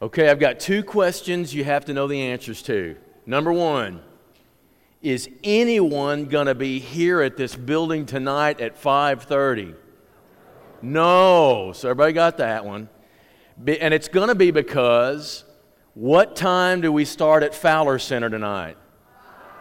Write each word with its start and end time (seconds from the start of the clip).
Okay, 0.00 0.28
I've 0.28 0.38
got 0.38 0.60
two 0.60 0.84
questions 0.84 1.52
you 1.52 1.64
have 1.64 1.84
to 1.86 1.92
know 1.92 2.06
the 2.06 2.20
answers 2.20 2.62
to. 2.62 2.94
Number 3.26 3.52
one, 3.52 4.00
is 5.02 5.28
anyone 5.42 6.26
going 6.26 6.46
to 6.46 6.54
be 6.54 6.78
here 6.78 7.20
at 7.20 7.36
this 7.36 7.56
building 7.56 8.06
tonight 8.06 8.60
at 8.60 8.80
5:30? 8.80 9.74
No. 10.82 11.72
So 11.74 11.90
everybody 11.90 12.12
got 12.12 12.36
that 12.38 12.64
one. 12.64 12.88
And 13.66 13.92
it's 13.92 14.06
going 14.06 14.28
to 14.28 14.36
be 14.36 14.52
because 14.52 15.44
what 15.94 16.36
time 16.36 16.80
do 16.80 16.92
we 16.92 17.04
start 17.04 17.42
at 17.42 17.52
Fowler 17.52 17.98
Center 17.98 18.30
tonight? 18.30 18.76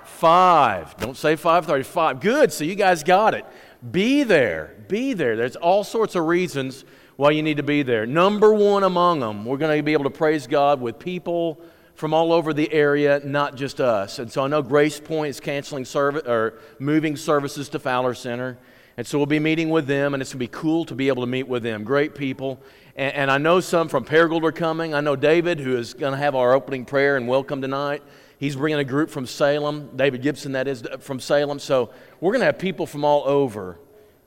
5. 0.03 0.97
Don't 0.97 1.17
say 1.17 1.35
5:30. 1.35 1.83
5. 1.83 2.19
Good. 2.19 2.53
So 2.53 2.63
you 2.63 2.75
guys 2.75 3.01
got 3.01 3.33
it. 3.33 3.43
Be 3.89 4.21
there. 4.21 4.75
Be 4.87 5.13
there. 5.13 5.35
There's 5.35 5.55
all 5.55 5.83
sorts 5.83 6.13
of 6.13 6.25
reasons 6.25 6.85
why 7.17 7.31
you 7.31 7.43
need 7.43 7.57
to 7.57 7.63
be 7.63 7.83
there. 7.83 8.05
Number 8.05 8.53
one 8.53 8.83
among 8.83 9.19
them, 9.19 9.43
we're 9.43 9.57
going 9.57 9.75
to 9.75 9.83
be 9.83 9.93
able 9.93 10.05
to 10.05 10.09
praise 10.09 10.47
God 10.47 10.79
with 10.79 10.99
people 10.99 11.59
from 11.95 12.13
all 12.13 12.31
over 12.31 12.53
the 12.53 12.71
area, 12.71 13.19
not 13.25 13.55
just 13.55 13.81
us. 13.81 14.19
And 14.19 14.31
so 14.31 14.43
I 14.43 14.47
know 14.47 14.61
Grace 14.61 14.99
Point 14.99 15.31
is 15.31 15.39
canceling 15.39 15.83
service 15.83 16.23
or 16.27 16.59
moving 16.77 17.17
services 17.17 17.69
to 17.69 17.79
Fowler 17.79 18.13
Center. 18.13 18.57
And 18.97 19.05
so 19.05 19.17
we'll 19.17 19.25
be 19.25 19.39
meeting 19.39 19.69
with 19.69 19.87
them, 19.87 20.13
and 20.13 20.21
it's 20.21 20.31
going 20.31 20.39
to 20.39 20.43
be 20.43 20.47
cool 20.47 20.85
to 20.85 20.95
be 20.95 21.07
able 21.07 21.23
to 21.23 21.27
meet 21.27 21.47
with 21.47 21.63
them. 21.63 21.83
Great 21.83 22.13
people. 22.13 22.59
And, 22.95 23.13
and 23.15 23.31
I 23.31 23.39
know 23.39 23.59
some 23.61 23.89
from 23.89 24.05
Paragould 24.05 24.43
are 24.43 24.51
coming. 24.51 24.93
I 24.93 25.01
know 25.01 25.15
David, 25.15 25.59
who 25.59 25.75
is 25.75 25.95
going 25.95 26.13
to 26.13 26.17
have 26.17 26.35
our 26.35 26.53
opening 26.53 26.85
prayer 26.85 27.17
and 27.17 27.27
welcome 27.27 27.61
tonight. 27.61 28.03
He's 28.39 28.55
bringing 28.55 28.79
a 28.79 28.83
group 28.83 29.09
from 29.09 29.25
Salem, 29.25 29.89
David 29.95 30.21
Gibson, 30.21 30.51
that 30.51 30.67
is, 30.67 30.83
from 30.99 31.19
Salem. 31.19 31.57
So 31.57 31.89
we're 32.21 32.31
going 32.31 32.41
to 32.41 32.45
have 32.45 32.59
people 32.59 32.85
from 32.85 33.03
all 33.03 33.23
over. 33.27 33.79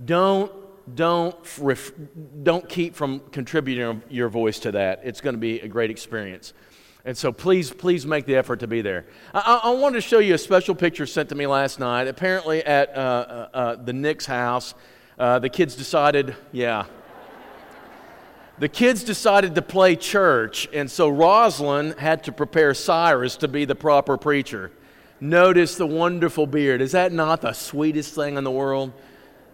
Don't 0.04 0.52
don't, 0.94 1.36
ref, 1.58 1.92
don't 2.42 2.68
keep 2.68 2.94
from 2.94 3.20
contributing 3.32 4.02
your 4.08 4.28
voice 4.28 4.58
to 4.60 4.72
that. 4.72 5.00
It's 5.04 5.20
going 5.20 5.34
to 5.34 5.40
be 5.40 5.60
a 5.60 5.68
great 5.68 5.90
experience. 5.90 6.52
And 7.04 7.16
so 7.16 7.32
please, 7.32 7.70
please 7.70 8.04
make 8.04 8.26
the 8.26 8.36
effort 8.36 8.60
to 8.60 8.66
be 8.66 8.82
there. 8.82 9.06
I, 9.32 9.60
I 9.64 9.70
wanted 9.70 9.96
to 9.96 10.00
show 10.02 10.18
you 10.18 10.34
a 10.34 10.38
special 10.38 10.74
picture 10.74 11.06
sent 11.06 11.30
to 11.30 11.34
me 11.34 11.46
last 11.46 11.80
night. 11.80 12.08
Apparently, 12.08 12.62
at 12.64 12.94
uh, 12.94 13.00
uh, 13.00 13.48
uh, 13.54 13.76
the 13.76 13.92
Nick's 13.92 14.26
house, 14.26 14.74
uh, 15.18 15.38
the 15.38 15.48
kids 15.48 15.74
decided, 15.74 16.36
yeah. 16.52 16.84
The 18.58 18.68
kids 18.68 19.02
decided 19.02 19.54
to 19.54 19.62
play 19.62 19.96
church, 19.96 20.68
and 20.74 20.90
so 20.90 21.08
Rosalind 21.08 21.98
had 21.98 22.24
to 22.24 22.32
prepare 22.32 22.74
Cyrus 22.74 23.36
to 23.36 23.48
be 23.48 23.64
the 23.64 23.74
proper 23.74 24.18
preacher. 24.18 24.70
Notice 25.18 25.76
the 25.76 25.86
wonderful 25.86 26.46
beard. 26.46 26.82
Is 26.82 26.92
that 26.92 27.12
not 27.12 27.40
the 27.40 27.54
sweetest 27.54 28.14
thing 28.14 28.36
in 28.36 28.44
the 28.44 28.50
world? 28.50 28.92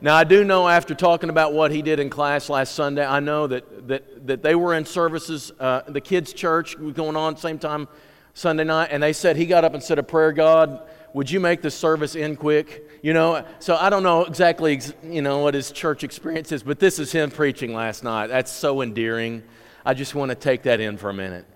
Now, 0.00 0.14
I 0.14 0.24
do 0.24 0.44
know 0.44 0.68
after 0.68 0.94
talking 0.94 1.30
about 1.30 1.54
what 1.54 1.70
he 1.70 1.80
did 1.80 2.00
in 2.00 2.10
class 2.10 2.50
last 2.50 2.74
Sunday, 2.74 3.04
I 3.04 3.20
know 3.20 3.46
that, 3.46 3.88
that, 3.88 4.26
that 4.26 4.42
they 4.42 4.54
were 4.54 4.74
in 4.74 4.84
services, 4.84 5.52
uh, 5.58 5.82
the 5.88 6.02
kids' 6.02 6.34
church 6.34 6.76
was 6.76 6.92
going 6.92 7.16
on 7.16 7.36
same 7.38 7.58
time 7.58 7.88
Sunday 8.34 8.64
night, 8.64 8.90
and 8.92 9.02
they 9.02 9.14
said 9.14 9.36
he 9.36 9.46
got 9.46 9.64
up 9.64 9.72
and 9.72 9.82
said 9.82 9.98
a 9.98 10.02
prayer, 10.02 10.32
God, 10.32 10.86
would 11.14 11.30
you 11.30 11.40
make 11.40 11.62
the 11.62 11.70
service 11.70 12.14
end 12.14 12.38
quick? 12.38 13.00
You 13.02 13.14
know, 13.14 13.46
so 13.58 13.74
I 13.74 13.88
don't 13.88 14.02
know 14.02 14.24
exactly, 14.24 14.78
you 15.02 15.22
know, 15.22 15.38
what 15.38 15.54
his 15.54 15.70
church 15.70 16.04
experience 16.04 16.52
is, 16.52 16.62
but 16.62 16.78
this 16.78 16.98
is 16.98 17.10
him 17.10 17.30
preaching 17.30 17.72
last 17.72 18.04
night. 18.04 18.26
That's 18.26 18.52
so 18.52 18.82
endearing. 18.82 19.42
I 19.82 19.94
just 19.94 20.14
want 20.14 20.28
to 20.28 20.34
take 20.34 20.64
that 20.64 20.78
in 20.78 20.98
for 20.98 21.08
a 21.08 21.14
minute. 21.14 21.46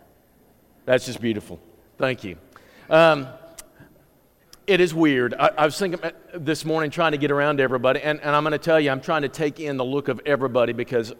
That's 0.86 1.04
just 1.04 1.20
beautiful. 1.20 1.60
Thank 1.98 2.24
you. 2.24 2.38
Um, 2.88 3.28
it 4.70 4.80
is 4.80 4.94
weird. 4.94 5.34
I, 5.34 5.50
I, 5.58 5.64
was 5.64 5.76
thinking 5.76 5.98
this 6.32 6.64
morning 6.64 6.92
trying 6.92 7.10
to 7.10 7.18
get 7.18 7.32
around 7.32 7.56
to 7.56 7.64
everybody, 7.64 8.00
and, 8.02 8.20
and 8.20 8.36
I'm 8.36 8.44
going 8.44 8.52
to 8.52 8.58
tell 8.58 8.78
you, 8.78 8.90
I'm 8.90 9.00
trying 9.00 9.22
to 9.22 9.28
take 9.28 9.58
in 9.58 9.76
the 9.76 9.84
look 9.84 10.06
of 10.06 10.20
everybody 10.24 10.72
because 10.72 11.12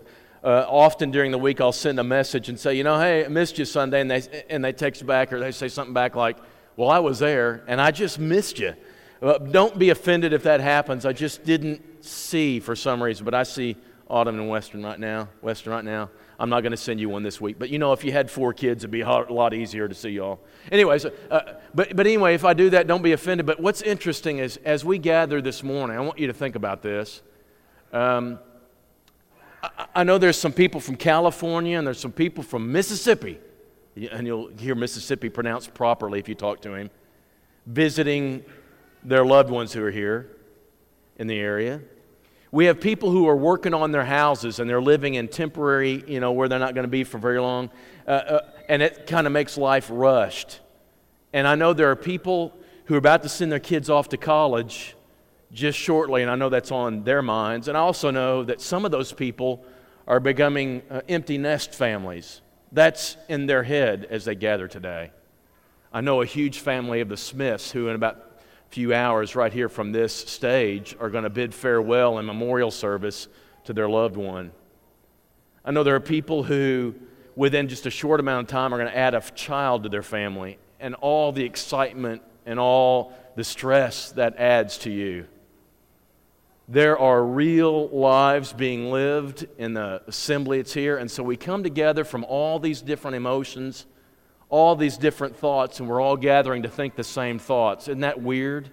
uh, 0.45 0.67
often 0.69 1.11
during 1.11 1.33
the 1.33 1.39
week 1.39 1.61
I'll 1.61 1.73
send 1.73 1.99
a 1.99 2.05
message 2.05 2.49
and 2.49 2.57
say, 2.57 2.75
you 2.75 2.85
know, 2.85 3.01
hey, 3.01 3.25
I 3.25 3.29
missed 3.29 3.59
you 3.59 3.65
Sunday, 3.65 4.03
and 4.03 4.09
they, 4.09 4.45
and 4.49 4.65
they 4.65 4.73
text 4.73 5.05
back 5.05 5.33
or 5.33 5.41
they 5.41 5.51
say 5.51 5.67
something 5.67 5.93
back 5.93 6.15
like, 6.15 6.37
well, 6.77 6.91
I 6.91 7.01
was 7.01 7.19
there, 7.19 7.65
and 7.67 7.81
I 7.81 7.91
just 7.91 8.21
missed 8.21 8.61
you. 8.61 8.75
Uh, 9.21 9.39
don't 9.39 9.77
be 9.77 9.91
offended 9.91 10.33
if 10.33 10.45
that 10.45 10.61
happens. 10.61 11.05
I 11.05 11.13
just 11.13 11.43
didn't 11.43 12.05
see 12.05 12.61
for 12.61 12.77
some 12.77 13.03
reason, 13.03 13.25
but 13.25 13.35
I 13.35 13.43
see 13.43 13.75
Autumn 14.09 14.39
and 14.39 14.49
Western 14.49 14.85
right 14.85 15.01
now. 15.01 15.29
Western 15.41 15.73
right 15.73 15.85
now. 15.85 16.09
I'm 16.41 16.49
not 16.49 16.63
going 16.63 16.71
to 16.71 16.77
send 16.79 16.99
you 16.99 17.11
one 17.11 17.23
this 17.23 17.39
week. 17.39 17.59
But 17.59 17.69
you 17.69 17.79
know, 17.79 17.93
if 17.93 18.03
you 18.03 18.13
had 18.13 18.31
four 18.31 18.55
kids, 18.55 18.83
it'd 18.83 18.91
be 18.91 19.03
a 19.03 19.07
lot 19.07 19.53
easier 19.53 19.87
to 19.87 19.95
see 19.95 20.09
y'all. 20.09 20.41
Anyways, 20.73 21.05
uh, 21.05 21.59
but, 21.75 21.95
but 21.95 22.07
anyway, 22.07 22.35
if 22.35 22.47
I 22.47 22.55
do 22.55 22.71
that, 22.71 22.87
don't 22.87 23.03
be 23.03 23.13
offended. 23.13 23.45
But 23.45 23.61
what's 23.61 23.83
interesting 23.83 24.39
is 24.39 24.57
as 24.65 24.83
we 24.83 24.97
gather 24.97 25.43
this 25.43 25.63
morning, 25.63 25.99
I 25.99 26.01
want 26.01 26.19
you 26.19 26.29
to 26.29 26.33
think 26.33 26.57
about 26.57 26.81
this. 26.81 27.21
Um, 27.93 28.39
I, 29.63 29.87
I 29.97 30.05
know 30.05 30.17
there's 30.17 30.39
some 30.39 30.55
people 30.55 30.81
from 30.81 30.97
California 30.97 31.77
and 31.77 31.87
there's 31.87 32.01
some 32.01 32.13
people 32.13 32.43
from 32.43 32.73
Mississippi, 32.73 33.39
and 34.11 34.27
you'll 34.27 34.49
hear 34.49 34.75
Mississippi 34.75 35.29
pronounced 35.29 35.75
properly 35.75 36.19
if 36.19 36.27
you 36.27 36.35
talk 36.35 36.63
to 36.63 36.73
him, 36.73 36.89
visiting 37.67 38.47
their 39.05 39.27
loved 39.27 39.51
ones 39.51 39.75
who 39.75 39.85
are 39.85 39.91
here 39.91 40.31
in 41.19 41.27
the 41.27 41.39
area. 41.39 41.83
We 42.53 42.65
have 42.65 42.81
people 42.81 43.11
who 43.11 43.29
are 43.29 43.37
working 43.37 43.75
on 43.75 43.93
their 43.93 44.05
houses 44.05 44.59
and 44.59 44.69
they're 44.69 44.83
living 44.83 45.15
in 45.15 45.29
temporary, 45.29 46.03
you 46.07 46.19
know, 46.19 46.33
where 46.33 46.49
they're 46.49 46.59
not 46.59 46.75
going 46.75 46.85
to 46.85 46.89
be 46.89 47.05
for 47.05 47.19
very 47.19 47.41
long. 47.41 47.71
Uh, 48.07 48.11
uh, 48.11 48.41
and 48.69 48.83
it 48.83 49.07
kind 49.07 49.27
of 49.27 49.33
makes 49.33 49.57
life 49.57 49.89
rushed. 49.91 50.61
And 51.33 51.47
I 51.47 51.55
know 51.55 51.73
there 51.73 51.91
are 51.91 51.97
people 51.97 52.53
who 52.87 52.95
are 52.95 52.99
about 52.99 53.23
to 53.23 53.29
send 53.29 53.53
their 53.53 53.61
kids 53.61 53.89
off 53.89 54.09
to 54.09 54.17
college 54.17 54.97
just 55.53 55.79
shortly, 55.79 56.23
and 56.23 56.31
I 56.31 56.35
know 56.35 56.49
that's 56.49 56.73
on 56.73 57.05
their 57.05 57.23
minds. 57.23 57.69
And 57.69 57.77
I 57.77 57.81
also 57.81 58.11
know 58.11 58.43
that 58.45 58.61
some 58.61 58.85
of 58.85 58.91
those 58.91 59.13
people 59.13 59.65
are 60.09 60.19
becoming 60.19 60.83
uh, 60.91 61.03
empty 61.09 61.39
nest 61.39 61.73
families. 61.73 62.41
That's 62.73 63.17
in 63.29 63.47
their 63.47 63.63
head 63.63 64.07
as 64.11 64.25
they 64.25 64.35
gather 64.35 64.67
today. 64.67 65.13
I 65.93 66.01
know 66.01 66.23
a 66.23 66.27
huge 66.27 66.61
family 66.61 67.01
of 67.01 67.09
the 67.09 67.17
Smiths 67.17 67.71
who, 67.71 67.89
in 67.89 67.97
about 67.97 68.30
few 68.71 68.95
hours 68.95 69.35
right 69.35 69.53
here 69.53 69.69
from 69.69 69.91
this 69.91 70.15
stage 70.15 70.97
are 71.01 71.11
going 71.11 71.25
to 71.25 71.31
bid 71.31 71.53
farewell 71.53 72.19
and 72.19 72.27
memorial 72.27 72.71
service 72.71 73.27
to 73.65 73.73
their 73.73 73.89
loved 73.89 74.17
one. 74.17 74.53
I 75.65 75.73
know 75.73 75.83
there 75.83 75.97
are 75.97 76.01
people 76.01 76.45
who, 76.45 76.95
within 77.35 77.69
just 77.69 77.87
a 77.87 77.91
short 77.91 78.21
amount 78.21 78.47
of 78.47 78.51
time, 78.51 78.73
are 78.73 78.79
going 78.79 78.91
to 78.91 78.97
add 78.97 79.15
a 79.15 79.21
child 79.35 79.83
to 79.83 79.89
their 79.89 80.05
family, 80.05 80.59
and 80.79 80.95
all 80.95 81.33
the 81.33 81.45
excitement 81.45 82.23
and 82.47 82.61
all 82.61 83.13
the 83.35 83.45
stress 83.45 84.13
that 84.13 84.37
adds 84.37 84.79
to 84.79 84.91
you. 84.91 85.27
There 86.69 86.97
are 86.97 87.25
real 87.25 87.89
lives 87.89 88.53
being 88.53 88.93
lived 88.93 89.49
in 89.59 89.75
the 89.75 90.01
assembly 90.07 90.61
it's 90.61 90.73
here, 90.73 90.97
and 90.97 91.11
so 91.11 91.25
we 91.25 91.37
come 91.37 91.65
together 91.65 92.05
from 92.05 92.25
all 92.25 92.61
these 92.61 92.81
different 92.81 93.17
emotions 93.17 93.87
all 94.51 94.77
these 94.77 94.99
different 94.99 95.37
thoughts 95.37 95.81
and 95.81 95.89
we're 95.89 96.01
all 96.01 96.17
gathering 96.17 96.65
to 96.65 96.69
think 96.69 96.97
the 96.97 97.05
same 97.05 97.39
thoughts. 97.39 97.89
Isn't 97.89 98.01
that 98.01 98.21
weird? 98.21 98.71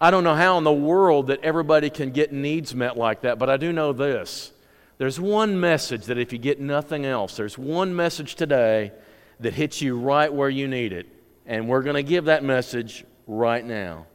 I 0.00 0.10
don't 0.10 0.24
know 0.24 0.34
how 0.34 0.56
in 0.56 0.64
the 0.64 0.72
world 0.72 1.26
that 1.26 1.40
everybody 1.42 1.90
can 1.90 2.12
get 2.12 2.32
needs 2.32 2.74
met 2.74 2.96
like 2.96 3.22
that, 3.22 3.38
but 3.38 3.50
I 3.50 3.58
do 3.58 3.72
know 3.72 3.92
this. 3.92 4.52
There's 4.96 5.20
one 5.20 5.60
message 5.60 6.06
that 6.06 6.18
if 6.18 6.32
you 6.32 6.38
get 6.38 6.60
nothing 6.60 7.04
else, 7.04 7.36
there's 7.36 7.58
one 7.58 7.94
message 7.94 8.36
today 8.36 8.92
that 9.40 9.54
hits 9.54 9.82
you 9.82 9.98
right 9.98 10.32
where 10.32 10.48
you 10.48 10.68
need 10.68 10.92
it. 10.92 11.06
And 11.46 11.68
we're 11.68 11.82
going 11.82 11.96
to 11.96 12.02
give 12.02 12.26
that 12.26 12.44
message 12.44 13.04
right 13.26 13.64
now. 13.64 14.06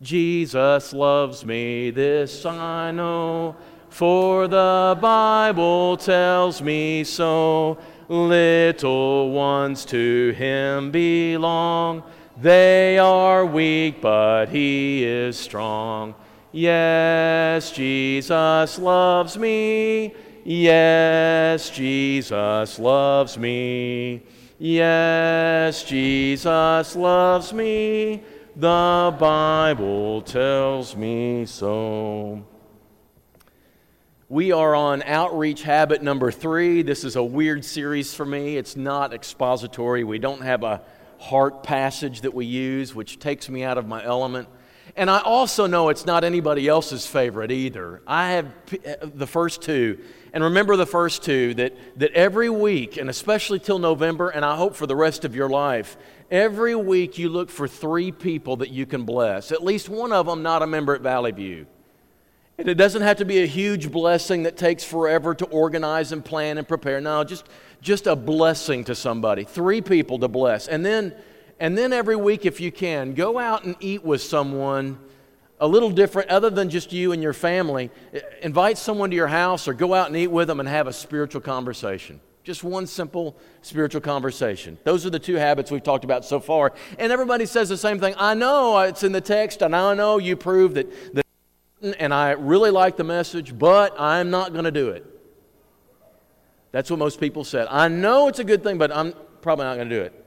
Jesus 0.00 0.92
loves 0.92 1.44
me, 1.44 1.90
this 1.90 2.44
I 2.44 2.90
know, 2.90 3.56
for 3.88 4.46
the 4.46 4.96
Bible 5.00 5.96
tells 5.96 6.60
me 6.62 7.04
so. 7.04 7.78
Little 8.08 9.30
ones 9.32 9.84
to 9.86 10.30
him 10.36 10.90
belong. 10.90 12.04
They 12.40 12.98
are 12.98 13.44
weak, 13.44 14.00
but 14.00 14.46
he 14.46 15.04
is 15.04 15.38
strong. 15.38 16.14
Yes, 16.52 17.72
Jesus 17.72 18.78
loves 18.78 19.36
me. 19.36 20.14
Yes, 20.44 21.70
Jesus 21.70 22.78
loves 22.78 23.36
me. 23.36 24.22
Yes, 24.58 25.82
Jesus 25.82 26.94
loves 26.96 27.52
me. 27.52 28.22
The 28.54 29.16
Bible 29.18 30.22
tells 30.22 30.94
me 30.96 31.44
so. 31.46 32.42
We 34.28 34.50
are 34.50 34.74
on 34.74 35.04
outreach 35.04 35.62
habit 35.62 36.02
number 36.02 36.32
three. 36.32 36.82
This 36.82 37.04
is 37.04 37.14
a 37.14 37.22
weird 37.22 37.64
series 37.64 38.12
for 38.12 38.26
me. 38.26 38.56
It's 38.56 38.74
not 38.74 39.14
expository. 39.14 40.02
We 40.02 40.18
don't 40.18 40.42
have 40.42 40.64
a 40.64 40.82
heart 41.20 41.62
passage 41.62 42.22
that 42.22 42.34
we 42.34 42.44
use, 42.44 42.92
which 42.92 43.20
takes 43.20 43.48
me 43.48 43.62
out 43.62 43.78
of 43.78 43.86
my 43.86 44.02
element. 44.04 44.48
And 44.96 45.08
I 45.08 45.20
also 45.20 45.68
know 45.68 45.90
it's 45.90 46.06
not 46.06 46.24
anybody 46.24 46.66
else's 46.66 47.06
favorite 47.06 47.52
either. 47.52 48.02
I 48.04 48.32
have 48.32 48.46
uh, 48.72 49.06
the 49.14 49.28
first 49.28 49.62
two. 49.62 50.00
And 50.32 50.42
remember 50.42 50.74
the 50.74 50.86
first 50.86 51.22
two 51.22 51.54
that, 51.54 51.76
that 52.00 52.10
every 52.10 52.50
week, 52.50 52.96
and 52.96 53.08
especially 53.08 53.60
till 53.60 53.78
November, 53.78 54.30
and 54.30 54.44
I 54.44 54.56
hope 54.56 54.74
for 54.74 54.88
the 54.88 54.96
rest 54.96 55.24
of 55.24 55.36
your 55.36 55.48
life, 55.48 55.96
every 56.32 56.74
week 56.74 57.16
you 57.16 57.28
look 57.28 57.48
for 57.48 57.68
three 57.68 58.10
people 58.10 58.56
that 58.56 58.70
you 58.70 58.86
can 58.86 59.04
bless. 59.04 59.52
At 59.52 59.62
least 59.62 59.88
one 59.88 60.12
of 60.12 60.26
them 60.26 60.42
not 60.42 60.62
a 60.62 60.66
member 60.66 60.96
at 60.96 61.00
Valley 61.00 61.30
View 61.30 61.68
And 62.58 62.68
it 62.68 62.74
doesn't 62.74 63.02
have 63.02 63.18
to 63.18 63.24
be 63.24 63.42
a 63.42 63.46
huge 63.46 63.92
blessing 63.92 64.44
that 64.44 64.56
takes 64.56 64.82
forever 64.82 65.34
to 65.34 65.44
organize 65.46 66.12
and 66.12 66.24
plan 66.24 66.56
and 66.56 66.66
prepare. 66.66 67.00
No, 67.00 67.22
just, 67.22 67.46
just 67.82 68.06
a 68.06 68.16
blessing 68.16 68.84
to 68.84 68.94
somebody. 68.94 69.44
Three 69.44 69.82
people 69.82 70.18
to 70.20 70.28
bless. 70.28 70.66
And 70.66 70.84
then, 70.84 71.14
and 71.60 71.76
then 71.76 71.92
every 71.92 72.16
week, 72.16 72.46
if 72.46 72.60
you 72.60 72.72
can, 72.72 73.12
go 73.12 73.38
out 73.38 73.64
and 73.64 73.76
eat 73.80 74.02
with 74.02 74.22
someone 74.22 74.98
a 75.60 75.66
little 75.66 75.90
different, 75.90 76.30
other 76.30 76.50
than 76.50 76.68
just 76.68 76.92
you 76.92 77.12
and 77.12 77.22
your 77.22 77.32
family. 77.32 77.90
Invite 78.42 78.78
someone 78.78 79.10
to 79.10 79.16
your 79.16 79.26
house 79.26 79.66
or 79.68 79.74
go 79.74 79.94
out 79.94 80.08
and 80.08 80.16
eat 80.16 80.26
with 80.26 80.48
them 80.48 80.60
and 80.60 80.68
have 80.68 80.86
a 80.86 80.92
spiritual 80.92 81.40
conversation. 81.40 82.20
Just 82.44 82.62
one 82.62 82.86
simple 82.86 83.36
spiritual 83.62 84.00
conversation. 84.00 84.78
Those 84.84 85.04
are 85.04 85.10
the 85.10 85.18
two 85.18 85.34
habits 85.34 85.70
we've 85.70 85.82
talked 85.82 86.04
about 86.04 86.24
so 86.24 86.40
far. 86.40 86.72
And 86.98 87.10
everybody 87.10 87.44
says 87.44 87.68
the 87.68 87.76
same 87.76 87.98
thing. 87.98 88.14
I 88.18 88.34
know 88.34 88.78
it's 88.80 89.02
in 89.02 89.12
the 89.12 89.20
text, 89.20 89.62
and 89.62 89.74
I 89.74 89.94
know 89.94 90.18
you 90.18 90.36
prove 90.36 90.74
that, 90.74 91.14
that 91.14 91.25
and 91.82 92.12
I 92.12 92.32
really 92.32 92.70
like 92.70 92.96
the 92.96 93.04
message, 93.04 93.56
but 93.56 93.98
I'm 93.98 94.30
not 94.30 94.52
going 94.52 94.64
to 94.64 94.70
do 94.70 94.90
it. 94.90 95.04
That's 96.72 96.90
what 96.90 96.98
most 96.98 97.20
people 97.20 97.44
said. 97.44 97.68
I 97.70 97.88
know 97.88 98.28
it's 98.28 98.38
a 98.38 98.44
good 98.44 98.62
thing, 98.62 98.78
but 98.78 98.92
I'm 98.92 99.14
probably 99.40 99.64
not 99.64 99.76
going 99.76 99.88
to 99.88 99.96
do 99.96 100.02
it. 100.02 100.24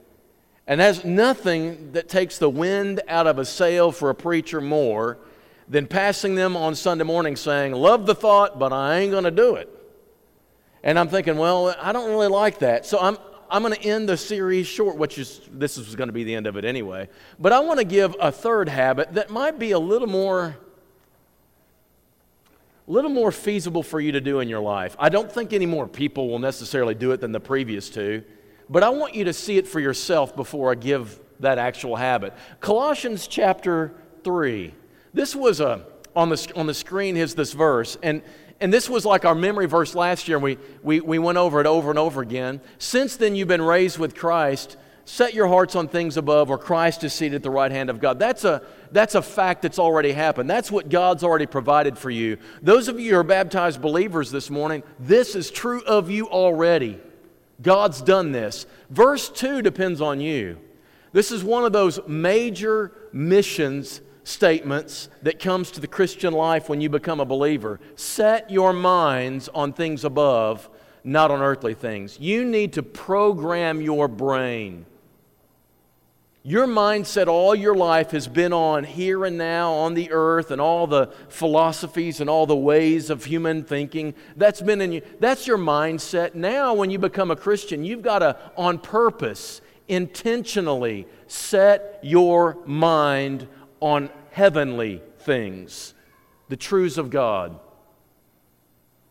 And 0.66 0.80
there's 0.80 1.04
nothing 1.04 1.92
that 1.92 2.08
takes 2.08 2.38
the 2.38 2.48
wind 2.48 3.00
out 3.08 3.26
of 3.26 3.38
a 3.38 3.44
sail 3.44 3.92
for 3.92 4.10
a 4.10 4.14
preacher 4.14 4.60
more 4.60 5.18
than 5.68 5.86
passing 5.86 6.34
them 6.34 6.56
on 6.56 6.74
Sunday 6.74 7.04
morning 7.04 7.36
saying, 7.36 7.72
Love 7.72 8.06
the 8.06 8.14
thought, 8.14 8.58
but 8.58 8.72
I 8.72 8.98
ain't 8.98 9.10
going 9.10 9.24
to 9.24 9.30
do 9.30 9.56
it. 9.56 9.68
And 10.82 10.98
I'm 10.98 11.08
thinking, 11.08 11.36
well, 11.36 11.74
I 11.80 11.92
don't 11.92 12.08
really 12.08 12.28
like 12.28 12.60
that. 12.60 12.86
So 12.86 12.98
I'm, 12.98 13.18
I'm 13.50 13.62
going 13.62 13.74
to 13.74 13.82
end 13.82 14.08
the 14.08 14.16
series 14.16 14.66
short, 14.66 14.96
which 14.96 15.18
is 15.18 15.40
this 15.52 15.76
is 15.76 15.94
going 15.94 16.08
to 16.08 16.12
be 16.12 16.24
the 16.24 16.34
end 16.34 16.46
of 16.46 16.56
it 16.56 16.64
anyway. 16.64 17.08
But 17.38 17.52
I 17.52 17.60
want 17.60 17.78
to 17.80 17.84
give 17.84 18.16
a 18.20 18.32
third 18.32 18.68
habit 18.68 19.14
that 19.14 19.30
might 19.30 19.58
be 19.58 19.72
a 19.72 19.78
little 19.78 20.08
more 20.08 20.56
a 22.90 22.92
little 22.92 23.10
more 23.10 23.30
feasible 23.30 23.84
for 23.84 24.00
you 24.00 24.10
to 24.10 24.20
do 24.20 24.40
in 24.40 24.48
your 24.48 24.58
life. 24.58 24.96
I 24.98 25.10
don't 25.10 25.30
think 25.30 25.52
any 25.52 25.64
more 25.64 25.86
people 25.86 26.28
will 26.28 26.40
necessarily 26.40 26.96
do 26.96 27.12
it 27.12 27.20
than 27.20 27.30
the 27.30 27.38
previous 27.38 27.88
two, 27.88 28.24
but 28.68 28.82
I 28.82 28.88
want 28.88 29.14
you 29.14 29.22
to 29.26 29.32
see 29.32 29.58
it 29.58 29.68
for 29.68 29.78
yourself 29.78 30.34
before 30.34 30.72
I 30.72 30.74
give 30.74 31.20
that 31.38 31.56
actual 31.56 31.94
habit. 31.94 32.34
Colossians 32.58 33.28
chapter 33.28 33.94
3. 34.24 34.74
This 35.14 35.36
was 35.36 35.60
a 35.60 35.86
on 36.16 36.30
the, 36.30 36.52
on 36.56 36.66
the 36.66 36.74
screen 36.74 37.16
is 37.16 37.36
this 37.36 37.52
verse, 37.52 37.96
and 38.02 38.22
and 38.60 38.72
this 38.74 38.90
was 38.90 39.06
like 39.06 39.24
our 39.24 39.36
memory 39.36 39.66
verse 39.66 39.94
last 39.94 40.26
year. 40.26 40.40
We, 40.40 40.58
we, 40.82 41.00
we 41.00 41.18
went 41.18 41.38
over 41.38 41.60
it 41.60 41.66
over 41.66 41.90
and 41.90 41.98
over 41.98 42.20
again. 42.20 42.60
Since 42.78 43.16
then, 43.16 43.34
you've 43.34 43.48
been 43.48 43.62
raised 43.62 43.98
with 43.98 44.14
Christ. 44.14 44.76
Set 45.04 45.34
your 45.34 45.48
hearts 45.48 45.74
on 45.74 45.88
things 45.88 46.16
above, 46.16 46.48
where 46.48 46.58
Christ 46.58 47.02
is 47.04 47.12
seated 47.12 47.36
at 47.36 47.42
the 47.42 47.50
right 47.50 47.72
hand 47.72 47.90
of 47.90 48.00
God. 48.00 48.18
That's 48.18 48.44
a, 48.44 48.62
that's 48.92 49.14
a 49.14 49.22
fact 49.22 49.62
that's 49.62 49.78
already 49.78 50.12
happened. 50.12 50.48
That's 50.48 50.70
what 50.70 50.88
God's 50.88 51.24
already 51.24 51.46
provided 51.46 51.98
for 51.98 52.10
you. 52.10 52.38
Those 52.62 52.88
of 52.88 53.00
you 53.00 53.12
who 53.12 53.18
are 53.18 53.24
baptized 53.24 53.82
believers 53.82 54.30
this 54.30 54.50
morning, 54.50 54.82
this 54.98 55.34
is 55.34 55.50
true 55.50 55.82
of 55.82 56.10
you 56.10 56.28
already. 56.28 57.00
God's 57.62 58.00
done 58.02 58.32
this. 58.32 58.66
Verse 58.88 59.28
2 59.28 59.62
depends 59.62 60.00
on 60.00 60.20
you. 60.20 60.58
This 61.12 61.32
is 61.32 61.42
one 61.42 61.64
of 61.64 61.72
those 61.72 61.98
major 62.06 62.92
missions 63.12 64.00
statements 64.22 65.08
that 65.22 65.40
comes 65.40 65.70
to 65.72 65.80
the 65.80 65.86
Christian 65.86 66.32
life 66.32 66.68
when 66.68 66.80
you 66.80 66.88
become 66.88 67.20
a 67.20 67.24
believer. 67.24 67.80
Set 67.96 68.50
your 68.50 68.72
minds 68.72 69.48
on 69.48 69.72
things 69.72 70.04
above, 70.04 70.70
not 71.02 71.30
on 71.30 71.40
earthly 71.40 71.74
things. 71.74 72.18
You 72.20 72.44
need 72.44 72.74
to 72.74 72.82
program 72.82 73.80
your 73.80 74.08
brain. 74.08 74.86
Your 76.42 76.66
mindset 76.66 77.26
all 77.26 77.54
your 77.54 77.74
life 77.74 78.12
has 78.12 78.26
been 78.26 78.54
on 78.54 78.84
here 78.84 79.26
and 79.26 79.36
now, 79.36 79.72
on 79.72 79.92
the 79.92 80.10
earth, 80.10 80.50
and 80.50 80.58
all 80.60 80.86
the 80.86 81.08
philosophies 81.28 82.20
and 82.20 82.30
all 82.30 82.46
the 82.46 82.56
ways 82.56 83.10
of 83.10 83.24
human 83.24 83.62
thinking. 83.62 84.14
That's 84.36 84.62
been 84.62 84.80
in 84.80 84.92
you. 84.92 85.02
That's 85.18 85.46
your 85.46 85.58
mindset. 85.58 86.34
Now, 86.34 86.72
when 86.72 86.90
you 86.90 86.98
become 86.98 87.30
a 87.30 87.36
Christian, 87.36 87.84
you've 87.84 88.00
got 88.00 88.20
to, 88.20 88.38
on 88.56 88.78
purpose, 88.78 89.60
intentionally 89.86 91.06
set 91.26 91.98
your 92.02 92.56
mind 92.64 93.46
on 93.80 94.08
heavenly 94.30 95.02
things, 95.18 95.92
the 96.48 96.56
truths 96.56 96.96
of 96.96 97.10
God. 97.10 97.60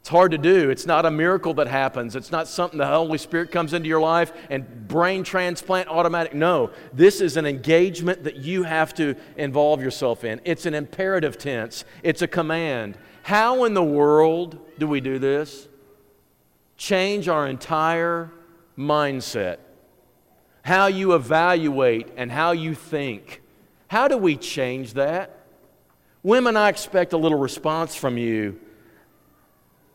It's 0.09 0.15
hard 0.15 0.31
to 0.31 0.39
do. 0.39 0.71
It's 0.71 0.87
not 0.87 1.05
a 1.05 1.11
miracle 1.11 1.53
that 1.53 1.67
happens. 1.67 2.15
It's 2.15 2.31
not 2.31 2.47
something 2.47 2.79
the 2.79 2.87
Holy 2.87 3.19
Spirit 3.19 3.51
comes 3.51 3.75
into 3.75 3.87
your 3.87 4.01
life 4.01 4.33
and 4.49 4.87
brain 4.87 5.23
transplant 5.23 5.87
automatic. 5.87 6.33
No, 6.33 6.71
this 6.91 7.21
is 7.21 7.37
an 7.37 7.45
engagement 7.45 8.23
that 8.23 8.37
you 8.37 8.63
have 8.63 8.91
to 8.95 9.13
involve 9.37 9.83
yourself 9.83 10.23
in. 10.23 10.41
It's 10.45 10.65
an 10.65 10.73
imperative 10.73 11.37
tense, 11.37 11.85
it's 12.01 12.23
a 12.23 12.27
command. 12.27 12.97
How 13.21 13.65
in 13.65 13.75
the 13.75 13.83
world 13.83 14.57
do 14.79 14.87
we 14.87 14.99
do 14.99 15.19
this? 15.19 15.67
Change 16.75 17.27
our 17.27 17.45
entire 17.45 18.31
mindset. 18.75 19.57
How 20.63 20.87
you 20.87 21.13
evaluate 21.13 22.07
and 22.17 22.31
how 22.31 22.53
you 22.53 22.73
think. 22.73 23.43
How 23.89 24.07
do 24.07 24.17
we 24.17 24.37
change 24.37 24.95
that? 24.95 25.37
Women, 26.23 26.57
I 26.57 26.69
expect 26.69 27.13
a 27.13 27.17
little 27.17 27.37
response 27.37 27.93
from 27.93 28.17
you. 28.17 28.59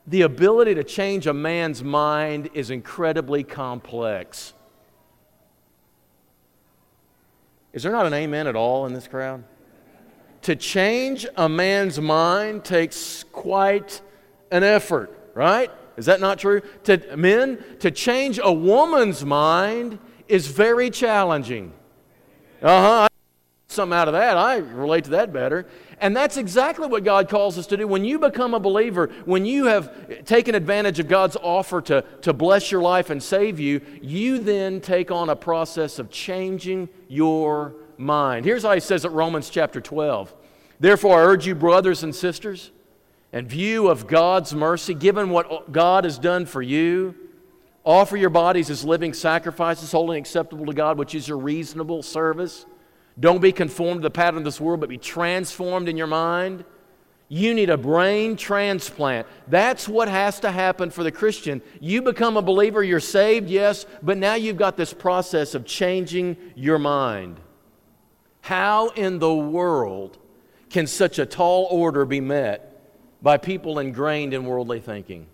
The 0.07 0.23
ability 0.23 0.75
to 0.75 0.85
change 0.85 1.27
a 1.27 1.33
man's 1.33 1.83
mind 1.83 2.51
is 2.53 2.71
incredibly 2.71 3.43
complex. 3.43 4.53
Is 7.73 7.83
there 7.83 7.93
not 7.93 8.07
an 8.07 8.13
amen 8.13 8.47
at 8.47 8.55
all 8.55 8.87
in 8.87 8.93
this 8.93 9.09
crowd? 9.09 9.45
To 10.43 10.55
change 10.55 11.27
a 11.37 11.49
man's 11.49 11.99
mind 11.99 12.65
takes 12.65 13.25
quite 13.33 14.03
an 14.51 14.63
effort, 14.63 15.33
right? 15.35 15.71
Is 15.97 16.07
that 16.07 16.21
not 16.21 16.39
true? 16.39 16.61
To 16.85 17.17
men, 17.17 17.65
to 17.81 17.91
change 17.91 18.39
a 18.43 18.53
woman's 18.53 19.25
mind 19.25 19.99
is 20.29 20.49
very 20.49 20.91
challenging. 20.91 21.73
Uh 22.63 23.07
huh 23.07 23.14
something 23.75 23.97
out 23.97 24.09
of 24.09 24.15
that. 24.15 24.37
I 24.37 24.57
relate 24.57 25.05
to 25.05 25.11
that 25.11 25.33
better. 25.33 25.67
And 26.01 26.17
that's 26.17 26.37
exactly 26.37 26.87
what 26.89 27.05
God 27.05 27.29
calls 27.29 27.59
us 27.59 27.67
to 27.69 27.77
do. 27.77 27.87
When 27.87 28.05
you 28.05 28.19
become 28.19 28.55
a 28.55 28.61
believer, 28.61 29.11
when 29.25 29.45
you 29.45 29.67
have 29.67 30.25
taken 30.25 30.55
advantage 30.55 30.99
of 30.99 31.09
God's 31.09 31.37
offer 31.37 31.81
to, 31.83 32.05
to 32.23 32.33
bless 32.33 32.71
your 32.71 32.83
life 32.83 33.11
and 33.11 33.23
save 33.23 33.61
you, 33.61 33.81
you 34.03 34.39
then 34.39 34.81
take 34.81 35.11
on 35.11 35.29
a 35.29 35.37
process 35.37 35.99
of 35.99 36.11
changing 36.11 36.89
your 37.09 37.75
mind. 37.99 38.45
Here's 38.45 38.63
how 38.63 38.75
he 38.75 38.81
says 38.81 39.05
it 39.05 39.11
Romans 39.11 39.51
chapter 39.51 39.81
12 39.81 40.35
Therefore, 40.81 41.21
I 41.21 41.25
urge 41.25 41.47
you, 41.47 41.55
brothers 41.55 42.03
and 42.03 42.15
sisters, 42.15 42.71
in 43.33 43.47
view 43.47 43.89
of 43.89 44.07
God's 44.07 44.55
mercy, 44.55 44.95
given 44.95 45.31
what 45.31 45.73
God 45.73 46.05
has 46.05 46.19
done 46.19 46.47
for 46.47 46.63
you, 46.63 47.15
offer 47.85 48.17
your 48.17 48.31
bodies 48.31 48.71
as 48.71 48.85
living 48.85 49.13
sacrifices, 49.13 49.93
holy 49.93 50.17
and 50.17 50.27
acceptable 50.27 50.67
to 50.67 50.73
God, 50.73 50.99
which 50.99 51.15
is 51.15 51.29
your 51.29 51.39
reasonable 51.39 52.03
service. 52.03 52.67
Don't 53.19 53.41
be 53.41 53.53
conformed 53.53 54.01
to 54.01 54.09
the 54.09 54.11
pattern 54.11 54.39
of 54.39 54.45
this 54.45 54.61
world, 54.61 54.81
but 54.81 54.89
be 54.89 54.99
transformed 54.99 55.89
in 55.89 55.97
your 55.97 56.07
mind. 56.07 56.65
You 57.29 57.55
need 57.55 57.71
a 57.71 57.79
brain 57.79 58.37
transplant. 58.37 59.27
That's 59.49 59.89
what 59.89 60.09
has 60.09 60.41
to 60.41 60.51
happen 60.51 60.91
for 60.91 61.03
the 61.03 61.13
Christian. 61.13 61.63
You 61.81 62.03
become 62.03 62.37
a 62.37 62.43
believer, 62.43 62.83
you're 62.83 63.01
saved, 63.01 63.49
yes, 63.49 63.87
but 64.03 64.19
now 64.19 64.35
you've 64.35 64.57
got 64.57 64.77
this 64.77 64.93
process 64.93 65.55
of 65.55 65.65
changing 65.65 66.37
your 66.55 66.79
mind. 66.79 67.41
How 68.43 68.89
in 68.91 69.21
the 69.21 69.35
world 69.35 70.19
can 70.69 70.87
such 70.87 71.19
a 71.19 71.25
tall 71.25 71.67
order 71.71 72.05
be 72.05 72.21
met 72.21 72.83
by 73.23 73.39
people 73.39 73.79
ingrained 73.79 74.35
in 74.35 74.45
worldly 74.45 74.81
thinking? 74.81 75.27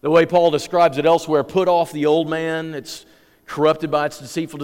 The 0.00 0.10
way 0.10 0.24
Paul 0.26 0.50
describes 0.50 0.96
it 0.96 1.04
elsewhere 1.04 1.44
put 1.44 1.68
off 1.68 1.92
the 1.92 2.06
old 2.06 2.30
man, 2.30 2.72
it's 2.72 3.04
corrupted 3.46 3.90
by 3.90 4.06
its 4.06 4.18
deceitful 4.18 4.60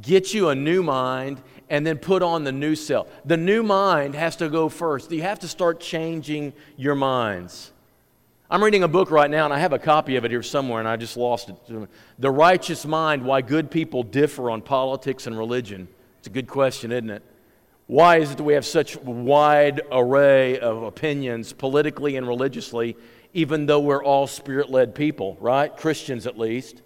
get 0.00 0.34
you 0.34 0.48
a 0.48 0.54
new 0.54 0.82
mind, 0.82 1.42
and 1.70 1.86
then 1.86 1.98
put 1.98 2.22
on 2.22 2.44
the 2.44 2.52
new 2.52 2.74
self. 2.74 3.08
The 3.24 3.36
new 3.36 3.62
mind 3.62 4.14
has 4.14 4.36
to 4.36 4.48
go 4.48 4.68
first. 4.68 5.10
You 5.10 5.22
have 5.22 5.40
to 5.40 5.48
start 5.48 5.80
changing 5.80 6.52
your 6.76 6.94
minds. 6.94 7.72
I'm 8.50 8.62
reading 8.62 8.82
a 8.82 8.88
book 8.88 9.10
right 9.10 9.30
now, 9.30 9.46
and 9.46 9.54
I 9.54 9.58
have 9.58 9.72
a 9.72 9.78
copy 9.78 10.16
of 10.16 10.24
it 10.24 10.30
here 10.30 10.42
somewhere, 10.42 10.78
and 10.78 10.88
I 10.88 10.96
just 10.96 11.16
lost 11.16 11.48
it. 11.48 11.56
The 12.18 12.30
Righteous 12.30 12.84
Mind 12.84 13.24
Why 13.24 13.40
Good 13.40 13.70
People 13.70 14.02
Differ 14.02 14.50
on 14.50 14.60
Politics 14.60 15.26
and 15.26 15.36
Religion. 15.36 15.88
It's 16.18 16.28
a 16.28 16.30
good 16.30 16.46
question, 16.46 16.92
isn't 16.92 17.10
it? 17.10 17.22
Why 17.86 18.18
is 18.18 18.30
it 18.30 18.36
that 18.36 18.44
we 18.44 18.54
have 18.54 18.64
such 18.64 18.96
wide 18.98 19.82
array 19.90 20.58
of 20.58 20.82
opinions 20.82 21.52
politically 21.52 22.16
and 22.16 22.28
religiously, 22.28 22.96
even 23.32 23.66
though 23.66 23.80
we're 23.80 24.04
all 24.04 24.26
spirit 24.26 24.70
led 24.70 24.94
people, 24.94 25.36
right? 25.40 25.74
Christians 25.76 26.26
at 26.26 26.38
least. 26.38 26.82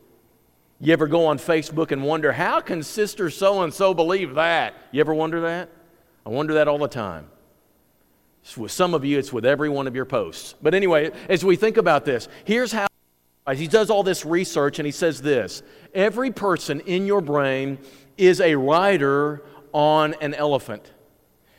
You 0.81 0.93
ever 0.93 1.09
go 1.09 1.27
on 1.27 1.39
Facebook 1.39 1.91
and 1.91 2.05
wonder, 2.05 2.33
how 2.33 2.61
can 2.61 2.83
sister 2.83 3.31
so 3.31 3.63
and 3.63 3.75
so 3.75 3.95
believe 3.95 4.35
that? 4.37 4.75
You 4.93 5.01
ever 5.01 5.13
wonder 5.13 5.41
that? 5.41 5.71
I 6.25 6.31
wonder 6.31 6.55
that 6.55 6.69
all 6.69 6.79
the 6.79 6.89
time. 6.89 7.29
It's 8.43 8.57
with 8.57 8.71
some 8.71 8.95
of 8.95 9.05
you, 9.05 9.19
it's 9.19 9.33
with 9.33 9.45
every 9.45 9.69
one 9.69 9.89
of 9.89 9.97
your 9.97 10.05
posts. 10.05 10.55
But 10.63 10.75
anyway, 10.75 11.11
as 11.29 11.45
we 11.45 11.57
think 11.57 11.77
about 11.77 12.05
this, 12.05 12.29
here's 12.45 12.71
how 12.71 12.87
he 13.53 13.67
does 13.67 13.91
all 13.91 14.03
this 14.03 14.25
research 14.25 14.79
and 14.79 14.87
he 14.87 14.93
says 14.93 15.21
this 15.21 15.63
Every 15.95 16.31
person 16.31 16.81
in 16.81 17.07
your 17.07 17.21
brain 17.21 17.79
is 18.17 18.41
a 18.41 18.55
rider 18.55 19.43
on 19.73 20.15
an 20.21 20.35
elephant. 20.35 20.93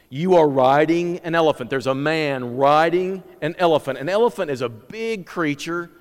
You 0.10 0.36
are 0.38 0.48
riding 0.48 1.20
an 1.20 1.36
elephant. 1.36 1.70
There's 1.70 1.88
a 1.88 1.96
man 1.96 2.58
riding 2.58 3.24
an 3.42 3.56
elephant. 3.60 4.00
An 4.00 4.10
elephant 4.10 4.50
is 4.50 4.62
a 4.62 4.70
big 4.70 5.26
creature 5.26 5.92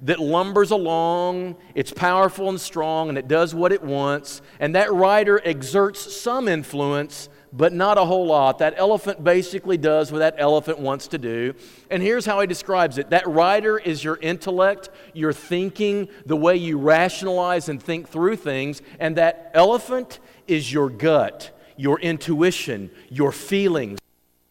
that 0.00 0.18
lumbers 0.18 0.70
along. 0.70 1.56
It's 1.74 1.92
powerful 1.92 2.48
and 2.48 2.60
strong, 2.60 3.08
and 3.08 3.16
it 3.16 3.28
does 3.28 3.54
what 3.54 3.72
it 3.72 3.82
wants. 3.82 4.42
And 4.60 4.74
that 4.74 4.92
rider 4.92 5.40
exerts 5.44 6.14
some 6.14 6.48
influence, 6.48 7.28
but 7.52 7.72
not 7.72 7.96
a 7.96 8.04
whole 8.04 8.26
lot. 8.26 8.58
That 8.58 8.74
elephant 8.76 9.24
basically 9.24 9.78
does 9.78 10.12
what 10.12 10.18
that 10.18 10.34
elephant 10.36 10.78
wants 10.78 11.08
to 11.08 11.18
do. 11.18 11.54
And 11.90 12.02
here's 12.02 12.26
how 12.26 12.40
he 12.40 12.46
describes 12.46 12.98
it 12.98 13.10
that 13.10 13.26
rider 13.26 13.78
is 13.78 14.04
your 14.04 14.18
intellect, 14.18 14.90
your 15.14 15.32
thinking, 15.32 16.08
the 16.26 16.36
way 16.36 16.56
you 16.56 16.78
rationalize 16.78 17.68
and 17.68 17.82
think 17.82 18.08
through 18.08 18.36
things. 18.36 18.82
And 19.00 19.16
that 19.16 19.50
elephant 19.54 20.20
is 20.46 20.70
your 20.70 20.90
gut, 20.90 21.58
your 21.76 21.98
intuition, 22.00 22.90
your 23.08 23.32
feelings 23.32 23.98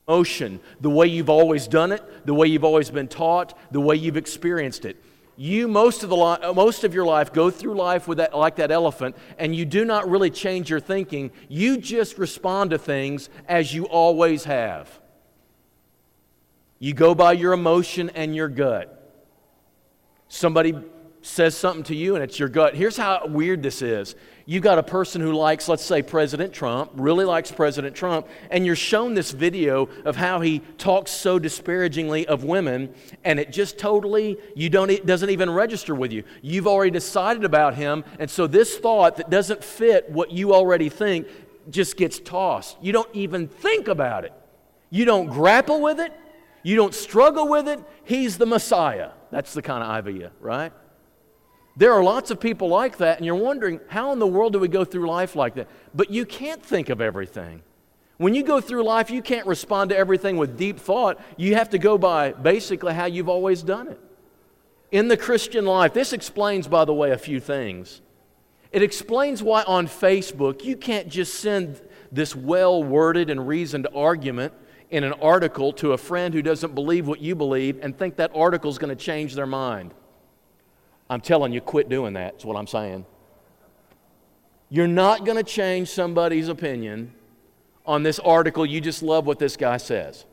emotion, 0.08 0.60
the 0.82 0.90
way 0.90 1.08
you've 1.08 1.32
always 1.32 1.68
done 1.68 1.92
it, 1.92 2.28
the 2.28 2.34
way 2.34 2.46
you've 2.46 2.64
always 2.64 2.92
been 2.92 3.08
taught, 3.08 3.58
the 3.72 3.82
way 3.82 3.96
you've 3.96 4.18
experienced 4.18 4.86
it 4.86 5.04
you 5.38 5.68
most 5.68 6.04
of, 6.04 6.10
the 6.10 6.15
li- 6.15 6.38
uh, 6.42 6.54
most 6.54 6.84
of 6.84 6.94
your 6.94 7.06
life 7.06 7.34
go 7.34 7.50
through 7.50 7.75
life 7.75 8.08
with 8.08 8.20
that, 8.20 8.36
like 8.36 8.56
that 8.56 8.72
elephant 8.72 9.15
and 9.38 9.56
you 9.56 9.65
do 9.65 9.84
not 9.84 10.10
really 10.10 10.30
change 10.30 10.70
your 10.70 10.80
thinking. 10.80 11.32
You 11.50 11.77
just 11.77 12.18
respond 12.18 12.72
to 12.72 12.77
things 12.77 13.30
as 13.48 13.74
you 13.74 13.86
always 13.86 14.46
have. 14.46 15.00
You 16.80 16.94
go 16.94 17.15
by 17.15 17.34
your 17.34 17.54
emotion 17.54 18.10
and 18.12 18.36
your 18.36 18.48
gut. 18.48 18.92
Somebody 20.27 20.75
says 21.22 21.58
something 21.58 21.84
to 21.86 21.96
you 21.96 22.15
and 22.15 22.24
it's 22.24 22.39
your 22.39 22.50
gut. 22.50 22.75
Here's 22.75 22.98
how 22.98 23.25
weird 23.27 23.63
this 23.63 23.82
is 23.82 24.15
you 24.46 24.60
got 24.60 24.78
a 24.78 24.84
person 24.84 25.22
who 25.22 25.34
likes, 25.34 25.68
let's 25.68 25.84
say, 25.84 26.04
President 26.04 26.54
Trump, 26.54 26.92
really 26.94 27.25
likes 27.25 27.52
President 27.52 27.96
Trump, 27.96 28.28
and 28.52 28.66
you're 28.66 28.75
shown 28.75 29.16
this 29.16 29.32
video 29.32 29.90
of 30.06 30.16
how 30.16 30.40
he 30.40 30.60
talks 30.78 31.10
so 31.12 31.40
disparagingly 31.40 32.28
of 32.28 32.44
women, 32.44 32.94
and 33.24 33.40
it 33.40 33.52
just 33.52 33.80
totally, 33.80 34.38
you 34.56 34.70
don't, 34.70 34.92
it 34.92 35.06
doesn't 35.06 35.32
even 35.32 35.50
register 35.50 35.96
with 35.96 36.12
you. 36.12 36.24
You've 36.44 36.68
already 36.68 36.92
decided 36.92 37.44
about 37.44 37.74
him, 37.74 38.04
and 38.20 38.30
so 38.30 38.46
this 38.46 38.78
thought 38.78 39.18
that 39.18 39.32
doesn't 39.32 39.64
fit 39.64 40.10
what 40.12 40.32
you 40.32 40.54
already 40.54 40.90
think 40.90 41.28
just 41.72 41.98
gets 41.98 42.20
tossed. 42.20 42.78
You 42.82 42.94
don't 42.94 43.10
even 43.14 43.48
think 43.48 43.88
about 43.88 44.25
it. 44.25 44.34
You 44.92 45.06
don't 45.06 45.28
grapple 45.28 45.82
with 45.82 46.00
it. 46.00 46.14
You 46.62 46.75
don't 46.75 46.94
struggle 46.94 47.48
with 47.48 47.68
it. 47.68 47.80
He's 48.04 48.38
the 48.38 48.46
Messiah. 48.46 49.12
That's 49.32 49.54
the 49.54 49.62
kind 49.64 49.84
of 49.84 49.90
idea, 49.90 50.32
right? 50.40 50.72
There 51.77 51.91
are 51.91 52.03
lots 52.03 52.32
of 52.32 52.39
people 52.39 52.70
like 52.70 52.98
that, 52.98 53.17
and 53.17 53.25
you're 53.25 53.36
wondering, 53.36 53.82
how 53.88 54.13
in 54.13 54.20
the 54.20 54.27
world 54.27 54.53
do 54.53 54.60
we 54.60 54.67
go 54.67 54.86
through 54.86 55.10
life 55.10 55.36
like 55.36 55.55
that? 55.55 55.67
But 55.94 56.10
you 56.10 56.25
can't 56.25 56.63
think 56.63 56.89
of 56.89 57.01
everything. 57.01 57.63
When 58.17 58.34
you 58.34 58.44
go 58.44 58.62
through 58.62 58.84
life, 58.84 59.10
you 59.10 59.22
can't 59.22 59.46
respond 59.46 59.89
to 59.89 59.98
everything 59.98 60.38
with 60.38 60.58
deep 60.58 60.79
thought. 60.79 61.20
You 61.36 61.55
have 61.55 61.72
to 61.72 61.77
go 61.77 61.98
by 61.98 62.32
basically 62.32 62.94
how 62.94 63.05
you've 63.05 63.27
always 63.27 63.62
done 63.62 63.89
it. 63.89 64.00
In 64.91 65.10
the 65.10 65.17
Christian 65.17 65.65
life, 65.65 65.94
this 65.94 66.13
explains, 66.13 66.67
by 66.67 66.86
the 66.86 66.94
way, 66.94 67.12
a 67.12 67.17
few 67.17 67.41
things. 67.41 68.01
It 68.72 68.82
explains 68.82 69.44
why 69.44 69.63
on 69.63 69.88
Facebook 69.88 70.63
you 70.63 70.77
can't 70.77 71.10
just 71.10 71.39
send 71.39 71.82
this 72.12 72.36
well 72.36 72.82
worded 72.82 73.29
and 73.29 73.46
reasoned 73.46 73.88
argument 73.94 74.53
in 74.89 75.03
an 75.03 75.13
article 75.13 75.74
to 75.74 75.91
a 75.91 75.98
friend 75.98 76.34
who 76.34 76.41
doesn't 76.41 76.74
believe 76.74 77.08
what 77.08 77.20
you 77.20 77.36
believe 77.36 77.79
and 77.82 77.98
think 77.98 78.15
that 78.15 78.32
article 78.34 78.70
is 78.70 78.77
going 78.77 78.96
to 78.96 79.03
change 79.03 79.36
their 79.36 79.48
mind. 79.48 79.94
I'm 81.10 81.22
telling 81.22 81.54
you, 81.54 81.62
quit 81.62 81.90
doing 81.90 82.14
that, 82.14 82.34
That's 82.34 82.46
what 82.46 82.58
I'm 82.58 82.68
saying. 82.68 83.06
You're 84.70 84.88
not 84.88 85.26
going 85.26 85.38
to 85.38 85.44
change 85.44 85.90
somebody's 85.90 86.50
opinion 86.50 87.14
on 87.86 88.04
this 88.04 88.20
article. 88.20 88.66
You 88.66 88.82
just 88.82 89.04
love 89.04 89.28
what 89.28 89.38
this 89.38 89.56
guy 89.56 89.78
says. 89.78 90.26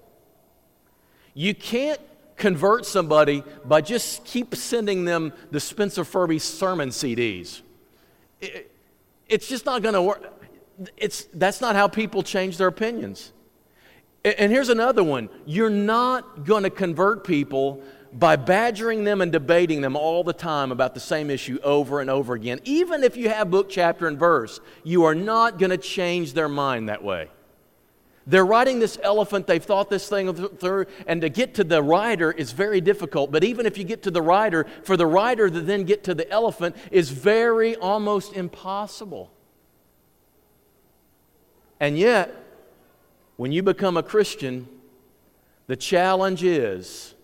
You 1.34 1.54
can't 1.54 2.00
convert 2.36 2.86
somebody 2.86 3.42
by 3.64 3.82
just 3.82 4.24
keep 4.24 4.54
sending 4.54 5.04
them 5.04 5.32
the 5.50 5.60
Spencer 5.60 6.04
Furby 6.04 6.38
sermon 6.38 6.88
CDs. 6.88 7.60
It, 8.40 8.70
it's 9.28 9.48
just 9.48 9.66
not 9.66 9.82
going 9.82 9.94
to 9.94 10.02
work. 10.02 10.32
It's, 10.96 11.24
that's 11.34 11.60
not 11.60 11.76
how 11.76 11.88
people 11.88 12.22
change 12.22 12.56
their 12.56 12.68
opinions. 12.68 13.32
And 14.24 14.52
here's 14.52 14.68
another 14.68 15.02
one 15.02 15.28
you're 15.46 15.70
not 15.70 16.44
going 16.44 16.62
to 16.62 16.70
convert 16.70 17.24
people 17.24 17.82
by 18.12 18.36
badgering 18.36 19.04
them 19.04 19.20
and 19.20 19.32
debating 19.32 19.80
them 19.80 19.96
all 19.96 20.22
the 20.22 20.32
time 20.32 20.70
about 20.70 20.94
the 20.94 21.00
same 21.00 21.30
issue 21.30 21.58
over 21.62 22.00
and 22.00 22.10
over 22.10 22.34
again, 22.34 22.60
even 22.64 23.02
if 23.02 23.16
you 23.16 23.28
have 23.30 23.50
book, 23.50 23.70
chapter, 23.70 24.06
and 24.06 24.18
verse, 24.18 24.60
you 24.84 25.04
are 25.04 25.14
not 25.14 25.58
going 25.58 25.70
to 25.70 25.78
change 25.78 26.34
their 26.34 26.48
mind 26.48 26.88
that 26.88 27.02
way. 27.02 27.28
They're 28.26 28.46
riding 28.46 28.78
this 28.78 28.98
elephant, 29.02 29.46
they've 29.46 29.64
thought 29.64 29.90
this 29.90 30.08
thing 30.08 30.32
through, 30.32 30.86
and 31.06 31.22
to 31.22 31.28
get 31.28 31.54
to 31.54 31.64
the 31.64 31.82
rider 31.82 32.30
is 32.30 32.52
very 32.52 32.80
difficult. 32.80 33.32
But 33.32 33.42
even 33.42 33.66
if 33.66 33.76
you 33.76 33.84
get 33.84 34.02
to 34.04 34.12
the 34.12 34.22
rider, 34.22 34.66
for 34.84 34.96
the 34.96 35.06
rider 35.06 35.50
to 35.50 35.60
then 35.60 35.84
get 35.84 36.04
to 36.04 36.14
the 36.14 36.30
elephant 36.30 36.76
is 36.92 37.10
very 37.10 37.74
almost 37.74 38.34
impossible. 38.34 39.32
And 41.80 41.98
yet, 41.98 42.32
when 43.36 43.50
you 43.50 43.62
become 43.64 43.96
a 43.96 44.04
Christian, 44.04 44.68
the 45.66 45.74
challenge 45.74 46.44
is 46.44 47.14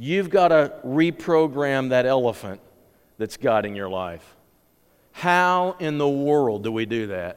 You've 0.00 0.30
got 0.30 0.48
to 0.48 0.72
reprogram 0.86 1.88
that 1.88 2.06
elephant 2.06 2.60
that's 3.18 3.36
guiding 3.36 3.74
your 3.74 3.88
life. 3.88 4.36
How 5.10 5.74
in 5.80 5.98
the 5.98 6.08
world 6.08 6.62
do 6.62 6.70
we 6.70 6.86
do 6.86 7.08
that? 7.08 7.36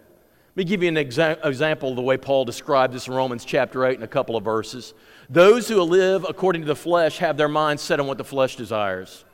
Let 0.50 0.58
me 0.58 0.64
give 0.66 0.84
you 0.84 0.90
an 0.90 0.96
exa- 0.96 1.44
example 1.44 1.90
of 1.90 1.96
the 1.96 2.04
way 2.04 2.18
Paul 2.18 2.46
described 2.46 2.94
this 2.94 3.08
in 3.08 3.16
Romans 3.16 3.46
chapter 3.46 3.84
8 3.84 3.98
in 3.98 4.04
a 4.04 4.08
couple 4.08 4.36
of 4.36 4.44
verses. 4.44 4.94
Those 5.28 5.68
who 5.68 5.82
live 5.82 6.24
according 6.30 6.62
to 6.62 6.68
the 6.68 6.76
flesh 6.76 7.18
have 7.18 7.36
their 7.36 7.48
minds 7.48 7.82
set 7.82 8.00
on 8.00 8.06
what 8.06 8.20
the 8.20 8.24
flesh 8.24 8.58
desires. 8.58 9.26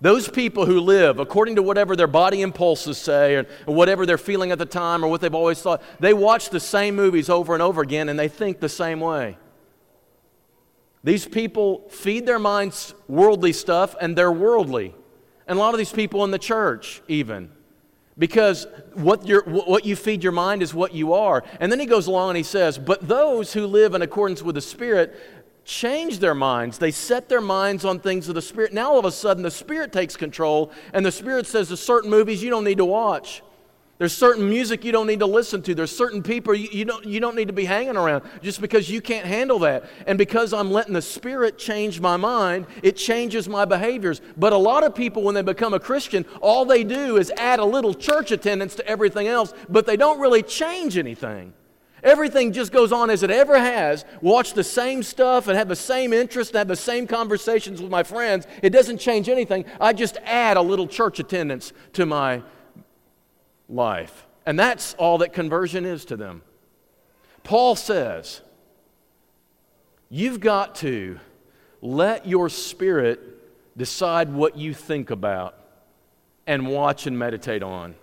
Those 0.00 0.28
people 0.28 0.66
who 0.66 0.78
live 0.78 1.18
according 1.18 1.56
to 1.56 1.62
whatever 1.62 1.96
their 1.96 2.06
body 2.06 2.42
impulses 2.42 2.96
say 2.96 3.34
or, 3.34 3.46
or 3.66 3.74
whatever 3.74 4.06
they're 4.06 4.18
feeling 4.18 4.52
at 4.52 4.58
the 4.58 4.66
time 4.66 5.04
or 5.04 5.08
what 5.08 5.20
they've 5.20 5.34
always 5.34 5.60
thought, 5.60 5.82
they 5.98 6.14
watch 6.14 6.50
the 6.50 6.60
same 6.60 6.94
movies 6.94 7.28
over 7.28 7.54
and 7.54 7.62
over 7.62 7.82
again 7.82 8.08
and 8.08 8.16
they 8.16 8.28
think 8.28 8.60
the 8.60 8.68
same 8.68 9.00
way. 9.00 9.36
These 11.04 11.26
people 11.26 11.88
feed 11.88 12.26
their 12.26 12.38
minds 12.38 12.94
worldly 13.08 13.52
stuff 13.52 13.94
and 14.00 14.16
they're 14.16 14.32
worldly. 14.32 14.94
And 15.46 15.58
a 15.58 15.60
lot 15.60 15.74
of 15.74 15.78
these 15.78 15.92
people 15.92 16.24
in 16.24 16.30
the 16.30 16.38
church, 16.38 17.02
even. 17.06 17.50
Because 18.18 18.66
what, 18.94 19.26
what 19.26 19.84
you 19.84 19.94
feed 19.94 20.22
your 20.22 20.32
mind 20.32 20.62
is 20.62 20.72
what 20.72 20.94
you 20.94 21.12
are. 21.12 21.44
And 21.60 21.70
then 21.70 21.78
he 21.78 21.86
goes 21.86 22.06
along 22.06 22.30
and 22.30 22.36
he 22.38 22.42
says, 22.42 22.78
But 22.78 23.06
those 23.06 23.52
who 23.52 23.66
live 23.66 23.94
in 23.94 24.02
accordance 24.02 24.42
with 24.42 24.54
the 24.54 24.60
Spirit 24.60 25.14
change 25.66 26.20
their 26.20 26.34
minds. 26.34 26.78
They 26.78 26.92
set 26.92 27.28
their 27.28 27.40
minds 27.40 27.84
on 27.84 27.98
things 27.98 28.28
of 28.28 28.34
the 28.34 28.42
Spirit. 28.42 28.72
Now 28.72 28.92
all 28.92 28.98
of 28.98 29.04
a 29.04 29.12
sudden 29.12 29.42
the 29.42 29.50
Spirit 29.50 29.92
takes 29.92 30.16
control, 30.16 30.72
and 30.94 31.04
the 31.04 31.12
Spirit 31.12 31.46
says 31.46 31.68
to 31.68 31.76
certain 31.76 32.08
movies 32.08 32.42
you 32.42 32.50
don't 32.50 32.64
need 32.64 32.78
to 32.78 32.84
watch. 32.84 33.42
There's 33.98 34.12
certain 34.12 34.48
music 34.48 34.84
you 34.84 34.92
don't 34.92 35.06
need 35.06 35.20
to 35.20 35.26
listen 35.26 35.62
to. 35.62 35.74
There's 35.74 35.94
certain 35.94 36.22
people 36.22 36.54
you, 36.54 36.68
you, 36.70 36.84
don't, 36.84 37.04
you 37.06 37.18
don't 37.18 37.34
need 37.34 37.46
to 37.46 37.54
be 37.54 37.64
hanging 37.64 37.96
around 37.96 38.24
just 38.42 38.60
because 38.60 38.90
you 38.90 39.00
can't 39.00 39.26
handle 39.26 39.58
that. 39.60 39.84
And 40.06 40.18
because 40.18 40.52
I'm 40.52 40.70
letting 40.70 40.92
the 40.92 41.00
Spirit 41.00 41.56
change 41.56 41.98
my 41.98 42.18
mind, 42.18 42.66
it 42.82 42.96
changes 42.96 43.48
my 43.48 43.64
behaviors. 43.64 44.20
But 44.36 44.52
a 44.52 44.58
lot 44.58 44.84
of 44.84 44.94
people, 44.94 45.22
when 45.22 45.34
they 45.34 45.42
become 45.42 45.72
a 45.72 45.80
Christian, 45.80 46.26
all 46.42 46.66
they 46.66 46.84
do 46.84 47.16
is 47.16 47.32
add 47.38 47.58
a 47.58 47.64
little 47.64 47.94
church 47.94 48.32
attendance 48.32 48.74
to 48.74 48.86
everything 48.86 49.28
else, 49.28 49.54
but 49.70 49.86
they 49.86 49.96
don't 49.96 50.20
really 50.20 50.42
change 50.42 50.98
anything. 50.98 51.54
Everything 52.02 52.52
just 52.52 52.72
goes 52.72 52.92
on 52.92 53.08
as 53.08 53.22
it 53.22 53.30
ever 53.30 53.58
has. 53.58 54.04
Watch 54.20 54.52
the 54.52 54.62
same 54.62 55.02
stuff 55.02 55.48
and 55.48 55.56
have 55.56 55.68
the 55.68 55.74
same 55.74 56.12
interest 56.12 56.50
and 56.50 56.58
have 56.58 56.68
the 56.68 56.76
same 56.76 57.06
conversations 57.06 57.80
with 57.80 57.90
my 57.90 58.02
friends. 58.02 58.46
It 58.62 58.70
doesn't 58.70 58.98
change 58.98 59.30
anything. 59.30 59.64
I 59.80 59.94
just 59.94 60.18
add 60.24 60.58
a 60.58 60.62
little 60.62 60.86
church 60.86 61.18
attendance 61.18 61.72
to 61.94 62.04
my 62.04 62.42
life. 63.68 64.26
And 64.44 64.58
that's 64.58 64.94
all 64.94 65.18
that 65.18 65.32
conversion 65.32 65.84
is 65.84 66.04
to 66.06 66.16
them. 66.16 66.42
Paul 67.42 67.76
says, 67.76 68.42
You've 70.08 70.40
got 70.40 70.76
to 70.76 71.18
let 71.82 72.26
your 72.26 72.48
spirit 72.48 73.20
decide 73.76 74.32
what 74.32 74.56
you 74.56 74.72
think 74.72 75.10
about 75.10 75.58
and 76.46 76.68
watch 76.68 77.06
and 77.06 77.18
meditate 77.18 77.62
on. 77.62 77.96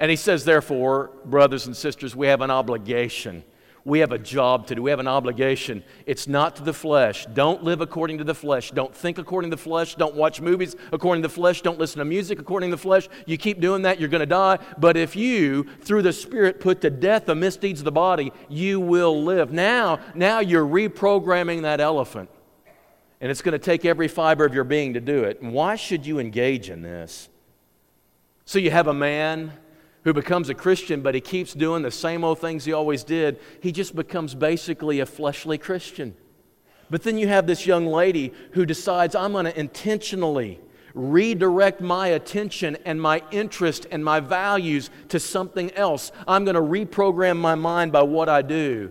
And 0.00 0.10
he 0.10 0.16
says, 0.16 0.44
therefore, 0.44 1.10
brothers 1.24 1.66
and 1.66 1.76
sisters, 1.76 2.14
we 2.14 2.28
have 2.28 2.40
an 2.40 2.50
obligation 2.50 3.42
we 3.84 4.00
have 4.00 4.12
a 4.12 4.18
job 4.18 4.66
to 4.66 4.74
do. 4.74 4.82
We 4.82 4.90
have 4.90 5.00
an 5.00 5.08
obligation. 5.08 5.82
It's 6.06 6.26
not 6.26 6.56
to 6.56 6.62
the 6.62 6.72
flesh. 6.72 7.26
Don't 7.32 7.64
live 7.64 7.80
according 7.80 8.18
to 8.18 8.24
the 8.24 8.34
flesh. 8.34 8.70
Don't 8.70 8.94
think 8.94 9.18
according 9.18 9.50
to 9.50 9.56
the 9.56 9.62
flesh. 9.62 9.94
Don't 9.94 10.14
watch 10.14 10.40
movies 10.40 10.76
according 10.92 11.22
to 11.22 11.28
the 11.28 11.34
flesh. 11.34 11.62
Don't 11.62 11.78
listen 11.78 11.98
to 11.98 12.04
music 12.04 12.38
according 12.38 12.70
to 12.70 12.76
the 12.76 12.82
flesh. 12.82 13.08
You 13.26 13.36
keep 13.36 13.60
doing 13.60 13.82
that, 13.82 13.98
you're 13.98 14.08
going 14.08 14.20
to 14.20 14.26
die. 14.26 14.58
But 14.78 14.96
if 14.96 15.16
you, 15.16 15.64
through 15.80 16.02
the 16.02 16.12
Spirit, 16.12 16.60
put 16.60 16.80
to 16.82 16.90
death 16.90 17.26
the 17.26 17.34
misdeeds 17.34 17.80
of 17.80 17.84
the 17.84 17.92
body, 17.92 18.32
you 18.48 18.80
will 18.80 19.22
live. 19.22 19.52
Now, 19.52 20.00
now 20.14 20.40
you're 20.40 20.66
reprogramming 20.66 21.62
that 21.62 21.80
elephant. 21.80 22.30
And 23.20 23.30
it's 23.30 23.42
going 23.42 23.52
to 23.52 23.58
take 23.58 23.84
every 23.84 24.08
fiber 24.08 24.44
of 24.44 24.54
your 24.54 24.64
being 24.64 24.94
to 24.94 25.00
do 25.00 25.24
it. 25.24 25.42
Why 25.42 25.76
should 25.76 26.06
you 26.06 26.18
engage 26.18 26.70
in 26.70 26.82
this? 26.82 27.28
So 28.44 28.58
you 28.58 28.70
have 28.70 28.86
a 28.86 28.94
man 28.94 29.52
who 30.08 30.14
becomes 30.14 30.48
a 30.48 30.54
Christian, 30.54 31.02
but 31.02 31.14
he 31.14 31.20
keeps 31.20 31.52
doing 31.52 31.82
the 31.82 31.90
same 31.90 32.24
old 32.24 32.38
things 32.38 32.64
he 32.64 32.72
always 32.72 33.04
did, 33.04 33.38
he 33.60 33.70
just 33.70 33.94
becomes 33.94 34.34
basically 34.34 35.00
a 35.00 35.06
fleshly 35.06 35.58
Christian. 35.58 36.14
But 36.88 37.02
then 37.02 37.18
you 37.18 37.28
have 37.28 37.46
this 37.46 37.66
young 37.66 37.86
lady 37.86 38.32
who 38.52 38.64
decides, 38.64 39.14
I'm 39.14 39.32
going 39.32 39.44
to 39.44 39.60
intentionally 39.60 40.60
redirect 40.94 41.82
my 41.82 42.08
attention 42.08 42.78
and 42.86 43.02
my 43.02 43.22
interest 43.30 43.86
and 43.90 44.02
my 44.02 44.20
values 44.20 44.88
to 45.10 45.20
something 45.20 45.70
else. 45.72 46.10
I'm 46.26 46.46
going 46.46 46.54
to 46.54 46.62
reprogram 46.62 47.36
my 47.36 47.54
mind 47.54 47.92
by 47.92 48.00
what 48.00 48.30
I 48.30 48.40
do 48.40 48.90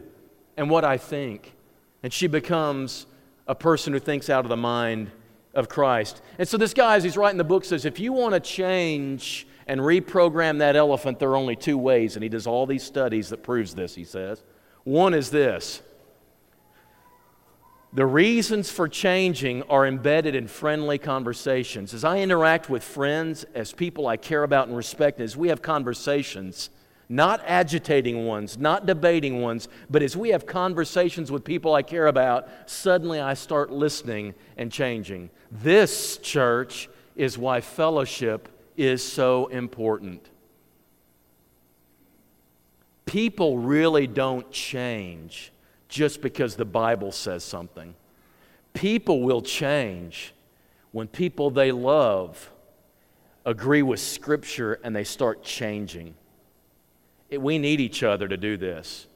and 0.56 0.70
what 0.70 0.86
I 0.86 0.98
think. 0.98 1.56
And 2.04 2.14
she 2.14 2.28
becomes 2.28 3.08
a 3.48 3.56
person 3.56 3.92
who 3.92 4.00
thinks 4.00 4.30
out 4.30 4.46
of 4.46 4.50
the 4.50 4.56
mind 4.56 5.10
of 5.56 5.68
Christ. 5.68 6.22
And 6.38 6.48
so 6.48 6.58
this 6.58 6.76
guy, 6.76 6.96
as 6.96 7.04
he's 7.04 7.18
writing 7.18 7.40
the 7.40 7.44
book, 7.44 7.66
says, 7.66 7.86
if 7.86 8.00
you 8.00 8.14
want 8.14 8.36
to 8.36 8.40
change 8.40 9.48
and 9.68 9.82
reprogram 9.82 10.60
that 10.60 10.76
elephant, 10.76 11.20
there 11.20 11.30
are 11.30 11.36
only 11.36 11.56
two 11.56 11.78
ways. 11.78 12.16
And 12.16 12.24
he 12.24 12.30
does 12.30 12.48
all 12.48 12.66
these 12.66 12.84
studies 12.84 13.30
that 13.30 13.44
proves 13.44 13.76
this, 13.76 13.94
he 13.96 14.04
says. 14.06 14.44
One 14.84 15.14
is 15.14 15.30
this 15.30 15.82
the 17.94 18.06
reasons 18.06 18.70
for 18.70 18.88
changing 18.88 19.64
are 19.64 19.88
embedded 19.88 20.36
in 20.36 20.48
friendly 20.48 20.98
conversations. 20.98 21.94
As 21.94 22.04
I 22.04 22.20
interact 22.20 22.70
with 22.70 22.84
friends, 22.84 23.46
as 23.56 23.72
people 23.72 24.08
I 24.08 24.18
care 24.18 24.44
about 24.44 24.68
and 24.68 24.76
respect, 24.76 25.22
as 25.22 25.38
we 25.38 25.48
have 25.48 25.62
conversations, 25.62 26.70
not 27.10 27.42
agitating 27.46 28.26
ones, 28.26 28.58
not 28.58 28.86
debating 28.86 29.42
ones, 29.42 29.70
but 29.90 30.04
as 30.04 30.18
we 30.18 30.30
have 30.30 30.46
conversations 30.46 31.32
with 31.32 31.46
people 31.46 31.74
I 31.74 31.82
care 31.82 32.08
about, 32.08 32.50
suddenly 32.66 33.22
I 33.22 33.34
start 33.34 33.72
listening 33.72 34.36
and 34.58 34.72
changing. 34.72 35.30
This, 35.50 36.18
church, 36.18 36.90
is 37.16 37.38
why 37.38 37.62
fellowship 37.62 38.50
is 38.78 39.04
so 39.04 39.48
important. 39.48 40.30
People 43.06 43.58
really 43.58 44.06
don't 44.06 44.50
change 44.52 45.52
just 45.90 46.22
because 46.22 46.56
the 46.56 46.66
Bible 46.66 47.12
says 47.12 47.44
something. 47.44 47.96
People 48.74 49.22
will 49.22 49.42
change 49.42 50.34
when 50.92 51.08
people 51.08 51.50
they 51.50 51.72
love 51.72 52.52
agree 53.46 53.82
with 53.82 54.00
Scripture 54.00 54.80
and 54.84 54.96
they 54.96 55.06
start 55.06 55.42
changing. 55.42 56.14
It, 57.30 57.42
we 57.42 57.58
need 57.58 57.80
each 57.80 58.04
other 58.04 58.28
to 58.28 58.38
do 58.38 58.58
this. 58.58 59.08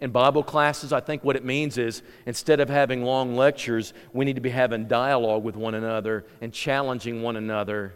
In 0.00 0.10
Bible 0.10 0.42
classes, 0.42 0.92
I 0.92 1.00
think 1.00 1.22
what 1.22 1.36
it 1.36 1.44
means 1.44 1.78
is 1.78 2.02
instead 2.26 2.60
of 2.60 2.68
having 2.68 3.04
long 3.04 3.36
lectures, 3.36 3.92
we 4.12 4.24
need 4.24 4.36
to 4.36 4.40
be 4.40 4.50
having 4.50 4.86
dialogue 4.88 5.44
with 5.44 5.54
one 5.54 5.74
another 5.74 6.24
and 6.40 6.52
challenging 6.52 7.22
one 7.22 7.36
another 7.36 7.94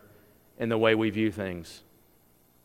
in 0.59 0.69
the 0.69 0.79
way 0.79 0.95
we 0.95 1.11
view 1.11 1.31
things. 1.31 1.83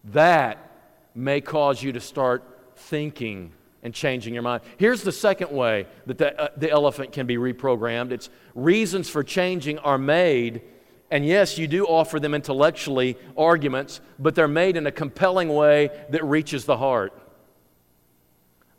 That 0.06 0.72
may 1.16 1.42
cause 1.42 1.82
you 1.82 1.92
to 1.94 2.00
start 2.00 2.44
thinking 2.76 3.52
and 3.84 3.94
changing 3.94 4.34
your 4.34 4.44
mind. 4.44 4.64
Here's 4.78 5.04
the 5.04 5.12
second 5.12 5.52
way 5.52 5.88
that 6.06 6.18
the, 6.18 6.40
uh, 6.42 6.48
the 6.58 6.72
elephant 6.72 7.12
can 7.12 7.28
be 7.28 7.38
reprogrammed 7.38 8.12
it's 8.12 8.30
reasons 8.56 9.10
for 9.10 9.24
changing 9.24 9.78
are 9.80 9.98
made. 9.98 10.62
And 11.12 11.26
yes, 11.26 11.58
you 11.58 11.68
do 11.68 11.86
offer 11.86 12.20
them 12.20 12.34
intellectually 12.34 13.18
arguments, 13.38 14.02
but 14.18 14.34
they're 14.34 14.48
made 14.48 14.78
in 14.78 14.88
a 14.88 14.92
compelling 14.92 15.50
way 15.50 15.90
that 16.10 16.24
reaches 16.24 16.66
the 16.66 16.78
heart. 16.78 17.14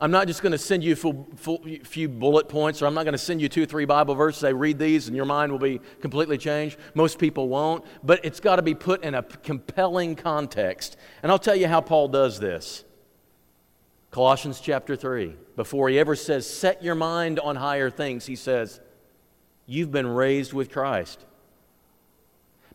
I'm 0.04 0.10
not 0.10 0.26
just 0.26 0.42
going 0.42 0.52
to 0.52 0.58
send 0.58 0.84
you 0.84 0.92
a 0.92 1.78
few 1.82 2.10
bullet 2.10 2.46
points, 2.46 2.82
or 2.82 2.86
I'm 2.86 2.92
not 2.92 3.04
going 3.04 3.12
to 3.12 3.18
send 3.18 3.40
you 3.40 3.48
two 3.48 3.62
or 3.62 3.66
three 3.66 3.86
Bible 3.86 4.14
verses. 4.14 4.38
Say, 4.38 4.52
read 4.52 4.78
these, 4.78 5.06
and 5.06 5.16
your 5.16 5.24
mind 5.24 5.50
will 5.50 5.58
be 5.58 5.80
completely 6.02 6.36
changed. 6.36 6.76
Most 6.92 7.18
people 7.18 7.48
won't, 7.48 7.86
but 8.02 8.22
it's 8.22 8.38
got 8.38 8.56
to 8.56 8.62
be 8.62 8.74
put 8.74 9.02
in 9.02 9.14
a 9.14 9.22
compelling 9.22 10.14
context. 10.14 10.98
And 11.22 11.32
I'll 11.32 11.38
tell 11.38 11.56
you 11.56 11.68
how 11.68 11.80
Paul 11.80 12.08
does 12.08 12.38
this. 12.38 12.84
Colossians 14.10 14.60
chapter 14.60 14.94
3, 14.94 15.36
before 15.56 15.88
he 15.88 15.98
ever 15.98 16.14
says, 16.14 16.46
set 16.46 16.84
your 16.84 16.94
mind 16.94 17.40
on 17.40 17.56
higher 17.56 17.88
things, 17.88 18.26
he 18.26 18.36
says, 18.36 18.82
You've 19.64 19.90
been 19.90 20.06
raised 20.06 20.52
with 20.52 20.70
Christ. 20.70 21.24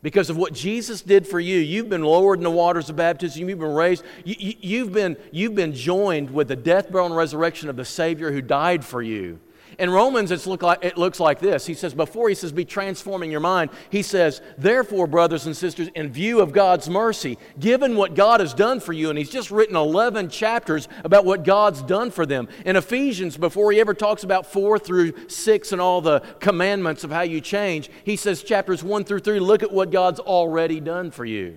Because 0.02 0.30
of 0.30 0.36
what 0.38 0.54
Jesus 0.54 1.02
did 1.02 1.26
for 1.26 1.38
you, 1.38 1.58
you've 1.58 1.90
been 1.90 2.02
lowered 2.02 2.38
in 2.38 2.44
the 2.44 2.50
waters 2.50 2.88
of 2.88 2.96
baptism, 2.96 3.48
you've 3.48 3.58
been 3.58 3.74
raised, 3.74 4.02
you, 4.24 4.84
have 4.84 4.92
been, 4.92 5.16
you've 5.30 5.54
been 5.54 5.74
joined 5.74 6.30
with 6.30 6.48
the 6.48 6.56
death, 6.56 6.90
burial, 6.90 7.06
and 7.06 7.16
resurrection 7.16 7.68
of 7.68 7.76
the 7.76 7.84
Savior 7.84 8.32
who 8.32 8.40
died 8.40 8.82
for 8.82 9.02
you. 9.02 9.38
In 9.80 9.88
Romans, 9.88 10.30
it's 10.30 10.46
look 10.46 10.62
like, 10.62 10.84
it 10.84 10.98
looks 10.98 11.18
like 11.18 11.40
this. 11.40 11.64
He 11.64 11.72
says, 11.72 11.94
before 11.94 12.28
he 12.28 12.34
says, 12.34 12.52
be 12.52 12.66
transforming 12.66 13.30
your 13.30 13.40
mind, 13.40 13.70
he 13.88 14.02
says, 14.02 14.42
therefore, 14.58 15.06
brothers 15.06 15.46
and 15.46 15.56
sisters, 15.56 15.88
in 15.94 16.12
view 16.12 16.40
of 16.40 16.52
God's 16.52 16.90
mercy, 16.90 17.38
given 17.58 17.96
what 17.96 18.14
God 18.14 18.40
has 18.40 18.52
done 18.52 18.78
for 18.78 18.92
you, 18.92 19.08
and 19.08 19.18
he's 19.18 19.30
just 19.30 19.50
written 19.50 19.76
11 19.76 20.28
chapters 20.28 20.86
about 21.02 21.24
what 21.24 21.44
God's 21.44 21.80
done 21.80 22.10
for 22.10 22.26
them. 22.26 22.46
In 22.66 22.76
Ephesians, 22.76 23.38
before 23.38 23.72
he 23.72 23.80
ever 23.80 23.94
talks 23.94 24.22
about 24.22 24.44
4 24.44 24.78
through 24.78 25.28
6 25.28 25.72
and 25.72 25.80
all 25.80 26.02
the 26.02 26.20
commandments 26.40 27.02
of 27.02 27.10
how 27.10 27.22
you 27.22 27.40
change, 27.40 27.88
he 28.04 28.16
says, 28.16 28.42
chapters 28.42 28.84
1 28.84 29.04
through 29.04 29.20
3, 29.20 29.40
look 29.40 29.62
at 29.62 29.72
what 29.72 29.90
God's 29.90 30.20
already 30.20 30.78
done 30.80 31.10
for 31.10 31.24
you. 31.24 31.56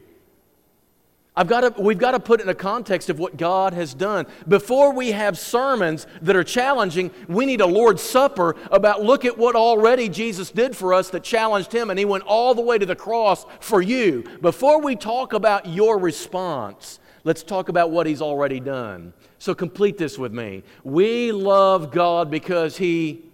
I've 1.36 1.48
got 1.48 1.62
to, 1.76 1.82
we've 1.82 1.98
got 1.98 2.12
to 2.12 2.20
put 2.20 2.40
it 2.40 2.44
in 2.44 2.50
a 2.50 2.56
context 2.56 3.10
of 3.10 3.18
what 3.18 3.38
God 3.38 3.74
has 3.74 3.96
done. 3.96 4.28
Before 4.48 4.94
we 4.94 5.12
have 5.12 5.38
sermons 5.38 6.06
that 6.22 6.36
are 6.36 6.44
challenging, 6.44 7.10
we 7.28 7.48
need 7.48 7.60
a 7.60 7.66
Lord's 7.66 8.04
Supper 8.04 8.56
about 8.72 9.02
look 9.02 9.26
at 9.26 9.36
what 9.36 9.56
already 9.56 10.10
Jesus 10.10 10.52
did 10.52 10.76
for 10.76 10.94
us 10.94 11.10
that 11.10 11.24
challenged 11.24 11.74
him, 11.74 11.90
and 11.90 11.98
he 11.98 12.06
went 12.06 12.24
all 12.26 12.54
the 12.54 12.62
way 12.62 12.78
to 12.78 12.86
the 12.86 12.96
cross 12.96 13.48
for 13.60 13.82
you. 13.82 14.24
Before 14.42 14.80
we 14.80 14.96
talk 14.96 15.34
about 15.34 15.66
your 15.66 15.98
response, 15.98 17.00
let's 17.24 17.42
talk 17.42 17.68
about 17.68 17.90
what 17.90 18.06
he's 18.06 18.22
already 18.22 18.60
done. 18.60 19.12
So 19.40 19.56
complete 19.56 19.98
this 19.98 20.20
with 20.20 20.34
me. 20.34 20.62
We 20.84 21.32
love 21.32 21.92
God 21.92 22.30
because 22.30 22.78
he 22.78 23.26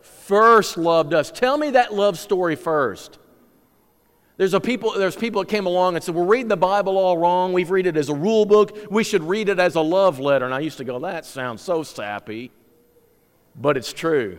first 0.00 0.76
loved 0.76 1.14
us. 1.14 1.30
Tell 1.30 1.58
me 1.58 1.70
that 1.70 1.94
love 1.94 2.18
story 2.18 2.56
first. 2.56 3.18
There's, 4.36 4.54
a 4.54 4.60
people, 4.60 4.92
there's 4.92 5.14
people 5.14 5.42
that 5.42 5.48
came 5.48 5.66
along 5.66 5.94
and 5.94 6.02
said, 6.02 6.14
We're 6.14 6.24
reading 6.24 6.48
the 6.48 6.56
Bible 6.56 6.98
all 6.98 7.16
wrong. 7.16 7.52
We've 7.52 7.70
read 7.70 7.86
it 7.86 7.96
as 7.96 8.08
a 8.08 8.14
rule 8.14 8.44
book. 8.44 8.76
We 8.90 9.04
should 9.04 9.22
read 9.22 9.48
it 9.48 9.60
as 9.60 9.76
a 9.76 9.80
love 9.80 10.18
letter. 10.18 10.44
And 10.44 10.52
I 10.52 10.60
used 10.60 10.78
to 10.78 10.84
go, 10.84 10.98
That 10.98 11.24
sounds 11.24 11.62
so 11.62 11.84
sappy. 11.84 12.50
But 13.54 13.76
it's 13.76 13.92
true. 13.92 14.38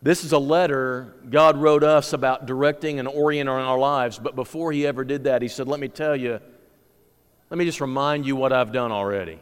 This 0.00 0.24
is 0.24 0.32
a 0.32 0.38
letter 0.38 1.14
God 1.28 1.58
wrote 1.58 1.82
us 1.82 2.14
about 2.14 2.46
directing 2.46 2.98
and 2.98 3.08
orienting 3.08 3.54
our 3.54 3.78
lives. 3.78 4.18
But 4.18 4.34
before 4.34 4.72
He 4.72 4.86
ever 4.86 5.04
did 5.04 5.24
that, 5.24 5.42
He 5.42 5.48
said, 5.48 5.68
Let 5.68 5.78
me 5.78 5.88
tell 5.88 6.16
you, 6.16 6.40
let 7.50 7.58
me 7.58 7.66
just 7.66 7.82
remind 7.82 8.26
you 8.26 8.34
what 8.34 8.52
I've 8.52 8.72
done 8.72 8.92
already. 8.92 9.40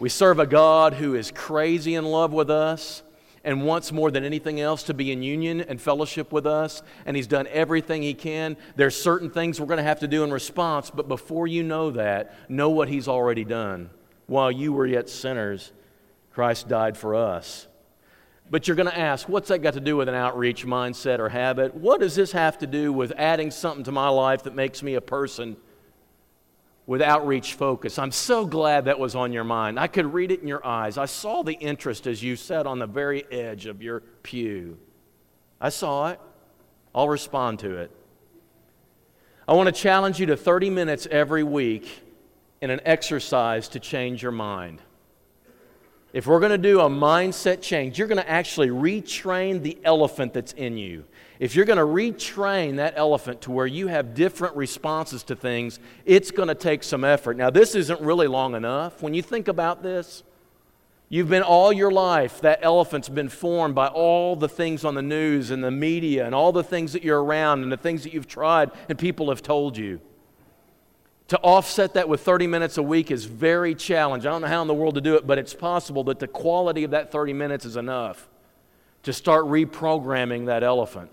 We 0.00 0.08
serve 0.08 0.38
a 0.38 0.46
God 0.46 0.94
who 0.94 1.14
is 1.14 1.32
crazy 1.32 1.96
in 1.96 2.04
love 2.04 2.32
with 2.32 2.50
us 2.50 3.02
and 3.44 3.64
wants 3.64 3.92
more 3.92 4.10
than 4.10 4.24
anything 4.24 4.60
else 4.60 4.82
to 4.84 4.94
be 4.94 5.12
in 5.12 5.22
union 5.22 5.60
and 5.60 5.80
fellowship 5.80 6.32
with 6.32 6.46
us, 6.46 6.82
and 7.06 7.16
He's 7.16 7.26
done 7.26 7.46
everything 7.48 8.02
He 8.02 8.14
can. 8.14 8.56
There's 8.76 9.00
certain 9.00 9.30
things 9.30 9.60
we're 9.60 9.66
going 9.66 9.78
to 9.78 9.84
have 9.84 10.00
to 10.00 10.08
do 10.08 10.24
in 10.24 10.32
response, 10.32 10.90
but 10.90 11.08
before 11.08 11.46
you 11.46 11.62
know 11.62 11.90
that, 11.92 12.34
know 12.50 12.70
what 12.70 12.88
He's 12.88 13.08
already 13.08 13.44
done. 13.44 13.90
While 14.26 14.50
you 14.50 14.72
were 14.72 14.86
yet 14.86 15.08
sinners, 15.08 15.72
Christ 16.32 16.68
died 16.68 16.96
for 16.96 17.14
us. 17.14 17.68
But 18.50 18.66
you're 18.66 18.76
going 18.76 18.90
to 18.90 18.98
ask, 18.98 19.28
what's 19.28 19.48
that 19.48 19.60
got 19.60 19.74
to 19.74 19.80
do 19.80 19.96
with 19.96 20.08
an 20.08 20.14
outreach 20.14 20.66
mindset 20.66 21.18
or 21.18 21.28
habit? 21.28 21.74
What 21.74 22.00
does 22.00 22.14
this 22.14 22.32
have 22.32 22.58
to 22.58 22.66
do 22.66 22.92
with 22.92 23.12
adding 23.16 23.50
something 23.50 23.84
to 23.84 23.92
my 23.92 24.08
life 24.08 24.42
that 24.42 24.54
makes 24.54 24.82
me 24.82 24.94
a 24.94 25.00
person 25.00 25.56
with 26.86 27.00
outreach 27.00 27.54
focus. 27.54 27.98
I'm 27.98 28.12
so 28.12 28.44
glad 28.44 28.86
that 28.86 28.98
was 28.98 29.14
on 29.14 29.32
your 29.32 29.44
mind. 29.44 29.80
I 29.80 29.86
could 29.86 30.12
read 30.12 30.30
it 30.30 30.40
in 30.40 30.48
your 30.48 30.64
eyes. 30.66 30.98
I 30.98 31.06
saw 31.06 31.42
the 31.42 31.54
interest 31.54 32.06
as 32.06 32.22
you 32.22 32.36
sat 32.36 32.66
on 32.66 32.78
the 32.78 32.86
very 32.86 33.24
edge 33.32 33.66
of 33.66 33.82
your 33.82 34.00
pew. 34.22 34.78
I 35.60 35.70
saw 35.70 36.10
it. 36.10 36.20
I'll 36.94 37.08
respond 37.08 37.60
to 37.60 37.78
it. 37.78 37.90
I 39.48 39.54
want 39.54 39.74
to 39.74 39.80
challenge 39.80 40.20
you 40.20 40.26
to 40.26 40.36
30 40.36 40.70
minutes 40.70 41.06
every 41.10 41.42
week 41.42 41.88
in 42.60 42.70
an 42.70 42.80
exercise 42.84 43.68
to 43.68 43.80
change 43.80 44.22
your 44.22 44.32
mind. 44.32 44.80
If 46.12 46.26
we're 46.26 46.38
going 46.38 46.52
to 46.52 46.58
do 46.58 46.80
a 46.80 46.88
mindset 46.88 47.60
change, 47.60 47.98
you're 47.98 48.08
going 48.08 48.22
to 48.22 48.30
actually 48.30 48.68
retrain 48.68 49.62
the 49.62 49.76
elephant 49.84 50.32
that's 50.32 50.52
in 50.52 50.76
you. 50.76 51.04
If 51.40 51.56
you're 51.56 51.64
going 51.64 51.78
to 51.78 51.84
retrain 51.84 52.76
that 52.76 52.94
elephant 52.96 53.42
to 53.42 53.50
where 53.50 53.66
you 53.66 53.88
have 53.88 54.14
different 54.14 54.54
responses 54.54 55.24
to 55.24 55.36
things, 55.36 55.80
it's 56.04 56.30
going 56.30 56.48
to 56.48 56.54
take 56.54 56.84
some 56.84 57.02
effort. 57.02 57.36
Now, 57.36 57.50
this 57.50 57.74
isn't 57.74 58.00
really 58.00 58.28
long 58.28 58.54
enough. 58.54 59.02
When 59.02 59.14
you 59.14 59.22
think 59.22 59.48
about 59.48 59.82
this, 59.82 60.22
you've 61.08 61.28
been 61.28 61.42
all 61.42 61.72
your 61.72 61.90
life, 61.90 62.40
that 62.42 62.60
elephant's 62.62 63.08
been 63.08 63.28
formed 63.28 63.74
by 63.74 63.88
all 63.88 64.36
the 64.36 64.48
things 64.48 64.84
on 64.84 64.94
the 64.94 65.02
news 65.02 65.50
and 65.50 65.62
the 65.62 65.72
media 65.72 66.24
and 66.24 66.36
all 66.36 66.52
the 66.52 66.62
things 66.62 66.92
that 66.92 67.02
you're 67.02 67.22
around 67.22 67.64
and 67.64 67.72
the 67.72 67.76
things 67.76 68.04
that 68.04 68.12
you've 68.12 68.28
tried 68.28 68.70
and 68.88 68.96
people 68.96 69.28
have 69.30 69.42
told 69.42 69.76
you. 69.76 70.00
To 71.28 71.38
offset 71.38 71.94
that 71.94 72.08
with 72.08 72.20
30 72.20 72.46
minutes 72.46 72.78
a 72.78 72.82
week 72.82 73.10
is 73.10 73.24
very 73.24 73.74
challenging. 73.74 74.28
I 74.28 74.32
don't 74.32 74.42
know 74.42 74.48
how 74.48 74.62
in 74.62 74.68
the 74.68 74.74
world 74.74 74.94
to 74.94 75.00
do 75.00 75.16
it, 75.16 75.26
but 75.26 75.38
it's 75.38 75.54
possible 75.54 76.04
that 76.04 76.20
the 76.20 76.28
quality 76.28 76.84
of 76.84 76.92
that 76.92 77.10
30 77.10 77.32
minutes 77.32 77.64
is 77.64 77.76
enough 77.76 78.28
to 79.02 79.12
start 79.12 79.46
reprogramming 79.46 80.46
that 80.46 80.62
elephant. 80.62 81.10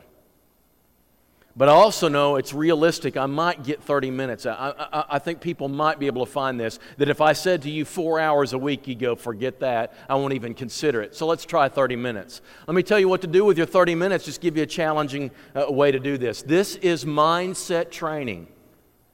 But 1.56 1.68
I 1.68 1.74
also 1.74 2.08
know 2.08 2.38
it's 2.38 2.54
realistic. 2.54 3.18
I 3.18 3.26
might 3.26 3.64
get 3.64 3.84
30 3.84 4.10
minutes. 4.10 4.46
I, 4.46 4.74
I, 4.78 5.04
I, 5.12 5.20
think 5.20 5.42
people 5.42 5.68
might 5.68 6.00
be 6.00 6.08
able 6.08 6.26
to 6.26 6.32
find 6.32 6.58
this. 6.58 6.80
That 6.98 7.10
if 7.10 7.20
I 7.20 7.34
said 7.34 7.64
to 7.64 7.70
you 7.70 7.84
four 7.84 8.22
hours 8.22 8.54
a 8.54 8.58
week, 8.58 8.88
you 8.88 8.96
go, 8.96 9.16
forget 9.16 9.60
that. 9.60 9.94
I 10.08 10.16
won't 10.16 10.34
even 10.34 10.54
consider 10.54 11.02
it. 11.02 11.14
So 11.14 11.28
let's 11.28 11.44
try 11.46 11.68
30 11.68 11.98
minutes. 11.98 12.42
Let 12.68 12.76
me 12.76 12.84
tell 12.84 13.00
you 13.00 13.10
what 13.10 13.22
to 13.22 13.28
do 13.28 13.44
with 13.44 13.58
your 13.58 13.68
30 13.68 13.96
minutes. 13.96 14.24
Just 14.24 14.40
give 14.40 14.56
you 14.56 14.64
a 14.64 14.68
challenging 14.68 15.30
uh, 15.54 15.70
way 15.70 15.92
to 15.92 16.00
do 16.00 16.18
this. 16.18 16.42
This 16.42 16.76
is 16.78 17.04
mindset 17.04 17.92
training. 17.92 18.48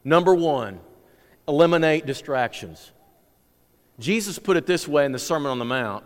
Number 0.03 0.35
one, 0.35 0.79
eliminate 1.47 2.05
distractions. 2.05 2.91
Jesus 3.99 4.37
put 4.37 4.57
it 4.57 4.67
this 4.67 4.87
way 4.87 5.05
in 5.05 5.11
the 5.11 5.19
Sermon 5.19 5.49
on 5.49 5.57
the 5.57 5.65
Mount 5.65 6.03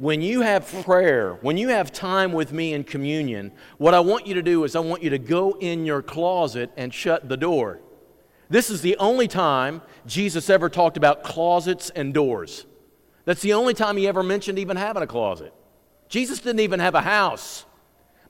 when 0.00 0.22
you 0.22 0.40
have 0.40 0.66
prayer, 0.82 1.34
when 1.42 1.58
you 1.58 1.68
have 1.68 1.92
time 1.92 2.32
with 2.32 2.54
me 2.54 2.72
in 2.72 2.82
communion, 2.84 3.52
what 3.76 3.92
I 3.92 4.00
want 4.00 4.26
you 4.26 4.32
to 4.32 4.42
do 4.42 4.64
is 4.64 4.74
I 4.74 4.80
want 4.80 5.02
you 5.02 5.10
to 5.10 5.18
go 5.18 5.58
in 5.60 5.84
your 5.84 6.00
closet 6.00 6.70
and 6.78 6.92
shut 6.92 7.28
the 7.28 7.36
door. 7.36 7.80
This 8.48 8.70
is 8.70 8.80
the 8.80 8.96
only 8.96 9.28
time 9.28 9.82
Jesus 10.06 10.48
ever 10.48 10.70
talked 10.70 10.96
about 10.96 11.22
closets 11.22 11.90
and 11.90 12.14
doors. 12.14 12.64
That's 13.26 13.42
the 13.42 13.52
only 13.52 13.74
time 13.74 13.98
he 13.98 14.08
ever 14.08 14.22
mentioned 14.22 14.58
even 14.58 14.78
having 14.78 15.02
a 15.02 15.06
closet. 15.06 15.52
Jesus 16.08 16.40
didn't 16.40 16.60
even 16.60 16.80
have 16.80 16.94
a 16.94 17.02
house. 17.02 17.66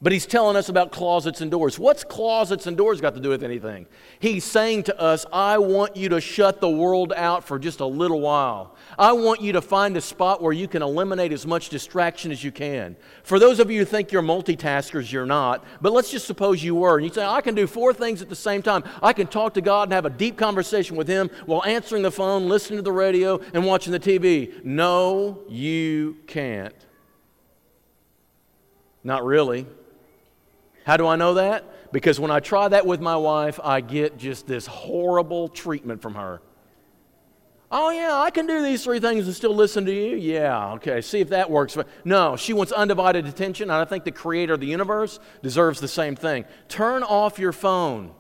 But 0.02 0.12
he's 0.12 0.24
telling 0.24 0.56
us 0.56 0.70
about 0.70 0.92
closets 0.92 1.42
and 1.42 1.50
doors. 1.50 1.78
What's 1.78 2.04
closets 2.04 2.66
and 2.66 2.74
doors 2.74 3.02
got 3.02 3.14
to 3.16 3.20
do 3.20 3.28
with 3.28 3.42
anything? 3.42 3.86
He's 4.18 4.44
saying 4.44 4.84
to 4.84 4.98
us, 4.98 5.26
I 5.30 5.58
want 5.58 5.94
you 5.94 6.08
to 6.08 6.22
shut 6.22 6.62
the 6.62 6.70
world 6.70 7.12
out 7.14 7.44
for 7.44 7.58
just 7.58 7.80
a 7.80 7.86
little 7.86 8.20
while. 8.22 8.76
I 8.98 9.12
want 9.12 9.42
you 9.42 9.52
to 9.52 9.60
find 9.60 9.94
a 9.98 10.00
spot 10.00 10.40
where 10.40 10.54
you 10.54 10.68
can 10.68 10.80
eliminate 10.80 11.32
as 11.32 11.46
much 11.46 11.68
distraction 11.68 12.32
as 12.32 12.42
you 12.42 12.50
can. 12.50 12.96
For 13.24 13.38
those 13.38 13.60
of 13.60 13.70
you 13.70 13.80
who 13.80 13.84
think 13.84 14.10
you're 14.10 14.22
multitaskers, 14.22 15.12
you're 15.12 15.26
not. 15.26 15.64
But 15.82 15.92
let's 15.92 16.10
just 16.10 16.26
suppose 16.26 16.64
you 16.64 16.74
were. 16.76 16.96
And 16.96 17.06
you 17.06 17.12
say, 17.12 17.26
I 17.26 17.42
can 17.42 17.54
do 17.54 17.66
four 17.66 17.92
things 17.92 18.22
at 18.22 18.30
the 18.30 18.36
same 18.36 18.62
time. 18.62 18.84
I 19.02 19.12
can 19.12 19.26
talk 19.26 19.52
to 19.54 19.60
God 19.60 19.88
and 19.88 19.92
have 19.92 20.06
a 20.06 20.10
deep 20.10 20.38
conversation 20.38 20.96
with 20.96 21.08
Him 21.08 21.28
while 21.44 21.62
answering 21.64 22.02
the 22.02 22.10
phone, 22.10 22.48
listening 22.48 22.78
to 22.78 22.82
the 22.82 22.90
radio, 22.90 23.38
and 23.52 23.66
watching 23.66 23.92
the 23.92 24.00
TV. 24.00 24.64
No, 24.64 25.40
you 25.46 26.16
can't. 26.26 26.74
Not 29.04 29.26
really. 29.26 29.66
How 30.84 30.96
do 30.96 31.06
I 31.06 31.16
know 31.16 31.34
that? 31.34 31.92
Because 31.92 32.20
when 32.20 32.30
I 32.30 32.40
try 32.40 32.68
that 32.68 32.86
with 32.86 33.00
my 33.00 33.16
wife, 33.16 33.58
I 33.62 33.80
get 33.80 34.16
just 34.16 34.46
this 34.46 34.66
horrible 34.66 35.48
treatment 35.48 36.02
from 36.02 36.14
her. 36.14 36.40
Oh, 37.72 37.90
yeah, 37.90 38.16
I 38.16 38.30
can 38.30 38.46
do 38.46 38.62
these 38.62 38.82
three 38.82 38.98
things 38.98 39.26
and 39.26 39.36
still 39.36 39.54
listen 39.54 39.84
to 39.86 39.92
you. 39.92 40.16
Yeah, 40.16 40.72
okay, 40.72 41.00
see 41.00 41.20
if 41.20 41.28
that 41.28 41.48
works. 41.48 41.76
No, 42.04 42.36
she 42.36 42.52
wants 42.52 42.72
undivided 42.72 43.26
attention, 43.26 43.70
and 43.70 43.72
I 43.72 43.84
think 43.84 44.02
the 44.02 44.10
creator 44.10 44.54
of 44.54 44.60
the 44.60 44.66
universe 44.66 45.20
deserves 45.40 45.78
the 45.78 45.86
same 45.86 46.16
thing. 46.16 46.46
Turn 46.68 47.04
off 47.04 47.38
your 47.38 47.52
phone. 47.52 48.12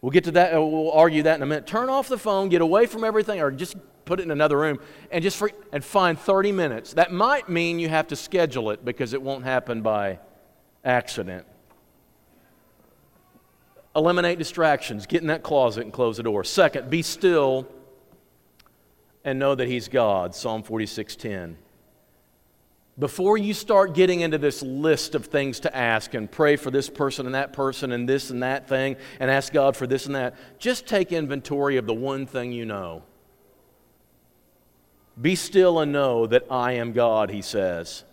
We'll 0.00 0.10
get 0.10 0.24
to 0.24 0.32
that, 0.32 0.54
uh, 0.54 0.60
we'll 0.60 0.90
argue 0.90 1.22
that 1.22 1.36
in 1.36 1.42
a 1.42 1.46
minute. 1.46 1.68
Turn 1.68 1.88
off 1.88 2.08
the 2.08 2.18
phone, 2.18 2.48
get 2.48 2.60
away 2.60 2.86
from 2.86 3.04
everything, 3.04 3.40
or 3.40 3.52
just 3.52 3.76
put 4.04 4.18
it 4.18 4.24
in 4.24 4.32
another 4.32 4.58
room, 4.58 4.80
and 5.12 5.22
just 5.22 5.36
free, 5.36 5.52
and 5.72 5.84
find 5.84 6.18
30 6.18 6.50
minutes. 6.50 6.94
That 6.94 7.12
might 7.12 7.48
mean 7.48 7.78
you 7.78 7.88
have 7.88 8.08
to 8.08 8.16
schedule 8.16 8.72
it 8.72 8.84
because 8.84 9.12
it 9.12 9.22
won't 9.22 9.44
happen 9.44 9.82
by 9.82 10.18
accident. 10.84 11.46
Eliminate 13.94 14.38
distractions. 14.38 15.06
Get 15.06 15.20
in 15.20 15.28
that 15.28 15.42
closet 15.42 15.84
and 15.84 15.92
close 15.92 16.16
the 16.16 16.22
door. 16.22 16.44
Second, 16.44 16.88
be 16.88 17.02
still 17.02 17.68
and 19.24 19.38
know 19.38 19.54
that 19.54 19.68
He's 19.68 19.88
God. 19.88 20.34
Psalm 20.34 20.62
46:10. 20.62 21.56
Before 22.98 23.38
you 23.38 23.54
start 23.54 23.94
getting 23.94 24.20
into 24.20 24.36
this 24.36 24.62
list 24.62 25.14
of 25.14 25.26
things 25.26 25.60
to 25.60 25.74
ask 25.74 26.12
and 26.12 26.30
pray 26.30 26.56
for 26.56 26.70
this 26.70 26.90
person 26.90 27.24
and 27.24 27.34
that 27.34 27.54
person 27.54 27.90
and 27.90 28.06
this 28.06 28.28
and 28.28 28.42
that 28.42 28.68
thing 28.68 28.96
and 29.18 29.30
ask 29.30 29.52
God 29.52 29.76
for 29.76 29.86
this 29.86 30.04
and 30.04 30.14
that, 30.14 30.34
just 30.58 30.86
take 30.86 31.10
inventory 31.10 31.78
of 31.78 31.86
the 31.86 31.94
one 31.94 32.26
thing 32.26 32.52
you 32.52 32.66
know. 32.66 33.02
Be 35.20 35.34
still 35.34 35.78
and 35.80 35.90
know 35.90 36.26
that 36.26 36.44
I 36.50 36.72
am 36.72 36.92
God, 36.92 37.30
he 37.30 37.40
says. 37.40 38.04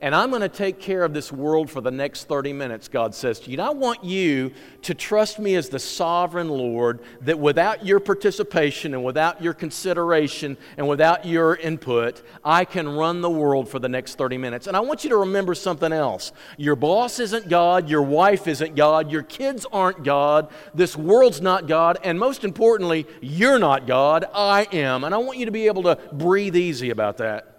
And 0.00 0.14
I'm 0.14 0.30
going 0.30 0.42
to 0.42 0.48
take 0.48 0.80
care 0.80 1.04
of 1.04 1.14
this 1.14 1.30
world 1.30 1.70
for 1.70 1.80
the 1.80 1.90
next 1.90 2.24
30 2.24 2.52
minutes, 2.52 2.88
God 2.88 3.14
says 3.14 3.38
to 3.40 3.50
you. 3.50 3.54
And 3.54 3.62
I 3.62 3.70
want 3.70 4.02
you 4.02 4.52
to 4.82 4.94
trust 4.94 5.38
me 5.38 5.54
as 5.54 5.68
the 5.68 5.78
sovereign 5.78 6.48
Lord, 6.48 7.00
that 7.22 7.38
without 7.38 7.86
your 7.86 8.00
participation 8.00 8.92
and 8.92 9.04
without 9.04 9.42
your 9.42 9.54
consideration 9.54 10.56
and 10.76 10.88
without 10.88 11.24
your 11.24 11.56
input, 11.56 12.22
I 12.44 12.64
can 12.64 12.88
run 12.88 13.20
the 13.20 13.30
world 13.30 13.68
for 13.68 13.78
the 13.78 13.88
next 13.88 14.18
30 14.18 14.36
minutes. 14.36 14.66
And 14.66 14.76
I 14.76 14.80
want 14.80 15.04
you 15.04 15.10
to 15.10 15.16
remember 15.18 15.54
something 15.54 15.92
else. 15.92 16.32
Your 16.58 16.76
boss 16.76 17.20
isn't 17.20 17.48
God, 17.48 17.88
your 17.88 18.02
wife 18.02 18.48
isn't 18.48 18.74
God, 18.74 19.10
your 19.12 19.22
kids 19.22 19.64
aren't 19.72 20.02
God, 20.02 20.50
this 20.74 20.96
world's 20.96 21.40
not 21.40 21.68
God, 21.68 21.98
and 22.02 22.18
most 22.18 22.44
importantly, 22.44 23.06
you're 23.20 23.58
not 23.58 23.86
God, 23.86 24.26
I 24.34 24.66
am. 24.72 25.04
And 25.04 25.14
I 25.14 25.18
want 25.18 25.38
you 25.38 25.46
to 25.46 25.52
be 25.52 25.66
able 25.66 25.84
to 25.84 25.98
breathe 26.12 26.56
easy 26.56 26.90
about 26.90 27.18
that. 27.18 27.53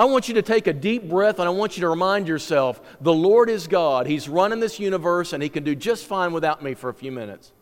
I 0.00 0.04
want 0.04 0.28
you 0.28 0.34
to 0.36 0.42
take 0.42 0.66
a 0.66 0.72
deep 0.72 1.10
breath 1.10 1.40
and 1.40 1.46
I 1.46 1.50
want 1.50 1.76
you 1.76 1.82
to 1.82 1.88
remind 1.90 2.26
yourself 2.26 2.80
the 3.02 3.12
Lord 3.12 3.50
is 3.50 3.66
God. 3.66 4.06
He's 4.06 4.30
running 4.30 4.58
this 4.58 4.80
universe 4.80 5.34
and 5.34 5.42
He 5.42 5.50
can 5.50 5.62
do 5.62 5.74
just 5.74 6.06
fine 6.06 6.32
without 6.32 6.62
me 6.62 6.72
for 6.72 6.88
a 6.88 6.94
few 6.94 7.12
minutes. 7.12 7.52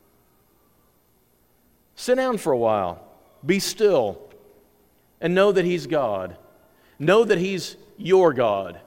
Sit 1.96 2.14
down 2.14 2.38
for 2.38 2.52
a 2.52 2.56
while, 2.56 3.04
be 3.44 3.58
still, 3.58 4.22
and 5.20 5.34
know 5.34 5.50
that 5.50 5.64
He's 5.64 5.88
God. 5.88 6.36
Know 7.00 7.24
that 7.24 7.38
He's 7.38 7.76
your 7.96 8.32
God. 8.32 8.78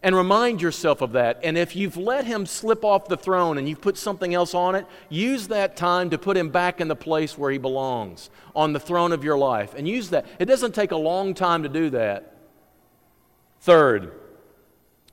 And 0.00 0.14
remind 0.14 0.62
yourself 0.62 1.00
of 1.00 1.10
that. 1.12 1.40
And 1.42 1.58
if 1.58 1.74
you've 1.74 1.96
let 1.96 2.24
Him 2.24 2.46
slip 2.46 2.84
off 2.84 3.08
the 3.08 3.16
throne 3.16 3.58
and 3.58 3.68
you've 3.68 3.80
put 3.80 3.98
something 3.98 4.32
else 4.32 4.54
on 4.54 4.76
it, 4.76 4.86
use 5.08 5.48
that 5.48 5.76
time 5.76 6.08
to 6.10 6.18
put 6.18 6.36
Him 6.36 6.50
back 6.50 6.80
in 6.80 6.86
the 6.86 6.94
place 6.94 7.36
where 7.36 7.50
He 7.50 7.58
belongs, 7.58 8.30
on 8.54 8.72
the 8.72 8.78
throne 8.78 9.10
of 9.10 9.24
your 9.24 9.36
life. 9.36 9.74
And 9.76 9.88
use 9.88 10.10
that. 10.10 10.24
It 10.38 10.44
doesn't 10.44 10.72
take 10.72 10.92
a 10.92 10.96
long 10.96 11.34
time 11.34 11.64
to 11.64 11.68
do 11.68 11.90
that. 11.90 12.30
Third, 13.64 14.12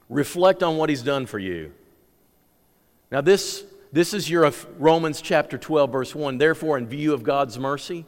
reflect 0.10 0.62
on 0.62 0.76
what 0.76 0.90
he's 0.90 1.04
done 1.04 1.26
for 1.26 1.40
you. 1.40 1.72
Now, 3.10 3.22
this, 3.22 3.64
this 3.94 4.14
is 4.14 4.30
your 4.30 4.52
Romans 4.78 5.22
chapter 5.22 5.58
12, 5.58 5.90
verse 5.90 6.14
1. 6.14 6.38
Therefore, 6.38 6.78
in 6.78 6.86
view 6.86 7.14
of 7.14 7.24
God's 7.24 7.58
mercy, 7.58 8.06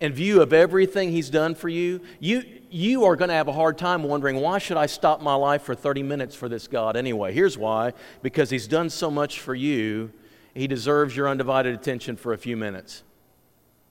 in 0.00 0.14
view 0.14 0.40
of 0.40 0.54
everything 0.54 1.10
he's 1.10 1.28
done 1.28 1.54
for 1.54 1.68
you, 1.68 2.00
you, 2.20 2.42
you 2.70 3.04
are 3.04 3.16
going 3.16 3.28
to 3.28 3.34
have 3.34 3.48
a 3.48 3.52
hard 3.52 3.76
time 3.76 4.02
wondering, 4.02 4.36
why 4.36 4.56
should 4.56 4.78
I 4.78 4.86
stop 4.86 5.20
my 5.20 5.34
life 5.34 5.60
for 5.60 5.74
30 5.74 6.02
minutes 6.04 6.34
for 6.34 6.48
this 6.48 6.66
God 6.66 6.96
anyway? 6.96 7.34
Here's 7.34 7.58
why 7.58 7.92
because 8.22 8.48
he's 8.48 8.66
done 8.66 8.88
so 8.88 9.10
much 9.10 9.40
for 9.40 9.54
you, 9.54 10.10
he 10.54 10.66
deserves 10.66 11.14
your 11.14 11.28
undivided 11.28 11.74
attention 11.74 12.16
for 12.16 12.32
a 12.32 12.38
few 12.38 12.56
minutes. 12.56 13.02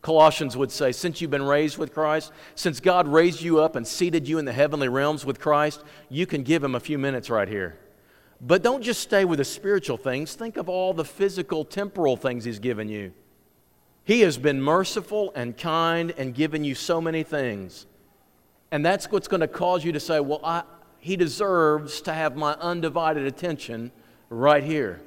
Colossians 0.08 0.56
would 0.56 0.72
say, 0.72 0.94
since 0.94 1.20
you've 1.20 1.32
been 1.32 1.44
raised 1.44 1.78
with 1.78 1.94
Christ, 1.94 2.32
since 2.56 2.80
God 2.80 3.10
raised 3.10 3.42
you 3.42 3.60
up 3.60 3.76
and 3.76 3.86
seated 3.86 4.26
you 4.26 4.38
in 4.38 4.46
the 4.46 4.54
heavenly 4.54 4.88
realms 4.88 5.26
with 5.26 5.38
Christ, 5.38 5.84
you 6.08 6.26
can 6.26 6.44
give 6.44 6.64
him 6.64 6.76
a 6.76 6.80
few 6.80 6.98
minutes 6.98 7.30
right 7.30 7.50
here. 7.50 7.78
But 8.40 8.64
don't 8.64 8.82
just 8.82 9.02
stay 9.02 9.26
with 9.26 9.40
the 9.40 9.44
spiritual 9.44 9.98
things, 9.98 10.34
think 10.34 10.56
of 10.56 10.70
all 10.70 10.94
the 10.94 11.04
physical, 11.04 11.66
temporal 11.66 12.16
things 12.16 12.46
he's 12.46 12.58
given 12.58 12.88
you. 12.88 13.12
He 14.06 14.22
has 14.22 14.38
been 14.38 14.62
merciful 14.62 15.34
and 15.36 15.58
kind 15.58 16.14
and 16.18 16.34
given 16.34 16.64
you 16.64 16.74
so 16.74 17.02
many 17.02 17.24
things. 17.24 17.86
And 18.72 18.86
that's 18.86 19.12
what's 19.12 19.28
going 19.28 19.42
to 19.42 19.48
cause 19.50 19.84
you 19.84 19.92
to 19.92 20.00
say, 20.00 20.22
well, 20.22 20.40
I, 20.42 20.64
he 21.00 21.18
deserves 21.18 22.00
to 22.04 22.14
have 22.14 22.38
my 22.38 22.54
undivided 22.54 23.26
attention 23.26 23.92
right 24.30 24.64
here. 24.64 25.02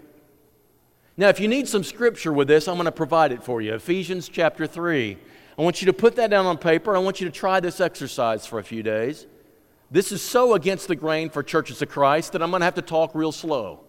Now, 1.21 1.29
if 1.29 1.39
you 1.39 1.49
need 1.49 1.69
some 1.69 1.85
scripture 1.85 2.33
with 2.33 2.49
this, 2.49 2.67
I'm 2.67 2.77
going 2.77 2.87
to 2.87 2.93
provide 2.93 3.31
it 3.31 3.43
for 3.43 3.61
you. 3.61 3.75
Ephesians 3.75 4.27
chapter 4.27 4.67
3. 4.67 5.19
I 5.59 5.63
want 5.63 5.83
you 5.83 5.87
to 5.87 5.93
put 5.93 6.17
that 6.17 6.31
down 6.31 6.47
on 6.47 6.57
paper. 6.57 6.97
I 6.97 6.99
want 6.99 7.21
you 7.21 7.29
to 7.29 7.31
try 7.31 7.61
this 7.61 7.79
exercise 7.79 8.47
for 8.47 8.59
a 8.59 8.65
few 8.65 8.83
days. 8.83 9.27
This 9.91 10.13
is 10.13 10.23
so 10.23 10.55
against 10.55 10.89
the 10.89 10.97
grain 10.97 11.29
for 11.29 11.43
churches 11.43 11.83
of 11.83 11.91
Christ 11.91 12.33
that 12.33 12.43
I'm 12.43 12.49
going 12.49 12.61
to 12.61 12.65
have 12.65 12.77
to 12.77 12.83
talk 12.83 13.15
real 13.15 13.33
slow 13.33 13.81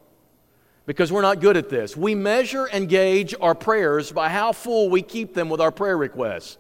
because 0.86 1.10
we're 1.10 1.22
not 1.22 1.40
good 1.40 1.56
at 1.56 1.70
this. 1.70 1.96
We 1.96 2.16
measure 2.16 2.66
and 2.66 2.90
gauge 2.90 3.34
our 3.40 3.56
prayers 3.56 4.12
by 4.12 4.28
how 4.28 4.52
full 4.52 4.90
we 4.90 5.02
keep 5.02 5.34
them 5.34 5.48
with 5.48 5.62
our 5.62 5.72
prayer 5.72 5.98
requests. 5.98 6.58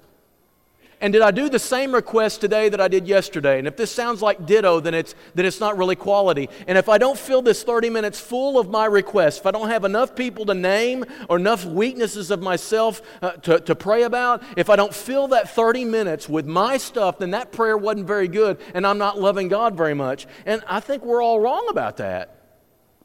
And 1.01 1.11
did 1.11 1.23
I 1.23 1.31
do 1.31 1.49
the 1.49 1.57
same 1.57 1.95
request 1.95 2.41
today 2.41 2.69
that 2.69 2.79
I 2.79 2.87
did 2.87 3.07
yesterday? 3.07 3.57
And 3.57 3.67
if 3.67 3.75
this 3.75 3.91
sounds 3.91 4.21
like 4.21 4.45
ditto, 4.45 4.79
then 4.79 4.93
it's, 4.93 5.15
then 5.33 5.47
it's 5.47 5.59
not 5.59 5.75
really 5.75 5.95
quality. 5.95 6.47
And 6.67 6.77
if 6.77 6.87
I 6.87 6.99
don't 6.99 7.17
fill 7.17 7.41
this 7.41 7.63
30 7.63 7.89
minutes 7.89 8.19
full 8.19 8.59
of 8.59 8.69
my 8.69 8.85
requests, 8.85 9.39
if 9.39 9.47
I 9.47 9.51
don't 9.51 9.69
have 9.69 9.83
enough 9.83 10.15
people 10.15 10.45
to 10.45 10.53
name 10.53 11.03
or 11.27 11.37
enough 11.37 11.65
weaknesses 11.65 12.29
of 12.29 12.43
myself 12.43 13.01
uh, 13.23 13.31
to, 13.31 13.59
to 13.61 13.73
pray 13.73 14.03
about, 14.03 14.43
if 14.55 14.69
I 14.69 14.75
don't 14.75 14.93
fill 14.93 15.29
that 15.29 15.49
30 15.49 15.85
minutes 15.85 16.29
with 16.29 16.45
my 16.45 16.77
stuff, 16.77 17.17
then 17.17 17.31
that 17.31 17.51
prayer 17.51 17.75
wasn't 17.75 18.05
very 18.05 18.27
good 18.27 18.59
and 18.75 18.85
I'm 18.85 18.99
not 18.99 19.19
loving 19.19 19.47
God 19.47 19.75
very 19.75 19.95
much. 19.95 20.27
And 20.45 20.63
I 20.67 20.81
think 20.81 21.03
we're 21.03 21.23
all 21.23 21.39
wrong 21.39 21.65
about 21.67 21.97
that. 21.97 22.35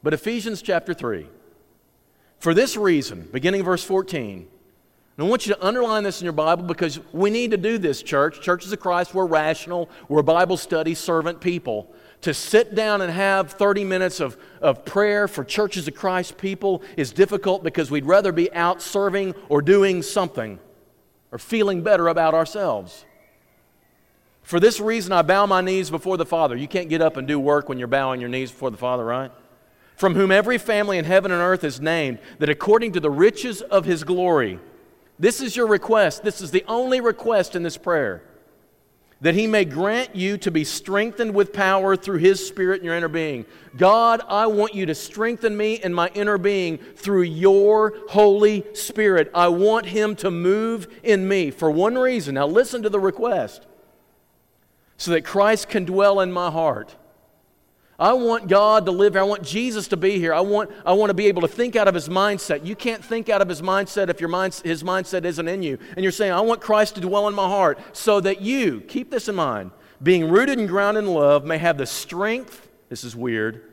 But 0.03 0.13
Ephesians 0.13 0.61
chapter 0.61 0.93
3. 0.93 1.27
For 2.37 2.53
this 2.53 2.77
reason, 2.77 3.27
beginning 3.31 3.63
verse 3.63 3.83
14, 3.83 4.47
and 5.17 5.25
I 5.25 5.29
want 5.29 5.47
you 5.47 5.55
to 5.55 5.65
underline 5.65 6.03
this 6.03 6.21
in 6.21 6.25
your 6.25 6.33
Bible 6.33 6.63
because 6.63 6.99
we 7.11 7.31
need 7.31 7.49
to 7.49 7.57
do 7.57 7.79
this, 7.79 8.03
church. 8.03 8.39
Churches 8.39 8.71
of 8.71 8.79
Christ, 8.79 9.15
we're 9.15 9.25
rational, 9.25 9.89
we're 10.07 10.21
Bible 10.21 10.57
study 10.57 10.93
servant 10.93 11.41
people. 11.41 11.91
To 12.21 12.35
sit 12.35 12.75
down 12.75 13.01
and 13.01 13.11
have 13.11 13.51
30 13.51 13.83
minutes 13.83 14.19
of, 14.19 14.37
of 14.61 14.85
prayer 14.85 15.27
for 15.27 15.43
churches 15.43 15.87
of 15.87 15.95
Christ 15.95 16.37
people 16.37 16.83
is 16.97 17.11
difficult 17.11 17.63
because 17.63 17.89
we'd 17.89 18.05
rather 18.05 18.31
be 18.31 18.53
out 18.53 18.79
serving 18.79 19.33
or 19.49 19.63
doing 19.63 20.03
something 20.03 20.59
or 21.31 21.39
feeling 21.39 21.81
better 21.81 22.07
about 22.09 22.35
ourselves. 22.35 23.03
For 24.43 24.59
this 24.59 24.79
reason, 24.79 25.13
I 25.13 25.23
bow 25.23 25.47
my 25.47 25.61
knees 25.61 25.89
before 25.89 26.17
the 26.17 26.25
Father. 26.27 26.55
You 26.55 26.67
can't 26.67 26.89
get 26.89 27.01
up 27.01 27.17
and 27.17 27.27
do 27.27 27.39
work 27.39 27.69
when 27.69 27.79
you're 27.79 27.87
bowing 27.87 28.21
your 28.21 28.29
knees 28.29 28.51
before 28.51 28.69
the 28.69 28.77
Father, 28.77 29.03
right? 29.03 29.31
From 29.95 30.13
whom 30.13 30.31
every 30.31 30.59
family 30.59 30.99
in 30.99 31.05
heaven 31.05 31.31
and 31.31 31.41
earth 31.41 31.63
is 31.63 31.81
named, 31.81 32.19
that 32.37 32.49
according 32.49 32.91
to 32.93 32.99
the 32.99 33.09
riches 33.09 33.61
of 33.61 33.85
his 33.85 34.03
glory, 34.03 34.59
this 35.19 35.41
is 35.41 35.55
your 35.55 35.67
request. 35.67 36.23
This 36.23 36.41
is 36.41 36.51
the 36.51 36.63
only 36.67 37.01
request 37.01 37.55
in 37.55 37.63
this 37.63 37.77
prayer 37.77 38.23
that 39.21 39.33
he 39.33 39.47
may 39.47 39.65
grant 39.65 40.15
you 40.15 40.37
to 40.37 40.51
be 40.51 40.63
strengthened 40.63 41.33
with 41.33 41.51
power 41.51 41.95
through 41.95 42.19
his 42.19 42.45
spirit 42.45 42.79
in 42.79 42.85
your 42.85 42.95
inner 42.95 43.07
being. 43.07 43.45
God, 43.75 44.21
I 44.27 44.45
want 44.47 44.75
you 44.75 44.85
to 44.85 44.95
strengthen 44.95 45.57
me 45.57 45.75
in 45.75 45.93
my 45.93 46.09
inner 46.13 46.37
being 46.37 46.77
through 46.77 47.23
your 47.23 47.95
Holy 48.09 48.63
Spirit. 48.73 49.31
I 49.33 49.47
want 49.47 49.87
him 49.87 50.15
to 50.17 50.29
move 50.29 50.87
in 51.01 51.27
me 51.27 51.49
for 51.49 51.71
one 51.71 51.97
reason. 51.97 52.35
Now, 52.35 52.45
listen 52.45 52.83
to 52.83 52.89
the 52.89 52.99
request 52.99 53.65
so 54.97 55.11
that 55.11 55.25
Christ 55.25 55.69
can 55.69 55.85
dwell 55.85 56.19
in 56.19 56.31
my 56.31 56.51
heart. 56.51 56.95
I 57.99 58.13
want 58.13 58.47
God 58.47 58.85
to 58.85 58.91
live 58.91 59.13
here. 59.13 59.21
I 59.21 59.25
want 59.25 59.41
Jesus 59.41 59.87
to 59.87 59.97
be 59.97 60.19
here. 60.19 60.31
I 60.31 60.41
want, 60.41 60.69
I 60.85 60.93
want 60.93 61.09
to 61.09 61.15
be 61.15 61.25
able 61.27 61.41
to 61.41 61.47
think 61.47 61.75
out 61.75 61.87
of 61.87 61.95
his 61.95 62.07
mindset. 62.07 62.63
You 62.63 62.75
can't 62.75 63.03
think 63.03 63.27
out 63.27 63.41
of 63.41 63.49
his 63.49 63.63
mindset 63.63 64.09
if 64.09 64.19
your 64.19 64.29
mind, 64.29 64.53
his 64.63 64.83
mindset 64.83 65.25
isn't 65.25 65.47
in 65.47 65.63
you. 65.63 65.79
And 65.95 66.03
you're 66.03 66.11
saying, 66.11 66.31
I 66.31 66.41
want 66.41 66.61
Christ 66.61 66.95
to 66.95 67.01
dwell 67.01 67.27
in 67.27 67.33
my 67.33 67.47
heart 67.47 67.79
so 67.93 68.19
that 68.21 68.41
you, 68.41 68.81
keep 68.81 69.09
this 69.09 69.27
in 69.27 69.35
mind, 69.35 69.71
being 70.03 70.29
rooted 70.29 70.59
and 70.59 70.67
grounded 70.67 71.05
in 71.05 71.09
love, 71.09 71.43
may 71.43 71.57
have 71.57 71.79
the 71.79 71.87
strength. 71.87 72.69
This 72.89 73.03
is 73.03 73.15
weird. 73.15 73.63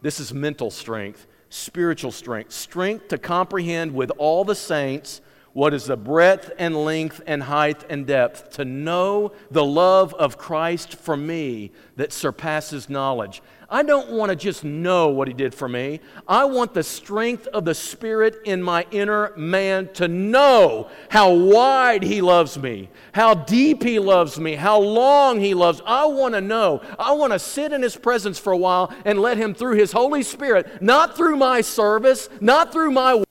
This 0.00 0.20
is 0.20 0.32
mental 0.32 0.70
strength, 0.70 1.26
spiritual 1.50 2.12
strength, 2.12 2.52
strength 2.52 3.08
to 3.08 3.18
comprehend 3.18 3.94
with 3.94 4.10
all 4.16 4.44
the 4.44 4.54
saints 4.54 5.20
what 5.54 5.72
is 5.72 5.84
the 5.84 5.96
breadth 5.96 6.50
and 6.58 6.76
length 6.84 7.22
and 7.26 7.42
height 7.42 7.84
and 7.88 8.06
depth, 8.06 8.50
to 8.50 8.64
know 8.64 9.32
the 9.50 9.64
love 9.64 10.12
of 10.14 10.36
Christ 10.36 10.96
for 10.96 11.16
me 11.16 11.70
that 11.96 12.12
surpasses 12.12 12.90
knowledge. 12.90 13.40
I 13.70 13.82
don't 13.82 14.10
want 14.10 14.30
to 14.30 14.36
just 14.36 14.62
know 14.62 15.08
what 15.08 15.26
He 15.26 15.34
did 15.34 15.54
for 15.54 15.68
me. 15.68 16.00
I 16.28 16.44
want 16.44 16.74
the 16.74 16.82
strength 16.82 17.46
of 17.48 17.64
the 17.64 17.74
Spirit 17.74 18.36
in 18.44 18.62
my 18.62 18.86
inner 18.90 19.32
man 19.36 19.92
to 19.94 20.06
know 20.06 20.90
how 21.08 21.32
wide 21.32 22.02
He 22.02 22.20
loves 22.20 22.58
me, 22.58 22.90
how 23.12 23.34
deep 23.34 23.82
He 23.82 23.98
loves 23.98 24.38
me, 24.38 24.54
how 24.54 24.78
long 24.80 25.40
He 25.40 25.54
loves. 25.54 25.80
I 25.86 26.04
want 26.06 26.34
to 26.34 26.40
know. 26.40 26.82
I 26.98 27.12
want 27.12 27.32
to 27.32 27.38
sit 27.38 27.72
in 27.72 27.82
His 27.82 27.96
presence 27.96 28.38
for 28.38 28.52
a 28.52 28.56
while 28.56 28.92
and 29.04 29.18
let 29.18 29.38
Him 29.38 29.54
through 29.54 29.76
His 29.76 29.92
Holy 29.92 30.22
Spirit, 30.22 30.82
not 30.82 31.16
through 31.16 31.36
my 31.36 31.60
service, 31.60 32.28
not 32.40 32.72
through 32.72 32.90
my 32.90 33.23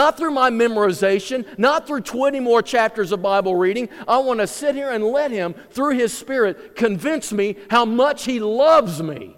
not 0.00 0.16
through 0.16 0.30
my 0.30 0.48
memorization, 0.48 1.44
not 1.58 1.86
through 1.86 2.00
20 2.00 2.40
more 2.40 2.62
chapters 2.62 3.12
of 3.12 3.20
Bible 3.20 3.54
reading. 3.54 3.86
I 4.08 4.16
want 4.16 4.40
to 4.40 4.46
sit 4.46 4.74
here 4.74 4.88
and 4.88 5.04
let 5.04 5.30
Him, 5.30 5.54
through 5.72 5.98
His 5.98 6.10
Spirit, 6.10 6.74
convince 6.74 7.34
me 7.34 7.56
how 7.68 7.84
much 7.84 8.24
He 8.24 8.40
loves 8.40 9.02
me. 9.02 9.36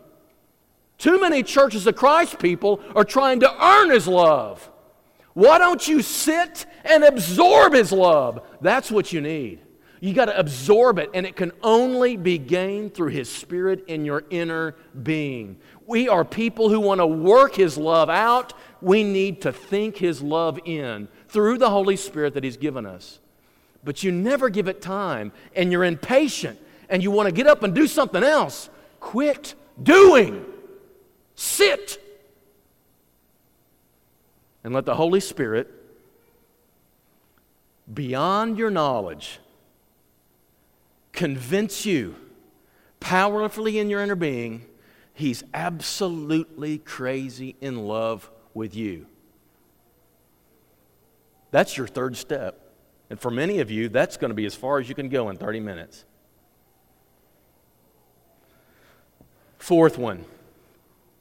Too 0.98 1.20
many 1.20 1.42
churches 1.42 1.84
of 1.88 1.96
Christ 1.96 2.38
people 2.38 2.80
are 2.94 3.02
trying 3.02 3.40
to 3.40 3.64
earn 3.66 3.90
His 3.90 4.06
love. 4.06 4.70
Why 5.32 5.58
don't 5.58 5.88
you 5.88 6.00
sit 6.00 6.64
and 6.84 7.02
absorb 7.02 7.72
His 7.72 7.90
love? 7.90 8.46
That's 8.60 8.88
what 8.88 9.12
you 9.12 9.20
need. 9.20 9.58
You 9.98 10.14
got 10.14 10.26
to 10.26 10.38
absorb 10.38 11.00
it, 11.00 11.10
and 11.12 11.26
it 11.26 11.34
can 11.34 11.50
only 11.64 12.16
be 12.16 12.38
gained 12.38 12.94
through 12.94 13.10
His 13.10 13.28
Spirit 13.28 13.84
in 13.88 14.04
your 14.04 14.22
inner 14.30 14.76
being. 15.02 15.56
We 15.88 16.08
are 16.08 16.24
people 16.24 16.68
who 16.68 16.78
want 16.78 17.00
to 17.00 17.06
work 17.06 17.56
His 17.56 17.76
love 17.76 18.08
out 18.08 18.54
we 18.82 19.04
need 19.04 19.42
to 19.42 19.52
think 19.52 19.96
His 19.96 20.20
love 20.20 20.58
in 20.64 21.08
through 21.28 21.58
the 21.58 21.70
Holy 21.70 21.96
Spirit 21.96 22.34
that 22.34 22.44
He's 22.44 22.56
given 22.56 22.86
us. 22.86 23.20
But 23.84 24.02
you 24.02 24.12
never 24.12 24.48
give 24.48 24.68
it 24.68 24.80
time, 24.80 25.32
and 25.56 25.72
you're 25.72 25.84
impatient, 25.84 26.58
and 26.88 27.02
you 27.02 27.10
want 27.10 27.26
to 27.26 27.32
get 27.32 27.46
up 27.46 27.62
and 27.62 27.74
do 27.74 27.86
something 27.86 28.22
else. 28.22 28.70
Quit 29.00 29.54
doing. 29.82 30.44
Sit. 31.34 32.00
And 34.64 34.72
let 34.72 34.86
the 34.86 34.94
Holy 34.94 35.20
Spirit, 35.20 35.68
beyond 37.92 38.58
your 38.58 38.70
knowledge, 38.70 39.40
convince 41.12 41.84
you 41.84 42.14
powerfully 43.00 43.78
in 43.78 43.90
your 43.90 44.00
inner 44.00 44.14
being 44.14 44.66
He's 45.14 45.44
absolutely 45.52 46.78
crazy 46.78 47.56
in 47.60 47.86
love 47.86 48.30
with 48.54 48.74
you. 48.74 49.06
That's 51.50 51.76
your 51.76 51.86
third 51.86 52.16
step. 52.16 52.58
And 53.10 53.20
for 53.20 53.30
many 53.30 53.60
of 53.60 53.70
you, 53.70 53.88
that's 53.88 54.16
going 54.16 54.30
to 54.30 54.34
be 54.34 54.46
as 54.46 54.54
far 54.54 54.78
as 54.78 54.88
you 54.88 54.94
can 54.94 55.08
go 55.08 55.28
in 55.28 55.36
30 55.36 55.60
minutes. 55.60 56.04
Fourth 59.58 59.98
one 59.98 60.24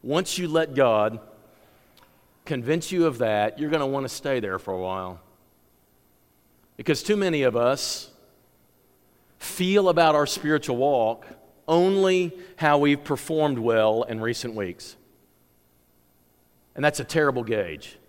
once 0.04 0.38
you 0.38 0.48
let 0.48 0.74
God 0.74 1.20
convince 2.46 2.92
you 2.92 3.06
of 3.06 3.20
that, 3.20 3.60
you're 3.60 3.70
going 3.70 3.82
to 3.82 3.86
want 3.86 4.04
to 4.04 4.10
stay 4.10 4.40
there 4.40 4.58
for 4.58 4.74
a 4.74 4.80
while. 4.80 5.20
Because 6.76 7.04
too 7.04 7.16
many 7.16 7.44
of 7.44 7.56
us 7.56 8.10
feel 9.38 9.90
about 9.90 10.16
our 10.16 10.26
spiritual 10.26 10.78
walk 10.78 11.28
only 11.68 12.36
how 12.56 12.80
we've 12.80 13.04
performed 13.04 13.60
well 13.60 14.04
in 14.04 14.20
recent 14.20 14.56
weeks. 14.56 14.96
And 16.82 16.84
that's 16.84 17.00
a 17.00 17.04
terrible 17.04 17.44
gauge. 17.44 18.00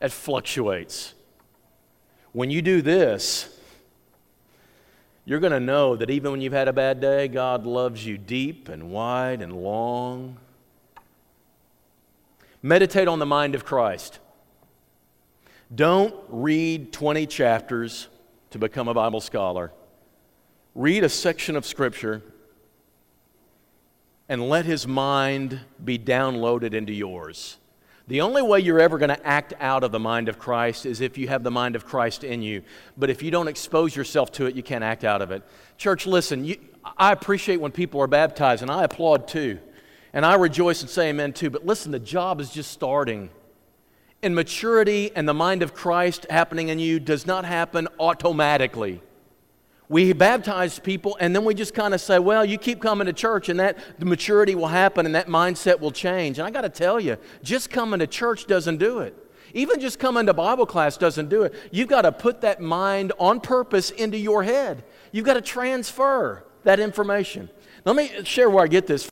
It 0.00 0.12
fluctuates. 0.12 1.14
When 2.30 2.48
you 2.48 2.62
do 2.62 2.80
this, 2.80 3.58
you're 5.24 5.40
going 5.40 5.52
to 5.52 5.58
know 5.58 5.96
that 5.96 6.08
even 6.08 6.30
when 6.30 6.40
you've 6.40 6.52
had 6.52 6.68
a 6.68 6.72
bad 6.72 7.00
day, 7.00 7.26
God 7.26 7.66
loves 7.66 8.06
you 8.06 8.18
deep 8.18 8.68
and 8.68 8.92
wide 8.92 9.42
and 9.42 9.52
long. 9.52 10.36
Meditate 12.62 13.08
on 13.08 13.18
the 13.18 13.26
mind 13.26 13.56
of 13.56 13.64
Christ. 13.64 14.20
Don't 15.74 16.14
read 16.28 16.92
20 16.92 17.26
chapters 17.26 18.06
to 18.50 18.60
become 18.60 18.86
a 18.86 18.94
Bible 18.94 19.20
scholar. 19.20 19.72
Read 20.76 21.02
a 21.02 21.08
section 21.08 21.56
of 21.56 21.66
Scripture 21.66 22.22
and 24.28 24.48
let 24.48 24.66
His 24.66 24.86
mind 24.86 25.58
be 25.84 25.98
downloaded 25.98 26.74
into 26.74 26.92
yours. 26.92 27.58
The 28.12 28.20
only 28.20 28.42
way 28.42 28.60
you're 28.60 28.78
ever 28.78 28.98
going 28.98 29.08
to 29.08 29.26
act 29.26 29.54
out 29.58 29.82
of 29.82 29.90
the 29.90 29.98
mind 29.98 30.28
of 30.28 30.38
Christ 30.38 30.84
is 30.84 31.00
if 31.00 31.16
you 31.16 31.28
have 31.28 31.42
the 31.42 31.50
mind 31.50 31.74
of 31.74 31.86
Christ 31.86 32.24
in 32.24 32.42
you. 32.42 32.60
But 32.94 33.08
if 33.08 33.22
you 33.22 33.30
don't 33.30 33.48
expose 33.48 33.96
yourself 33.96 34.30
to 34.32 34.44
it, 34.44 34.54
you 34.54 34.62
can't 34.62 34.84
act 34.84 35.02
out 35.02 35.22
of 35.22 35.30
it. 35.30 35.42
Church, 35.78 36.06
listen, 36.06 36.44
you, 36.44 36.58
I 36.98 37.12
appreciate 37.12 37.58
when 37.58 37.72
people 37.72 38.02
are 38.02 38.06
baptized, 38.06 38.60
and 38.60 38.70
I 38.70 38.84
applaud 38.84 39.28
too. 39.28 39.60
And 40.12 40.26
I 40.26 40.34
rejoice 40.34 40.82
and 40.82 40.90
say 40.90 41.08
amen 41.08 41.32
too. 41.32 41.48
But 41.48 41.64
listen, 41.64 41.90
the 41.90 41.98
job 41.98 42.38
is 42.38 42.50
just 42.50 42.70
starting. 42.70 43.30
And 44.22 44.34
maturity 44.34 45.10
and 45.16 45.26
the 45.26 45.32
mind 45.32 45.62
of 45.62 45.72
Christ 45.72 46.26
happening 46.28 46.68
in 46.68 46.78
you 46.78 47.00
does 47.00 47.26
not 47.26 47.46
happen 47.46 47.88
automatically 47.98 49.00
we 49.88 50.12
baptize 50.12 50.78
people 50.78 51.16
and 51.20 51.34
then 51.34 51.44
we 51.44 51.54
just 51.54 51.74
kind 51.74 51.92
of 51.92 52.00
say, 52.00 52.18
well, 52.18 52.44
you 52.44 52.56
keep 52.58 52.80
coming 52.80 53.06
to 53.06 53.12
church 53.12 53.48
and 53.48 53.60
that 53.60 53.78
the 53.98 54.06
maturity 54.06 54.54
will 54.54 54.68
happen 54.68 55.06
and 55.06 55.14
that 55.14 55.28
mindset 55.28 55.80
will 55.80 55.90
change. 55.90 56.38
And 56.38 56.46
I 56.46 56.50
got 56.50 56.62
to 56.62 56.68
tell 56.68 56.98
you, 56.98 57.16
just 57.42 57.70
coming 57.70 58.00
to 58.00 58.06
church 58.06 58.46
doesn't 58.46 58.78
do 58.78 59.00
it. 59.00 59.16
Even 59.54 59.80
just 59.80 59.98
coming 59.98 60.26
to 60.26 60.34
Bible 60.34 60.64
class 60.64 60.96
doesn't 60.96 61.28
do 61.28 61.42
it. 61.42 61.54
You've 61.70 61.88
got 61.88 62.02
to 62.02 62.12
put 62.12 62.40
that 62.40 62.60
mind 62.60 63.12
on 63.18 63.40
purpose 63.40 63.90
into 63.90 64.16
your 64.16 64.42
head. 64.42 64.84
You've 65.10 65.26
got 65.26 65.34
to 65.34 65.42
transfer 65.42 66.44
that 66.64 66.80
information. 66.80 67.50
Let 67.84 67.96
me 67.96 68.24
share 68.24 68.48
where 68.48 68.64
I 68.64 68.68
get 68.68 68.86
this. 68.86 69.10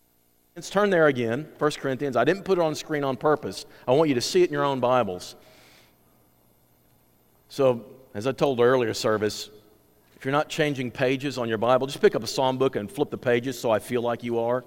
Let's 0.56 0.70
turn 0.70 0.90
there 0.90 1.08
again, 1.08 1.46
1 1.58 1.70
Corinthians. 1.72 2.16
I 2.16 2.24
didn't 2.24 2.44
put 2.44 2.58
it 2.58 2.62
on 2.62 2.74
screen 2.74 3.04
on 3.04 3.16
purpose. 3.16 3.66
I 3.86 3.92
want 3.92 4.08
you 4.08 4.14
to 4.14 4.20
see 4.20 4.42
it 4.42 4.46
in 4.46 4.52
your 4.52 4.64
own 4.64 4.80
Bibles. 4.80 5.36
So, 7.48 7.84
as 8.14 8.26
I 8.26 8.32
told 8.32 8.60
earlier 8.60 8.94
service, 8.94 9.50
if 10.20 10.26
you're 10.26 10.32
not 10.32 10.50
changing 10.50 10.90
pages 10.90 11.38
on 11.38 11.48
your 11.48 11.56
Bible, 11.56 11.86
just 11.86 12.02
pick 12.02 12.14
up 12.14 12.22
a 12.22 12.26
psalm 12.26 12.58
book 12.58 12.76
and 12.76 12.92
flip 12.92 13.08
the 13.08 13.16
pages 13.16 13.58
so 13.58 13.70
I 13.70 13.78
feel 13.78 14.02
like 14.02 14.22
you 14.22 14.38
are. 14.38 14.66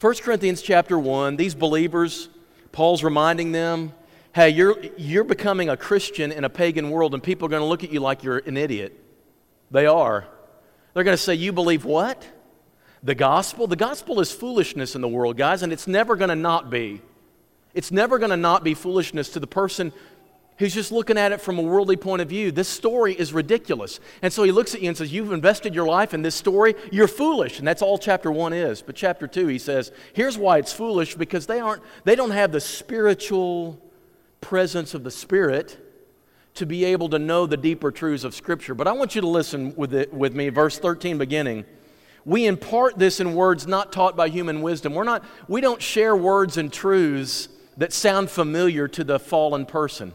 1 0.00 0.14
Corinthians 0.18 0.62
chapter 0.62 0.96
1, 0.96 1.34
these 1.34 1.56
believers, 1.56 2.28
Paul's 2.70 3.02
reminding 3.02 3.50
them, 3.50 3.92
hey, 4.36 4.50
you're, 4.50 4.80
you're 4.96 5.24
becoming 5.24 5.68
a 5.68 5.76
Christian 5.76 6.30
in 6.30 6.44
a 6.44 6.48
pagan 6.48 6.90
world, 6.90 7.12
and 7.12 7.20
people 7.20 7.46
are 7.46 7.48
going 7.48 7.60
to 7.60 7.66
look 7.66 7.82
at 7.82 7.90
you 7.90 7.98
like 7.98 8.22
you're 8.22 8.38
an 8.38 8.56
idiot. 8.56 8.96
They 9.72 9.86
are. 9.86 10.28
They're 10.94 11.02
going 11.02 11.16
to 11.16 11.22
say, 11.22 11.34
You 11.34 11.52
believe 11.52 11.84
what? 11.84 12.24
The 13.02 13.16
gospel? 13.16 13.66
The 13.66 13.74
gospel 13.74 14.20
is 14.20 14.30
foolishness 14.30 14.94
in 14.94 15.00
the 15.00 15.08
world, 15.08 15.36
guys, 15.36 15.64
and 15.64 15.72
it's 15.72 15.88
never 15.88 16.14
going 16.14 16.30
to 16.30 16.36
not 16.36 16.70
be. 16.70 17.02
It's 17.74 17.90
never 17.90 18.20
going 18.20 18.30
to 18.30 18.36
not 18.36 18.62
be 18.62 18.74
foolishness 18.74 19.30
to 19.30 19.40
the 19.40 19.48
person 19.48 19.92
who's 20.60 20.74
just 20.74 20.92
looking 20.92 21.18
at 21.18 21.32
it 21.32 21.40
from 21.40 21.58
a 21.58 21.62
worldly 21.62 21.96
point 21.96 22.22
of 22.22 22.28
view, 22.28 22.52
this 22.52 22.68
story 22.68 23.14
is 23.14 23.32
ridiculous. 23.32 23.98
And 24.20 24.30
so 24.32 24.42
he 24.42 24.52
looks 24.52 24.74
at 24.74 24.82
you 24.82 24.88
and 24.88 24.96
says, 24.96 25.12
You've 25.12 25.32
invested 25.32 25.74
your 25.74 25.86
life 25.86 26.14
in 26.14 26.22
this 26.22 26.34
story, 26.34 26.74
you're 26.92 27.08
foolish. 27.08 27.58
And 27.58 27.66
that's 27.66 27.82
all 27.82 27.98
chapter 27.98 28.30
one 28.30 28.52
is. 28.52 28.82
But 28.82 28.94
chapter 28.94 29.26
two, 29.26 29.48
he 29.48 29.58
says, 29.58 29.90
Here's 30.12 30.38
why 30.38 30.58
it's 30.58 30.72
foolish 30.72 31.16
because 31.16 31.46
they, 31.46 31.58
aren't, 31.58 31.82
they 32.04 32.14
don't 32.14 32.30
have 32.30 32.52
the 32.52 32.60
spiritual 32.60 33.80
presence 34.42 34.92
of 34.92 35.02
the 35.02 35.10
Spirit 35.10 35.78
to 36.54 36.66
be 36.66 36.84
able 36.84 37.08
to 37.08 37.18
know 37.18 37.46
the 37.46 37.56
deeper 37.56 37.90
truths 37.90 38.24
of 38.24 38.34
Scripture. 38.34 38.74
But 38.74 38.86
I 38.86 38.92
want 38.92 39.14
you 39.14 39.22
to 39.22 39.28
listen 39.28 39.74
with, 39.76 39.94
it, 39.94 40.12
with 40.12 40.34
me, 40.34 40.50
verse 40.50 40.78
13 40.78 41.16
beginning. 41.16 41.64
We 42.26 42.46
impart 42.46 42.98
this 42.98 43.18
in 43.18 43.34
words 43.34 43.66
not 43.66 43.92
taught 43.92 44.14
by 44.14 44.28
human 44.28 44.60
wisdom. 44.60 44.94
We're 44.94 45.04
not, 45.04 45.24
we 45.48 45.62
don't 45.62 45.80
share 45.80 46.14
words 46.14 46.58
and 46.58 46.70
truths 46.70 47.48
that 47.78 47.94
sound 47.94 48.28
familiar 48.28 48.88
to 48.88 49.04
the 49.04 49.18
fallen 49.18 49.64
person. 49.64 50.12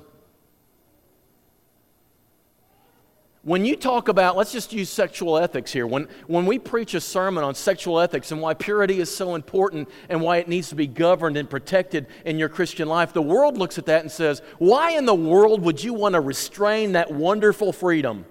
When 3.45 3.63
you 3.63 3.75
talk 3.75 4.07
about, 4.07 4.35
let's 4.35 4.51
just 4.51 4.73
use 4.73 4.89
sexual 4.89 5.37
ethics 5.37 5.71
here. 5.71 5.85
When, 5.85 6.07
when 6.25 6.47
we 6.47 6.57
preach 6.57 6.95
a 6.95 6.99
sermon 6.99 7.43
on 7.43 7.53
sexual 7.53 7.99
ethics 7.99 8.31
and 8.31 8.41
why 8.41 8.55
purity 8.55 8.99
is 8.99 9.15
so 9.15 9.35
important 9.35 9.87
and 10.09 10.19
why 10.19 10.37
it 10.37 10.47
needs 10.47 10.69
to 10.69 10.75
be 10.75 10.87
governed 10.87 11.37
and 11.37 11.47
protected 11.47 12.07
in 12.25 12.39
your 12.39 12.49
Christian 12.49 12.87
life, 12.87 13.13
the 13.13 13.21
world 13.21 13.55
looks 13.55 13.77
at 13.77 13.85
that 13.85 14.01
and 14.01 14.11
says, 14.11 14.41
Why 14.57 14.93
in 14.93 15.05
the 15.05 15.13
world 15.13 15.61
would 15.61 15.83
you 15.83 15.93
want 15.93 16.13
to 16.13 16.21
restrain 16.21 16.93
that 16.93 17.11
wonderful 17.11 17.71
freedom? 17.71 18.25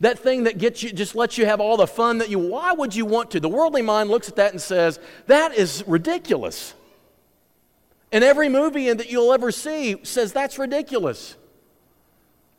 That 0.00 0.18
thing 0.18 0.44
that 0.44 0.58
gets 0.58 0.82
you, 0.82 0.92
just 0.92 1.14
lets 1.14 1.38
you 1.38 1.46
have 1.46 1.62
all 1.62 1.78
the 1.78 1.86
fun 1.86 2.18
that 2.18 2.28
you, 2.28 2.38
why 2.38 2.72
would 2.72 2.94
you 2.94 3.06
want 3.06 3.30
to? 3.30 3.40
The 3.40 3.48
worldly 3.48 3.80
mind 3.80 4.10
looks 4.10 4.28
at 4.28 4.36
that 4.36 4.52
and 4.52 4.60
says, 4.60 5.00
That 5.26 5.54
is 5.54 5.82
ridiculous. 5.86 6.74
And 8.12 8.22
every 8.22 8.50
movie 8.50 8.92
that 8.92 9.10
you'll 9.10 9.32
ever 9.32 9.50
see 9.50 9.96
says 10.02 10.34
that's 10.34 10.58
ridiculous. 10.58 11.37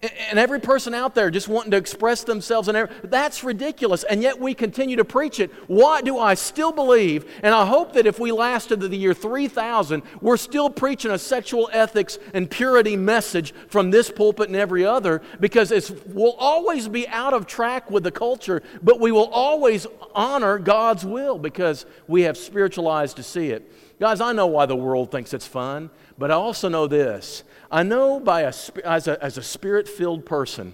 And 0.02 0.40
every 0.40 0.62
person 0.62 0.94
out 0.94 1.14
there 1.14 1.30
just 1.30 1.50
wanting 1.50 1.72
to 1.72 1.78
express 1.78 2.24
themselves, 2.24 2.70
and 2.70 2.78
every, 2.78 2.96
that's 3.04 3.44
ridiculous. 3.44 4.06
And 4.06 4.22
yet 4.22 4.40
we 4.40 4.54
continue 4.54 4.96
to 4.96 5.04
preach 5.04 5.42
it. 5.42 5.52
Why 5.68 6.02
do 6.02 6.18
I 6.18 6.36
still 6.36 6.72
believe? 6.72 7.30
And 7.44 7.54
I 7.54 7.66
hope 7.66 7.92
that 7.94 8.06
if 8.06 8.18
we 8.18 8.32
last 8.32 8.70
to 8.70 8.78
the 8.78 8.96
year 8.96 9.14
3000, 9.14 10.02
we're 10.22 10.38
still 10.38 10.70
preaching 10.70 11.12
a 11.12 11.18
sexual 11.18 11.70
ethics 11.74 12.18
and 12.34 12.50
purity 12.50 12.96
message 12.96 13.54
from 13.68 13.92
this 13.92 14.10
pulpit 14.10 14.48
and 14.48 14.56
every 14.56 14.86
other, 14.86 15.22
because 15.42 15.70
it's, 15.70 15.92
we'll 15.92 16.32
always 16.40 16.88
be 16.88 17.06
out 17.10 17.34
of 17.34 17.46
track 17.46 17.92
with 17.92 18.04
the 18.04 18.12
culture, 18.12 18.64
but 18.82 19.02
we 19.02 19.12
will 19.12 19.28
always 19.28 19.86
honor 20.16 20.60
God's 20.60 21.04
will 21.04 21.38
because 21.38 21.86
we 22.08 22.22
have 22.22 22.38
spiritual 22.38 22.88
eyes 22.88 23.14
to 23.16 23.24
see 23.24 23.50
it. 23.50 23.70
Guys, 24.00 24.22
I 24.22 24.32
know 24.32 24.48
why 24.48 24.66
the 24.66 24.78
world 24.78 25.12
thinks 25.12 25.34
it's 25.34 25.46
fun, 25.46 25.90
but 26.20 26.30
I 26.30 26.36
also 26.36 26.70
know 26.70 26.86
this 26.86 27.44
I 27.72 27.84
know 27.84 28.20
by 28.20 28.42
a, 28.42 28.54
as 28.84 29.08
a, 29.08 29.24
as 29.24 29.38
a 29.38 29.44
spirit 29.44 29.88
filled 29.88 30.26
person, 30.26 30.74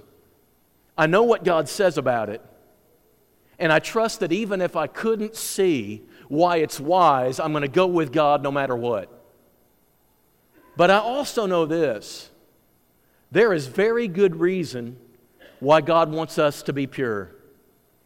I 0.97 1.07
know 1.07 1.23
what 1.23 1.43
God 1.43 1.69
says 1.69 1.97
about 1.97 2.29
it. 2.29 2.41
And 3.59 3.71
I 3.71 3.79
trust 3.79 4.19
that 4.19 4.33
even 4.33 4.59
if 4.59 4.75
I 4.75 4.87
couldn't 4.87 5.35
see 5.35 6.03
why 6.27 6.57
it's 6.57 6.79
wise, 6.79 7.39
I'm 7.39 7.51
going 7.51 7.61
to 7.61 7.67
go 7.67 7.87
with 7.87 8.11
God 8.11 8.43
no 8.43 8.51
matter 8.51 8.75
what. 8.75 9.09
But 10.75 10.91
I 10.91 10.97
also 10.97 11.45
know 11.45 11.65
this 11.65 12.29
there 13.31 13.53
is 13.53 13.67
very 13.67 14.07
good 14.07 14.37
reason 14.37 14.97
why 15.59 15.81
God 15.81 16.11
wants 16.11 16.37
us 16.37 16.63
to 16.63 16.73
be 16.73 16.87
pure. 16.87 17.35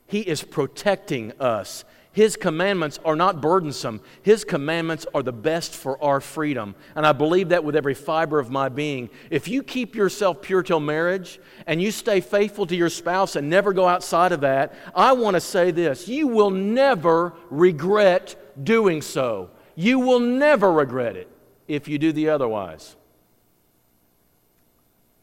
He 0.07 0.21
is 0.21 0.43
protecting 0.43 1.33
us. 1.39 1.83
His 2.11 2.35
commandments 2.35 2.99
are 3.05 3.15
not 3.15 3.39
burdensome. 3.39 4.01
His 4.23 4.43
commandments 4.43 5.05
are 5.13 5.21
the 5.21 5.31
best 5.31 5.73
for 5.75 6.01
our 6.03 6.19
freedom. 6.19 6.73
And 6.95 7.05
I 7.05 7.11
believe 7.11 7.49
that 7.49 7.63
with 7.63 7.75
every 7.75 7.93
fiber 7.93 8.39
of 8.39 8.49
my 8.49 8.67
being. 8.67 9.09
If 9.29 9.47
you 9.47 9.61
keep 9.61 9.93
yourself 9.93 10.41
pure 10.41 10.63
till 10.63 10.79
marriage 10.79 11.39
and 11.67 11.79
you 11.79 11.91
stay 11.91 12.19
faithful 12.19 12.65
to 12.65 12.75
your 12.75 12.89
spouse 12.89 13.35
and 13.35 13.49
never 13.49 13.73
go 13.73 13.87
outside 13.87 14.31
of 14.31 14.41
that, 14.41 14.73
I 14.95 15.13
want 15.13 15.35
to 15.35 15.41
say 15.41 15.69
this 15.69 16.07
you 16.07 16.27
will 16.27 16.49
never 16.49 17.33
regret 17.51 18.35
doing 18.63 19.03
so. 19.03 19.51
You 19.75 19.99
will 19.99 20.19
never 20.19 20.71
regret 20.71 21.15
it 21.15 21.29
if 21.67 21.87
you 21.87 21.99
do 21.99 22.11
the 22.11 22.29
otherwise. 22.29 22.95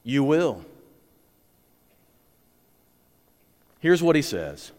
You 0.05 0.22
will. 0.22 0.64
Here's 3.81 4.03
what 4.03 4.14
he 4.14 4.22
says 4.22 4.70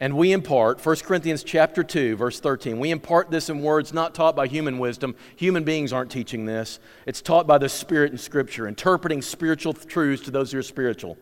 and 0.00 0.16
we 0.16 0.32
impart, 0.32 0.84
1 0.84 0.96
Corinthians 0.96 1.42
chapter 1.42 1.82
2, 1.82 2.16
verse 2.16 2.38
13, 2.38 2.78
we 2.78 2.90
impart 2.90 3.30
this 3.30 3.50
in 3.50 3.62
words 3.62 3.92
not 3.92 4.14
taught 4.14 4.36
by 4.36 4.46
human 4.46 4.78
wisdom. 4.78 5.16
Human 5.36 5.64
beings 5.64 5.92
aren't 5.92 6.12
teaching 6.12 6.46
this. 6.46 6.78
It's 7.04 7.20
taught 7.20 7.48
by 7.48 7.58
the 7.58 7.68
Spirit 7.68 8.12
in 8.12 8.18
Scripture, 8.18 8.68
interpreting 8.68 9.22
spiritual 9.22 9.72
truths 9.72 10.22
to 10.24 10.30
those 10.30 10.52
who 10.52 10.58
are 10.58 10.62
spiritual. 10.62 11.18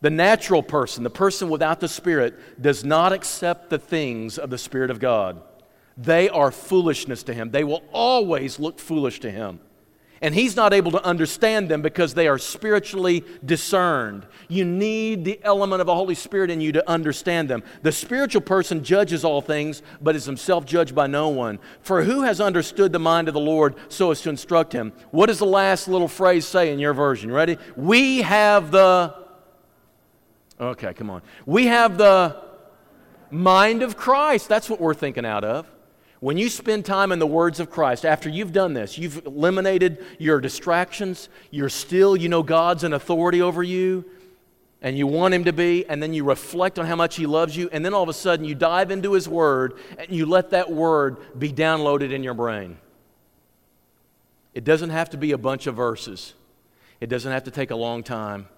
The 0.00 0.10
natural 0.10 0.62
person, 0.62 1.02
the 1.04 1.10
person 1.10 1.50
without 1.50 1.80
the 1.80 1.88
Spirit, 1.88 2.62
does 2.62 2.82
not 2.82 3.12
accept 3.12 3.68
the 3.68 3.78
things 3.78 4.38
of 4.38 4.48
the 4.48 4.58
Spirit 4.58 4.90
of 4.90 5.00
God. 5.00 5.42
They 5.98 6.30
are 6.30 6.50
foolishness 6.50 7.24
to 7.24 7.34
him. 7.34 7.50
They 7.50 7.64
will 7.64 7.82
always 7.92 8.58
look 8.58 8.78
foolish 8.78 9.20
to 9.20 9.30
him. 9.30 9.60
And 10.20 10.34
he's 10.34 10.56
not 10.56 10.74
able 10.74 10.90
to 10.92 11.04
understand 11.04 11.68
them 11.68 11.80
because 11.80 12.14
they 12.14 12.26
are 12.26 12.38
spiritually 12.38 13.24
discerned. 13.44 14.26
You 14.48 14.64
need 14.64 15.24
the 15.24 15.38
element 15.44 15.80
of 15.80 15.86
the 15.86 15.94
Holy 15.94 16.16
Spirit 16.16 16.50
in 16.50 16.60
you 16.60 16.72
to 16.72 16.90
understand 16.90 17.48
them. 17.48 17.62
The 17.82 17.92
spiritual 17.92 18.42
person 18.42 18.82
judges 18.82 19.24
all 19.24 19.40
things, 19.40 19.82
but 20.00 20.16
is 20.16 20.24
himself 20.24 20.64
judged 20.64 20.94
by 20.94 21.06
no 21.06 21.28
one. 21.28 21.60
For 21.82 22.02
who 22.02 22.22
has 22.22 22.40
understood 22.40 22.92
the 22.92 22.98
mind 22.98 23.28
of 23.28 23.34
the 23.34 23.40
Lord 23.40 23.76
so 23.88 24.10
as 24.10 24.20
to 24.22 24.30
instruct 24.30 24.72
him? 24.72 24.92
What 25.12 25.26
does 25.26 25.38
the 25.38 25.46
last 25.46 25.86
little 25.86 26.08
phrase 26.08 26.46
say 26.46 26.72
in 26.72 26.78
your 26.78 26.94
version? 26.94 27.30
Ready? 27.30 27.56
We 27.76 28.22
have 28.22 28.70
the. 28.72 29.14
Okay, 30.60 30.94
come 30.94 31.10
on. 31.10 31.22
We 31.46 31.66
have 31.66 31.96
the 31.96 32.42
mind 33.30 33.82
of 33.82 33.96
Christ. 33.96 34.48
That's 34.48 34.68
what 34.68 34.80
we're 34.80 34.94
thinking 34.94 35.24
out 35.24 35.44
of. 35.44 35.70
When 36.20 36.36
you 36.36 36.48
spend 36.48 36.84
time 36.84 37.12
in 37.12 37.20
the 37.20 37.26
words 37.26 37.60
of 37.60 37.70
Christ, 37.70 38.04
after 38.04 38.28
you've 38.28 38.52
done 38.52 38.74
this, 38.74 38.98
you've 38.98 39.24
eliminated 39.24 40.04
your 40.18 40.40
distractions, 40.40 41.28
you're 41.50 41.68
still, 41.68 42.16
you 42.16 42.28
know, 42.28 42.42
God's 42.42 42.82
an 42.82 42.92
authority 42.92 43.40
over 43.40 43.62
you, 43.62 44.04
and 44.82 44.98
you 44.98 45.06
want 45.06 45.34
Him 45.34 45.44
to 45.44 45.52
be, 45.52 45.86
and 45.86 46.02
then 46.02 46.12
you 46.12 46.24
reflect 46.24 46.78
on 46.78 46.86
how 46.86 46.96
much 46.96 47.16
He 47.16 47.26
loves 47.26 47.56
you, 47.56 47.68
and 47.72 47.84
then 47.84 47.94
all 47.94 48.02
of 48.02 48.08
a 48.08 48.14
sudden 48.14 48.44
you 48.44 48.54
dive 48.54 48.90
into 48.90 49.12
His 49.12 49.28
Word 49.28 49.78
and 49.96 50.10
you 50.10 50.26
let 50.26 50.50
that 50.50 50.70
Word 50.70 51.16
be 51.38 51.52
downloaded 51.52 52.12
in 52.12 52.22
your 52.22 52.34
brain. 52.34 52.78
It 54.54 54.64
doesn't 54.64 54.90
have 54.90 55.10
to 55.10 55.16
be 55.16 55.32
a 55.32 55.38
bunch 55.38 55.66
of 55.66 55.76
verses, 55.76 56.34
it 57.00 57.08
doesn't 57.08 57.30
have 57.30 57.44
to 57.44 57.50
take 57.50 57.70
a 57.70 57.76
long 57.76 58.02
time. 58.02 58.48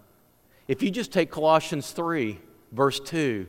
If 0.66 0.82
you 0.82 0.90
just 0.90 1.12
take 1.12 1.30
Colossians 1.30 1.90
3, 1.90 2.38
verse 2.72 3.00
2, 3.00 3.46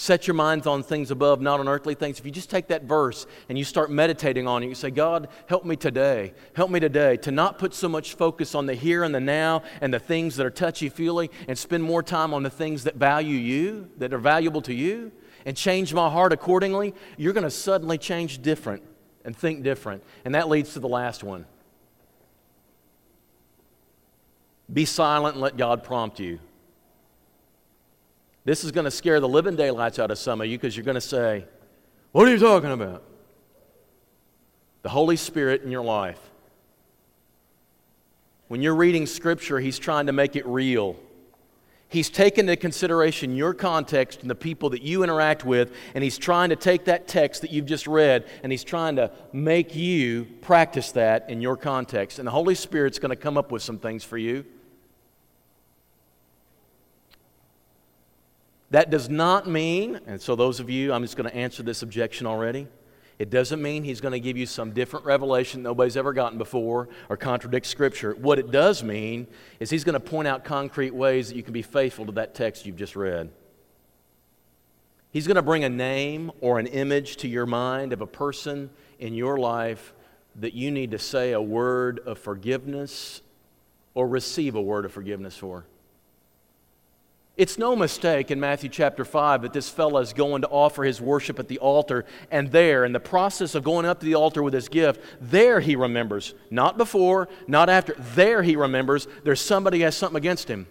Set 0.00 0.28
your 0.28 0.34
minds 0.34 0.68
on 0.68 0.84
things 0.84 1.10
above, 1.10 1.40
not 1.40 1.58
on 1.58 1.66
earthly 1.66 1.96
things. 1.96 2.20
If 2.20 2.24
you 2.24 2.30
just 2.30 2.48
take 2.48 2.68
that 2.68 2.84
verse 2.84 3.26
and 3.48 3.58
you 3.58 3.64
start 3.64 3.90
meditating 3.90 4.46
on 4.46 4.62
it, 4.62 4.68
you 4.68 4.76
say, 4.76 4.92
God, 4.92 5.26
help 5.48 5.64
me 5.64 5.74
today. 5.74 6.34
Help 6.54 6.70
me 6.70 6.78
today 6.78 7.16
to 7.16 7.32
not 7.32 7.58
put 7.58 7.74
so 7.74 7.88
much 7.88 8.14
focus 8.14 8.54
on 8.54 8.66
the 8.66 8.74
here 8.74 9.02
and 9.02 9.12
the 9.12 9.18
now 9.18 9.64
and 9.80 9.92
the 9.92 9.98
things 9.98 10.36
that 10.36 10.46
are 10.46 10.50
touchy 10.50 10.88
feely 10.88 11.32
and 11.48 11.58
spend 11.58 11.82
more 11.82 12.00
time 12.00 12.32
on 12.32 12.44
the 12.44 12.48
things 12.48 12.84
that 12.84 12.94
value 12.94 13.36
you, 13.36 13.90
that 13.98 14.14
are 14.14 14.18
valuable 14.18 14.62
to 14.62 14.72
you, 14.72 15.10
and 15.44 15.56
change 15.56 15.92
my 15.92 16.08
heart 16.08 16.32
accordingly. 16.32 16.94
You're 17.16 17.32
going 17.32 17.42
to 17.42 17.50
suddenly 17.50 17.98
change 17.98 18.40
different 18.40 18.84
and 19.24 19.36
think 19.36 19.64
different. 19.64 20.04
And 20.24 20.32
that 20.36 20.48
leads 20.48 20.74
to 20.74 20.78
the 20.78 20.88
last 20.88 21.24
one 21.24 21.44
be 24.72 24.84
silent 24.84 25.34
and 25.34 25.42
let 25.42 25.56
God 25.56 25.82
prompt 25.82 26.20
you. 26.20 26.38
This 28.48 28.64
is 28.64 28.72
going 28.72 28.86
to 28.86 28.90
scare 28.90 29.20
the 29.20 29.28
living 29.28 29.56
daylights 29.56 29.98
out 29.98 30.10
of 30.10 30.16
some 30.16 30.40
of 30.40 30.46
you 30.46 30.56
because 30.56 30.74
you're 30.74 30.82
going 30.82 30.94
to 30.94 31.02
say, 31.02 31.44
What 32.12 32.26
are 32.26 32.30
you 32.30 32.38
talking 32.38 32.70
about? 32.72 33.02
The 34.80 34.88
Holy 34.88 35.16
Spirit 35.16 35.64
in 35.64 35.70
your 35.70 35.84
life. 35.84 36.18
When 38.46 38.62
you're 38.62 38.74
reading 38.74 39.04
Scripture, 39.04 39.60
He's 39.60 39.78
trying 39.78 40.06
to 40.06 40.14
make 40.14 40.34
it 40.34 40.46
real. 40.46 40.96
He's 41.90 42.08
taken 42.08 42.48
into 42.48 42.56
consideration 42.56 43.36
your 43.36 43.52
context 43.52 44.22
and 44.22 44.30
the 44.30 44.34
people 44.34 44.70
that 44.70 44.80
you 44.80 45.02
interact 45.02 45.44
with, 45.44 45.74
and 45.94 46.02
He's 46.02 46.16
trying 46.16 46.48
to 46.48 46.56
take 46.56 46.86
that 46.86 47.06
text 47.06 47.42
that 47.42 47.50
you've 47.50 47.66
just 47.66 47.86
read 47.86 48.26
and 48.42 48.50
He's 48.50 48.64
trying 48.64 48.96
to 48.96 49.10
make 49.30 49.76
you 49.76 50.24
practice 50.40 50.92
that 50.92 51.28
in 51.28 51.42
your 51.42 51.58
context. 51.58 52.18
And 52.18 52.26
the 52.26 52.32
Holy 52.32 52.54
Spirit's 52.54 52.98
going 52.98 53.10
to 53.10 53.22
come 53.22 53.36
up 53.36 53.52
with 53.52 53.60
some 53.60 53.78
things 53.78 54.04
for 54.04 54.16
you. 54.16 54.46
That 58.70 58.90
does 58.90 59.08
not 59.08 59.46
mean, 59.46 60.00
and 60.06 60.20
so 60.20 60.36
those 60.36 60.60
of 60.60 60.68
you, 60.68 60.92
I'm 60.92 61.02
just 61.02 61.16
going 61.16 61.28
to 61.28 61.34
answer 61.34 61.62
this 61.62 61.82
objection 61.82 62.26
already. 62.26 62.66
It 63.18 63.30
doesn't 63.30 63.60
mean 63.60 63.82
he's 63.82 64.00
going 64.00 64.12
to 64.12 64.20
give 64.20 64.36
you 64.36 64.46
some 64.46 64.72
different 64.72 65.04
revelation 65.04 65.62
nobody's 65.62 65.96
ever 65.96 66.12
gotten 66.12 66.38
before 66.38 66.88
or 67.08 67.16
contradict 67.16 67.66
Scripture. 67.66 68.14
What 68.14 68.38
it 68.38 68.50
does 68.50 68.82
mean 68.84 69.26
is 69.58 69.70
he's 69.70 69.84
going 69.84 69.94
to 69.94 70.00
point 70.00 70.28
out 70.28 70.44
concrete 70.44 70.94
ways 70.94 71.28
that 71.28 71.36
you 71.36 71.42
can 71.42 71.52
be 71.52 71.62
faithful 71.62 72.06
to 72.06 72.12
that 72.12 72.34
text 72.34 72.64
you've 72.64 72.76
just 72.76 72.94
read. 72.94 73.30
He's 75.10 75.26
going 75.26 75.36
to 75.36 75.42
bring 75.42 75.64
a 75.64 75.70
name 75.70 76.30
or 76.40 76.58
an 76.58 76.66
image 76.66 77.16
to 77.18 77.28
your 77.28 77.46
mind 77.46 77.92
of 77.92 78.02
a 78.02 78.06
person 78.06 78.70
in 79.00 79.14
your 79.14 79.38
life 79.38 79.94
that 80.36 80.52
you 80.52 80.70
need 80.70 80.92
to 80.92 80.98
say 80.98 81.32
a 81.32 81.40
word 81.40 82.00
of 82.00 82.18
forgiveness 82.18 83.22
or 83.94 84.06
receive 84.06 84.54
a 84.54 84.62
word 84.62 84.84
of 84.84 84.92
forgiveness 84.92 85.36
for? 85.36 85.64
It's 87.38 87.56
no 87.56 87.76
mistake 87.76 88.32
in 88.32 88.40
Matthew 88.40 88.68
chapter 88.68 89.04
5 89.04 89.42
that 89.42 89.52
this 89.52 89.68
fellow 89.70 90.00
is 90.00 90.12
going 90.12 90.42
to 90.42 90.48
offer 90.48 90.82
his 90.82 91.00
worship 91.00 91.38
at 91.38 91.46
the 91.46 91.60
altar, 91.60 92.04
and 92.32 92.50
there, 92.50 92.84
in 92.84 92.90
the 92.90 92.98
process 92.98 93.54
of 93.54 93.62
going 93.62 93.86
up 93.86 94.00
to 94.00 94.06
the 94.06 94.16
altar 94.16 94.42
with 94.42 94.52
his 94.52 94.68
gift, 94.68 95.00
there 95.20 95.60
he 95.60 95.76
remembers. 95.76 96.34
Not 96.50 96.76
before, 96.76 97.28
not 97.46 97.68
after. 97.68 97.94
There 98.16 98.42
he 98.42 98.56
remembers 98.56 99.06
there's 99.22 99.40
somebody 99.40 99.82
has 99.82 99.96
something 99.96 100.16
against 100.16 100.48
him. 100.48 100.66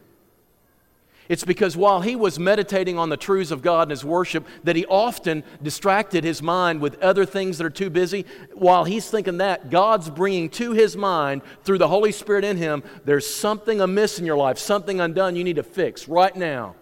It's 1.29 1.43
because 1.43 1.75
while 1.75 2.01
he 2.01 2.15
was 2.15 2.39
meditating 2.39 2.97
on 2.97 3.09
the 3.09 3.17
truths 3.17 3.51
of 3.51 3.61
God 3.61 3.87
in 3.87 3.89
his 3.89 4.05
worship, 4.05 4.47
that 4.63 4.75
he 4.77 4.85
often 4.85 5.43
distracted 5.61 6.23
his 6.23 6.41
mind 6.41 6.79
with 6.79 7.01
other 7.01 7.25
things 7.25 7.57
that 7.57 7.65
are 7.65 7.69
too 7.69 7.89
busy. 7.89 8.25
While 8.53 8.85
he's 8.85 9.09
thinking 9.09 9.39
that, 9.39 9.69
God's 9.69 10.09
bringing 10.09 10.49
to 10.51 10.71
his 10.71 10.95
mind, 10.95 11.41
through 11.63 11.79
the 11.79 11.87
Holy 11.87 12.11
Spirit 12.13 12.45
in 12.45 12.57
him, 12.57 12.81
there's 13.03 13.27
something 13.27 13.81
amiss 13.81 14.19
in 14.19 14.25
your 14.25 14.37
life, 14.37 14.57
something 14.57 15.01
undone 15.01 15.35
you 15.35 15.43
need 15.43 15.57
to 15.57 15.63
fix 15.63 16.07
right 16.07 16.35
now. 16.35 16.75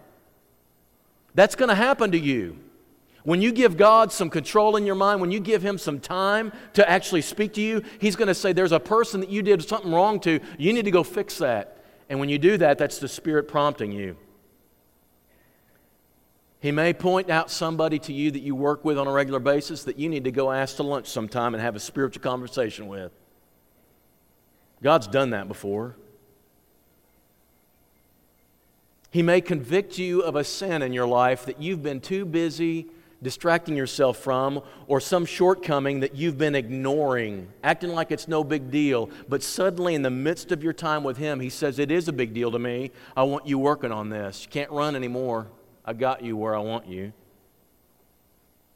That's 1.34 1.56
going 1.56 1.68
to 1.68 1.74
happen 1.74 2.12
to 2.12 2.18
you. 2.18 2.58
When 3.24 3.42
you 3.42 3.50
give 3.50 3.76
God 3.76 4.12
some 4.12 4.30
control 4.30 4.76
in 4.76 4.86
your 4.86 4.94
mind, 4.94 5.20
when 5.20 5.32
you 5.32 5.40
give 5.40 5.60
Him 5.60 5.78
some 5.78 5.98
time 5.98 6.52
to 6.74 6.88
actually 6.88 7.22
speak 7.22 7.54
to 7.54 7.60
you, 7.60 7.82
He's 7.98 8.14
going 8.14 8.28
to 8.28 8.34
say, 8.34 8.52
There's 8.52 8.70
a 8.70 8.78
person 8.78 9.20
that 9.20 9.28
you 9.28 9.42
did 9.42 9.68
something 9.68 9.90
wrong 9.90 10.20
to. 10.20 10.38
You 10.56 10.72
need 10.72 10.84
to 10.84 10.92
go 10.92 11.02
fix 11.02 11.38
that. 11.38 11.78
And 12.08 12.20
when 12.20 12.28
you 12.28 12.38
do 12.38 12.56
that, 12.58 12.78
that's 12.78 13.00
the 13.00 13.08
Spirit 13.08 13.48
prompting 13.48 13.90
you. 13.90 14.16
He 16.60 16.72
may 16.72 16.92
point 16.92 17.30
out 17.30 17.50
somebody 17.50 17.98
to 18.00 18.12
you 18.12 18.30
that 18.30 18.40
you 18.40 18.54
work 18.54 18.84
with 18.84 18.98
on 18.98 19.06
a 19.06 19.12
regular 19.12 19.40
basis 19.40 19.84
that 19.84 19.98
you 19.98 20.08
need 20.08 20.24
to 20.24 20.30
go 20.30 20.50
ask 20.50 20.76
to 20.76 20.82
lunch 20.82 21.06
sometime 21.06 21.54
and 21.54 21.62
have 21.62 21.76
a 21.76 21.80
spiritual 21.80 22.22
conversation 22.22 22.88
with. 22.88 23.12
God's 24.82 25.06
done 25.06 25.30
that 25.30 25.48
before. 25.48 25.96
He 29.10 29.22
may 29.22 29.40
convict 29.40 29.98
you 29.98 30.20
of 30.20 30.36
a 30.36 30.44
sin 30.44 30.82
in 30.82 30.92
your 30.92 31.06
life 31.06 31.46
that 31.46 31.60
you've 31.60 31.82
been 31.82 32.00
too 32.00 32.24
busy 32.24 32.88
distracting 33.22 33.76
yourself 33.76 34.18
from, 34.18 34.62
or 34.86 35.00
some 35.00 35.24
shortcoming 35.24 36.00
that 36.00 36.14
you've 36.14 36.38
been 36.38 36.54
ignoring, 36.54 37.48
acting 37.64 37.90
like 37.90 38.10
it's 38.10 38.28
no 38.28 38.44
big 38.44 38.70
deal. 38.70 39.10
But 39.28 39.42
suddenly, 39.42 39.94
in 39.94 40.02
the 40.02 40.10
midst 40.10 40.52
of 40.52 40.62
your 40.62 40.72
time 40.72 41.02
with 41.02 41.16
Him, 41.16 41.40
He 41.40 41.48
says, 41.48 41.78
It 41.78 41.90
is 41.90 42.08
a 42.08 42.12
big 42.12 42.34
deal 42.34 42.50
to 42.50 42.58
me. 42.58 42.90
I 43.16 43.22
want 43.22 43.46
you 43.46 43.58
working 43.58 43.92
on 43.92 44.10
this. 44.10 44.44
You 44.44 44.50
can't 44.50 44.70
run 44.70 44.94
anymore. 44.94 45.46
I 45.86 45.92
got 45.92 46.22
you 46.22 46.36
where 46.36 46.54
I 46.54 46.58
want 46.58 46.86
you. 46.86 47.12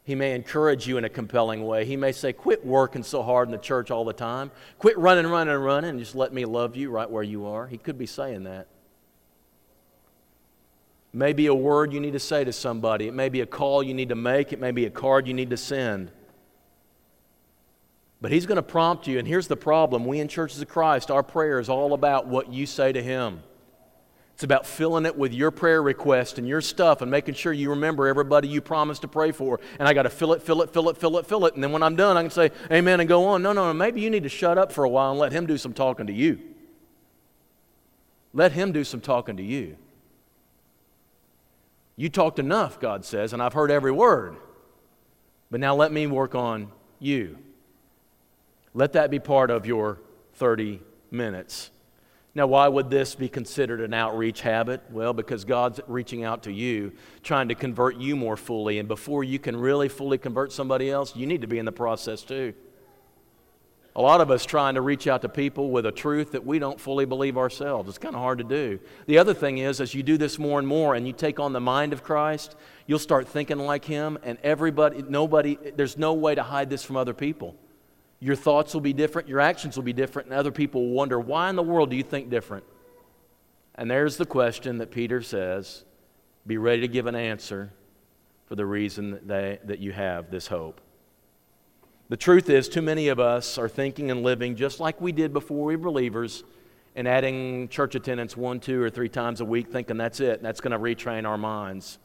He 0.03 0.15
may 0.15 0.33
encourage 0.33 0.87
you 0.87 0.97
in 0.97 1.05
a 1.05 1.09
compelling 1.09 1.65
way. 1.65 1.85
He 1.85 1.95
may 1.95 2.11
say, 2.11 2.33
Quit 2.33 2.65
working 2.65 3.03
so 3.03 3.21
hard 3.21 3.47
in 3.47 3.51
the 3.51 3.57
church 3.57 3.91
all 3.91 4.03
the 4.03 4.13
time. 4.13 4.49
Quit 4.79 4.97
running, 4.97 5.27
running, 5.27 5.53
running, 5.55 5.91
and 5.91 5.99
just 5.99 6.15
let 6.15 6.33
me 6.33 6.45
love 6.45 6.75
you 6.75 6.89
right 6.89 7.09
where 7.09 7.23
you 7.23 7.45
are. 7.45 7.67
He 7.67 7.77
could 7.77 7.97
be 7.97 8.07
saying 8.07 8.43
that. 8.45 8.67
Maybe 11.13 11.47
a 11.47 11.53
word 11.53 11.93
you 11.93 11.99
need 11.99 12.13
to 12.13 12.19
say 12.19 12.43
to 12.43 12.53
somebody. 12.53 13.07
It 13.07 13.13
may 13.13 13.29
be 13.29 13.41
a 13.41 13.45
call 13.45 13.83
you 13.83 13.93
need 13.93 14.09
to 14.09 14.15
make. 14.15 14.53
It 14.53 14.59
may 14.59 14.71
be 14.71 14.85
a 14.85 14.89
card 14.89 15.27
you 15.27 15.33
need 15.33 15.49
to 15.49 15.57
send. 15.57 16.11
But 18.21 18.31
He's 18.31 18.45
going 18.45 18.55
to 18.55 18.63
prompt 18.63 19.07
you. 19.07 19.19
And 19.19 19.27
here's 19.27 19.47
the 19.47 19.57
problem 19.57 20.05
we 20.05 20.19
in 20.19 20.27
Churches 20.27 20.61
of 20.61 20.69
Christ, 20.69 21.11
our 21.11 21.23
prayer 21.23 21.59
is 21.59 21.69
all 21.69 21.93
about 21.93 22.27
what 22.27 22.51
you 22.51 22.65
say 22.65 22.91
to 22.91 23.03
Him. 23.03 23.43
It's 24.33 24.43
about 24.43 24.65
filling 24.65 25.05
it 25.05 25.15
with 25.15 25.33
your 25.33 25.51
prayer 25.51 25.83
request 25.83 26.37
and 26.37 26.47
your 26.47 26.61
stuff 26.61 27.01
and 27.01 27.11
making 27.11 27.35
sure 27.35 27.53
you 27.53 27.69
remember 27.71 28.07
everybody 28.07 28.47
you 28.47 28.61
promised 28.61 29.03
to 29.03 29.07
pray 29.07 29.31
for. 29.31 29.59
And 29.77 29.87
I 29.87 29.93
got 29.93 30.03
to 30.03 30.09
fill 30.09 30.33
it, 30.33 30.41
fill 30.41 30.61
it, 30.61 30.71
fill 30.71 30.89
it, 30.89 30.97
fill 30.97 31.17
it, 31.17 31.27
fill 31.27 31.45
it. 31.45 31.53
And 31.53 31.63
then 31.63 31.71
when 31.71 31.83
I'm 31.83 31.95
done, 31.95 32.17
I 32.17 32.21
can 32.21 32.31
say 32.31 32.51
amen 32.71 32.99
and 32.99 33.07
go 33.07 33.27
on. 33.27 33.43
No, 33.43 33.53
no, 33.53 33.67
no. 33.67 33.73
Maybe 33.73 34.01
you 34.01 34.09
need 34.09 34.23
to 34.23 34.29
shut 34.29 34.57
up 34.57 34.71
for 34.71 34.83
a 34.83 34.89
while 34.89 35.11
and 35.11 35.19
let 35.19 35.31
Him 35.31 35.45
do 35.45 35.57
some 35.57 35.73
talking 35.73 36.07
to 36.07 36.13
you. 36.13 36.39
Let 38.33 38.53
Him 38.53 38.71
do 38.71 38.83
some 38.83 39.01
talking 39.01 39.37
to 39.37 39.43
you. 39.43 39.77
You 41.95 42.09
talked 42.09 42.39
enough, 42.39 42.79
God 42.79 43.05
says, 43.05 43.33
and 43.33 43.43
I've 43.43 43.53
heard 43.53 43.69
every 43.69 43.91
word. 43.91 44.37
But 45.51 45.59
now 45.59 45.75
let 45.75 45.91
me 45.91 46.07
work 46.07 46.33
on 46.33 46.71
you. 46.99 47.37
Let 48.73 48.93
that 48.93 49.11
be 49.11 49.19
part 49.19 49.51
of 49.51 49.65
your 49.65 49.99
30 50.35 50.81
minutes. 51.11 51.69
Now, 52.33 52.47
why 52.47 52.67
would 52.69 52.89
this 52.89 53.13
be 53.13 53.27
considered 53.27 53.81
an 53.81 53.93
outreach 53.93 54.39
habit? 54.39 54.81
Well, 54.89 55.11
because 55.11 55.43
God's 55.43 55.81
reaching 55.87 56.23
out 56.23 56.43
to 56.43 56.51
you, 56.51 56.93
trying 57.23 57.49
to 57.49 57.55
convert 57.55 57.97
you 57.97 58.15
more 58.15 58.37
fully. 58.37 58.79
And 58.79 58.87
before 58.87 59.25
you 59.25 59.37
can 59.37 59.57
really 59.57 59.89
fully 59.89 60.17
convert 60.17 60.53
somebody 60.53 60.89
else, 60.89 61.13
you 61.13 61.25
need 61.25 61.41
to 61.41 61.47
be 61.47 61.59
in 61.59 61.65
the 61.65 61.73
process 61.73 62.23
too. 62.23 62.53
A 63.93 64.01
lot 64.01 64.21
of 64.21 64.31
us 64.31 64.45
trying 64.45 64.75
to 64.75 64.81
reach 64.81 65.05
out 65.07 65.21
to 65.23 65.29
people 65.29 65.69
with 65.69 65.85
a 65.85 65.91
truth 65.91 66.31
that 66.31 66.45
we 66.45 66.59
don't 66.59 66.79
fully 66.79 67.03
believe 67.03 67.37
ourselves. 67.37 67.89
It's 67.89 67.97
kind 67.97 68.15
of 68.15 68.21
hard 68.21 68.37
to 68.37 68.45
do. 68.45 68.79
The 69.05 69.17
other 69.17 69.33
thing 69.33 69.57
is, 69.57 69.81
as 69.81 69.93
you 69.93 70.01
do 70.01 70.17
this 70.17 70.39
more 70.39 70.59
and 70.59 70.67
more 70.67 70.95
and 70.95 71.05
you 71.05 71.11
take 71.11 71.41
on 71.41 71.51
the 71.51 71.59
mind 71.59 71.91
of 71.91 72.01
Christ, 72.01 72.55
you'll 72.87 72.99
start 72.99 73.27
thinking 73.27 73.57
like 73.57 73.83
Him, 73.83 74.17
and 74.23 74.37
everybody, 74.43 75.03
nobody, 75.09 75.57
there's 75.75 75.97
no 75.97 76.13
way 76.13 76.35
to 76.35 76.43
hide 76.43 76.69
this 76.69 76.85
from 76.85 76.95
other 76.95 77.13
people. 77.13 77.57
Your 78.21 78.35
thoughts 78.35 78.73
will 78.73 78.81
be 78.81 78.93
different, 78.93 79.27
your 79.27 79.39
actions 79.39 79.75
will 79.75 79.83
be 79.83 79.93
different, 79.93 80.29
and 80.29 80.37
other 80.37 80.51
people 80.51 80.81
will 80.81 80.93
wonder, 80.93 81.19
why 81.19 81.49
in 81.49 81.55
the 81.55 81.63
world 81.63 81.89
do 81.89 81.97
you 81.97 82.03
think 82.03 82.29
different? 82.29 82.63
And 83.75 83.89
there's 83.89 84.15
the 84.15 84.27
question 84.27 84.77
that 84.77 84.91
Peter 84.91 85.21
says 85.21 85.83
be 86.45 86.57
ready 86.57 86.81
to 86.81 86.87
give 86.87 87.07
an 87.07 87.15
answer 87.15 87.73
for 88.45 88.55
the 88.55 88.65
reason 88.65 89.11
that, 89.11 89.27
they, 89.27 89.59
that 89.65 89.79
you 89.79 89.91
have 89.91 90.29
this 90.29 90.47
hope. 90.47 90.81
The 92.09 92.17
truth 92.17 92.49
is, 92.49 92.67
too 92.67 92.81
many 92.81 93.07
of 93.07 93.19
us 93.19 93.57
are 93.57 93.69
thinking 93.69 94.11
and 94.11 94.21
living 94.21 94.55
just 94.55 94.79
like 94.79 94.99
we 95.01 95.11
did 95.11 95.33
before 95.33 95.65
we 95.65 95.75
were 95.75 95.91
believers 95.91 96.43
and 96.95 97.07
adding 97.07 97.69
church 97.69 97.95
attendance 97.95 98.35
one, 98.35 98.59
two, 98.59 98.81
or 98.81 98.89
three 98.89 99.09
times 99.09 99.39
a 99.41 99.45
week, 99.45 99.71
thinking 99.71 99.97
that's 99.97 100.19
it, 100.19 100.37
and 100.37 100.45
that's 100.45 100.61
going 100.61 100.71
to 100.71 100.79
retrain 100.79 101.27
our 101.27 101.37
minds. 101.37 101.99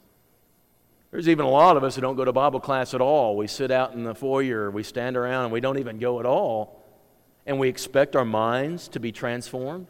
There's 1.17 1.31
even 1.31 1.47
a 1.47 1.51
lot 1.51 1.79
of 1.79 1.83
us 1.83 1.95
who 1.95 2.03
don't 2.03 2.17
go 2.17 2.27
to 2.27 2.33
Bible 2.33 2.61
class 2.61 2.93
at 2.93 3.01
all. 3.01 3.39
We 3.39 3.47
sit 3.47 3.71
out 3.71 3.95
in 3.95 4.05
the 4.05 4.15
foyer, 4.15 4.71
we 4.71 4.83
stand 4.83 5.17
around, 5.17 5.45
and 5.45 5.53
we 5.55 5.61
don't 5.61 5.79
even 5.79 5.99
go 5.99 6.21
at 6.21 6.27
all. 6.27 6.85
And 7.47 7.59
we 7.59 7.71
expect 7.71 8.15
our 8.15 8.25
minds 8.27 8.87
to 8.89 9.01
be 9.01 9.13
transformed. 9.13 9.87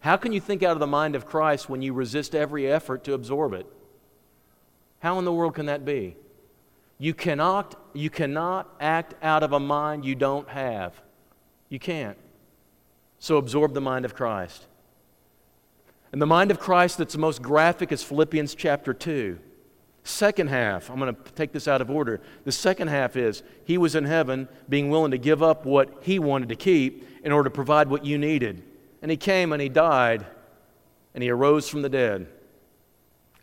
How 0.00 0.18
can 0.18 0.34
you 0.34 0.42
think 0.42 0.62
out 0.62 0.72
of 0.72 0.80
the 0.80 0.86
mind 0.86 1.16
of 1.16 1.24
Christ 1.24 1.70
when 1.70 1.80
you 1.80 1.94
resist 1.94 2.34
every 2.34 2.70
effort 2.70 3.02
to 3.04 3.14
absorb 3.14 3.54
it? 3.54 3.64
How 4.98 5.18
in 5.18 5.24
the 5.24 5.32
world 5.32 5.54
can 5.54 5.64
that 5.64 5.86
be? 5.86 6.16
You 6.98 7.14
cannot, 7.14 7.74
you 7.94 8.10
cannot 8.10 8.68
act 8.80 9.14
out 9.22 9.42
of 9.42 9.54
a 9.54 9.60
mind 9.60 10.04
you 10.04 10.14
don't 10.14 10.50
have. 10.50 11.00
You 11.70 11.78
can't. 11.78 12.18
So 13.20 13.38
absorb 13.38 13.72
the 13.72 13.80
mind 13.80 14.04
of 14.04 14.14
Christ. 14.14 14.66
And 16.12 16.20
the 16.20 16.26
mind 16.26 16.50
of 16.50 16.60
Christ 16.60 16.98
that's 16.98 17.14
the 17.14 17.18
most 17.18 17.40
graphic 17.40 17.90
is 17.90 18.02
Philippians 18.02 18.54
chapter 18.54 18.92
2. 18.92 19.38
Second 20.08 20.48
half, 20.48 20.88
I'm 20.88 20.98
going 20.98 21.14
to 21.14 21.32
take 21.32 21.52
this 21.52 21.68
out 21.68 21.82
of 21.82 21.90
order. 21.90 22.22
The 22.44 22.50
second 22.50 22.88
half 22.88 23.14
is 23.14 23.42
he 23.66 23.76
was 23.76 23.94
in 23.94 24.04
heaven 24.04 24.48
being 24.66 24.88
willing 24.88 25.10
to 25.10 25.18
give 25.18 25.42
up 25.42 25.66
what 25.66 25.98
he 26.00 26.18
wanted 26.18 26.48
to 26.48 26.56
keep 26.56 27.06
in 27.22 27.30
order 27.30 27.50
to 27.50 27.54
provide 27.54 27.88
what 27.88 28.06
you 28.06 28.16
needed. 28.16 28.62
And 29.02 29.10
he 29.10 29.18
came 29.18 29.52
and 29.52 29.60
he 29.60 29.68
died 29.68 30.24
and 31.12 31.22
he 31.22 31.28
arose 31.28 31.68
from 31.68 31.82
the 31.82 31.90
dead. 31.90 32.26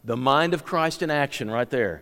The 0.04 0.18
mind 0.18 0.56
of 0.56 0.66
Christ 0.66 1.04
in 1.04 1.12
action 1.12 1.52
right 1.52 1.70
there. 1.70 2.02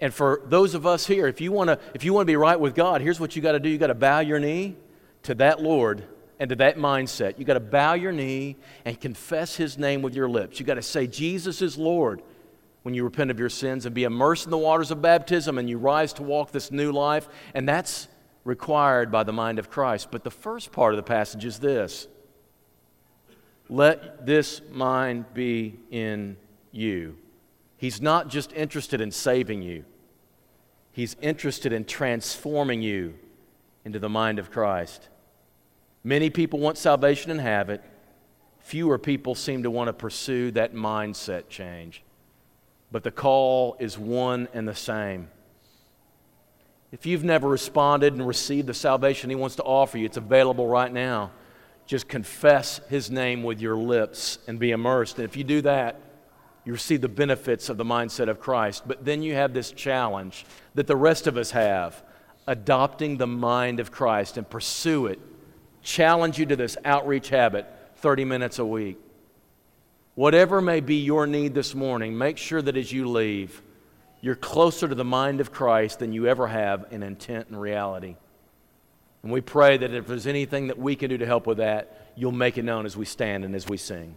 And 0.00 0.12
for 0.12 0.42
those 0.44 0.74
of 0.74 0.84
us 0.84 1.06
here, 1.06 1.26
if 1.26 1.40
you 1.40 1.50
want 1.50 1.68
to 1.68 1.78
if 1.94 2.04
you 2.04 2.12
want 2.12 2.26
to 2.26 2.30
be 2.30 2.36
right 2.36 2.60
with 2.60 2.74
God, 2.74 3.00
here's 3.00 3.18
what 3.18 3.34
you 3.34 3.40
got 3.40 3.52
to 3.52 3.58
do. 3.58 3.70
You 3.70 3.78
got 3.78 3.86
to 3.86 3.94
bow 3.94 4.20
your 4.20 4.38
knee 4.38 4.76
to 5.22 5.34
that 5.36 5.62
Lord 5.62 6.04
and 6.38 6.50
to 6.50 6.56
that 6.56 6.76
mindset. 6.76 7.38
You 7.38 7.46
got 7.46 7.54
to 7.54 7.60
bow 7.60 7.94
your 7.94 8.12
knee 8.12 8.56
and 8.84 9.00
confess 9.00 9.56
his 9.56 9.78
name 9.78 10.02
with 10.02 10.14
your 10.14 10.28
lips. 10.28 10.60
You 10.60 10.66
got 10.66 10.74
to 10.74 10.82
say 10.82 11.06
Jesus 11.06 11.62
is 11.62 11.78
Lord 11.78 12.20
when 12.84 12.92
you 12.92 13.02
repent 13.02 13.30
of 13.30 13.38
your 13.38 13.48
sins 13.48 13.86
and 13.86 13.94
be 13.94 14.04
immersed 14.04 14.44
in 14.44 14.50
the 14.50 14.58
waters 14.58 14.90
of 14.90 15.00
baptism 15.00 15.56
and 15.56 15.70
you 15.70 15.78
rise 15.78 16.12
to 16.12 16.22
walk 16.22 16.52
this 16.52 16.70
new 16.70 16.92
life. 16.92 17.28
And 17.54 17.66
that's 17.66 18.08
required 18.44 19.10
by 19.10 19.24
the 19.24 19.32
mind 19.32 19.58
of 19.58 19.70
Christ. 19.70 20.08
But 20.10 20.22
the 20.22 20.30
first 20.30 20.70
part 20.70 20.92
of 20.92 20.98
the 20.98 21.02
passage 21.02 21.46
is 21.46 21.58
this 21.58 22.06
let 23.70 24.26
this 24.26 24.60
mind 24.70 25.32
be 25.32 25.80
in 25.90 26.36
you. 26.72 27.16
He's 27.78 28.02
not 28.02 28.28
just 28.28 28.52
interested 28.52 29.00
in 29.00 29.10
saving 29.10 29.62
you, 29.62 29.86
He's 30.92 31.16
interested 31.22 31.72
in 31.72 31.86
transforming 31.86 32.82
you 32.82 33.14
into 33.86 33.98
the 33.98 34.10
mind 34.10 34.38
of 34.38 34.50
Christ. 34.50 35.08
Many 36.04 36.28
people 36.28 36.58
want 36.58 36.76
salvation 36.76 37.30
and 37.30 37.40
have 37.40 37.70
it. 37.70 37.82
Fewer 38.58 38.98
people 38.98 39.34
seem 39.34 39.62
to 39.62 39.70
want 39.70 39.88
to 39.88 39.94
pursue 39.94 40.50
that 40.50 40.74
mindset 40.74 41.48
change 41.48 42.03
but 42.94 43.02
the 43.02 43.10
call 43.10 43.76
is 43.80 43.98
one 43.98 44.46
and 44.54 44.68
the 44.68 44.74
same. 44.74 45.28
If 46.92 47.06
you've 47.06 47.24
never 47.24 47.48
responded 47.48 48.12
and 48.12 48.24
received 48.24 48.68
the 48.68 48.74
salvation 48.74 49.30
He 49.30 49.34
wants 49.34 49.56
to 49.56 49.64
offer 49.64 49.98
you, 49.98 50.04
it's 50.04 50.16
available 50.16 50.68
right 50.68 50.92
now. 50.92 51.32
Just 51.86 52.06
confess 52.06 52.80
His 52.88 53.10
name 53.10 53.42
with 53.42 53.60
your 53.60 53.74
lips 53.74 54.38
and 54.46 54.60
be 54.60 54.70
immersed. 54.70 55.18
And 55.18 55.24
if 55.24 55.36
you 55.36 55.42
do 55.42 55.60
that, 55.62 55.98
you 56.64 56.72
receive 56.72 57.00
the 57.00 57.08
benefits 57.08 57.68
of 57.68 57.78
the 57.78 57.84
mindset 57.84 58.28
of 58.28 58.38
Christ. 58.38 58.86
But 58.86 59.04
then 59.04 59.24
you 59.24 59.34
have 59.34 59.54
this 59.54 59.72
challenge 59.72 60.46
that 60.76 60.86
the 60.86 60.94
rest 60.94 61.26
of 61.26 61.36
us 61.36 61.50
have 61.50 62.00
adopting 62.46 63.16
the 63.16 63.26
mind 63.26 63.80
of 63.80 63.90
Christ 63.90 64.36
and 64.36 64.48
pursue 64.48 65.06
it. 65.06 65.18
Challenge 65.82 66.38
you 66.38 66.46
to 66.46 66.54
this 66.54 66.76
outreach 66.84 67.30
habit 67.30 67.66
30 67.96 68.24
minutes 68.24 68.60
a 68.60 68.64
week. 68.64 69.03
Whatever 70.14 70.60
may 70.60 70.80
be 70.80 70.96
your 70.96 71.26
need 71.26 71.54
this 71.54 71.74
morning, 71.74 72.16
make 72.16 72.38
sure 72.38 72.62
that 72.62 72.76
as 72.76 72.92
you 72.92 73.08
leave, 73.08 73.60
you're 74.20 74.36
closer 74.36 74.86
to 74.86 74.94
the 74.94 75.04
mind 75.04 75.40
of 75.40 75.52
Christ 75.52 75.98
than 75.98 76.12
you 76.12 76.28
ever 76.28 76.46
have 76.46 76.86
in 76.90 77.02
intent 77.02 77.48
and 77.48 77.60
reality. 77.60 78.16
And 79.22 79.32
we 79.32 79.40
pray 79.40 79.76
that 79.76 79.92
if 79.92 80.06
there's 80.06 80.26
anything 80.26 80.68
that 80.68 80.78
we 80.78 80.96
can 80.96 81.10
do 81.10 81.18
to 81.18 81.26
help 81.26 81.46
with 81.46 81.58
that, 81.58 82.12
you'll 82.14 82.32
make 82.32 82.58
it 82.58 82.64
known 82.64 82.86
as 82.86 82.96
we 82.96 83.04
stand 83.04 83.44
and 83.44 83.54
as 83.56 83.68
we 83.68 83.76
sing. 83.76 84.14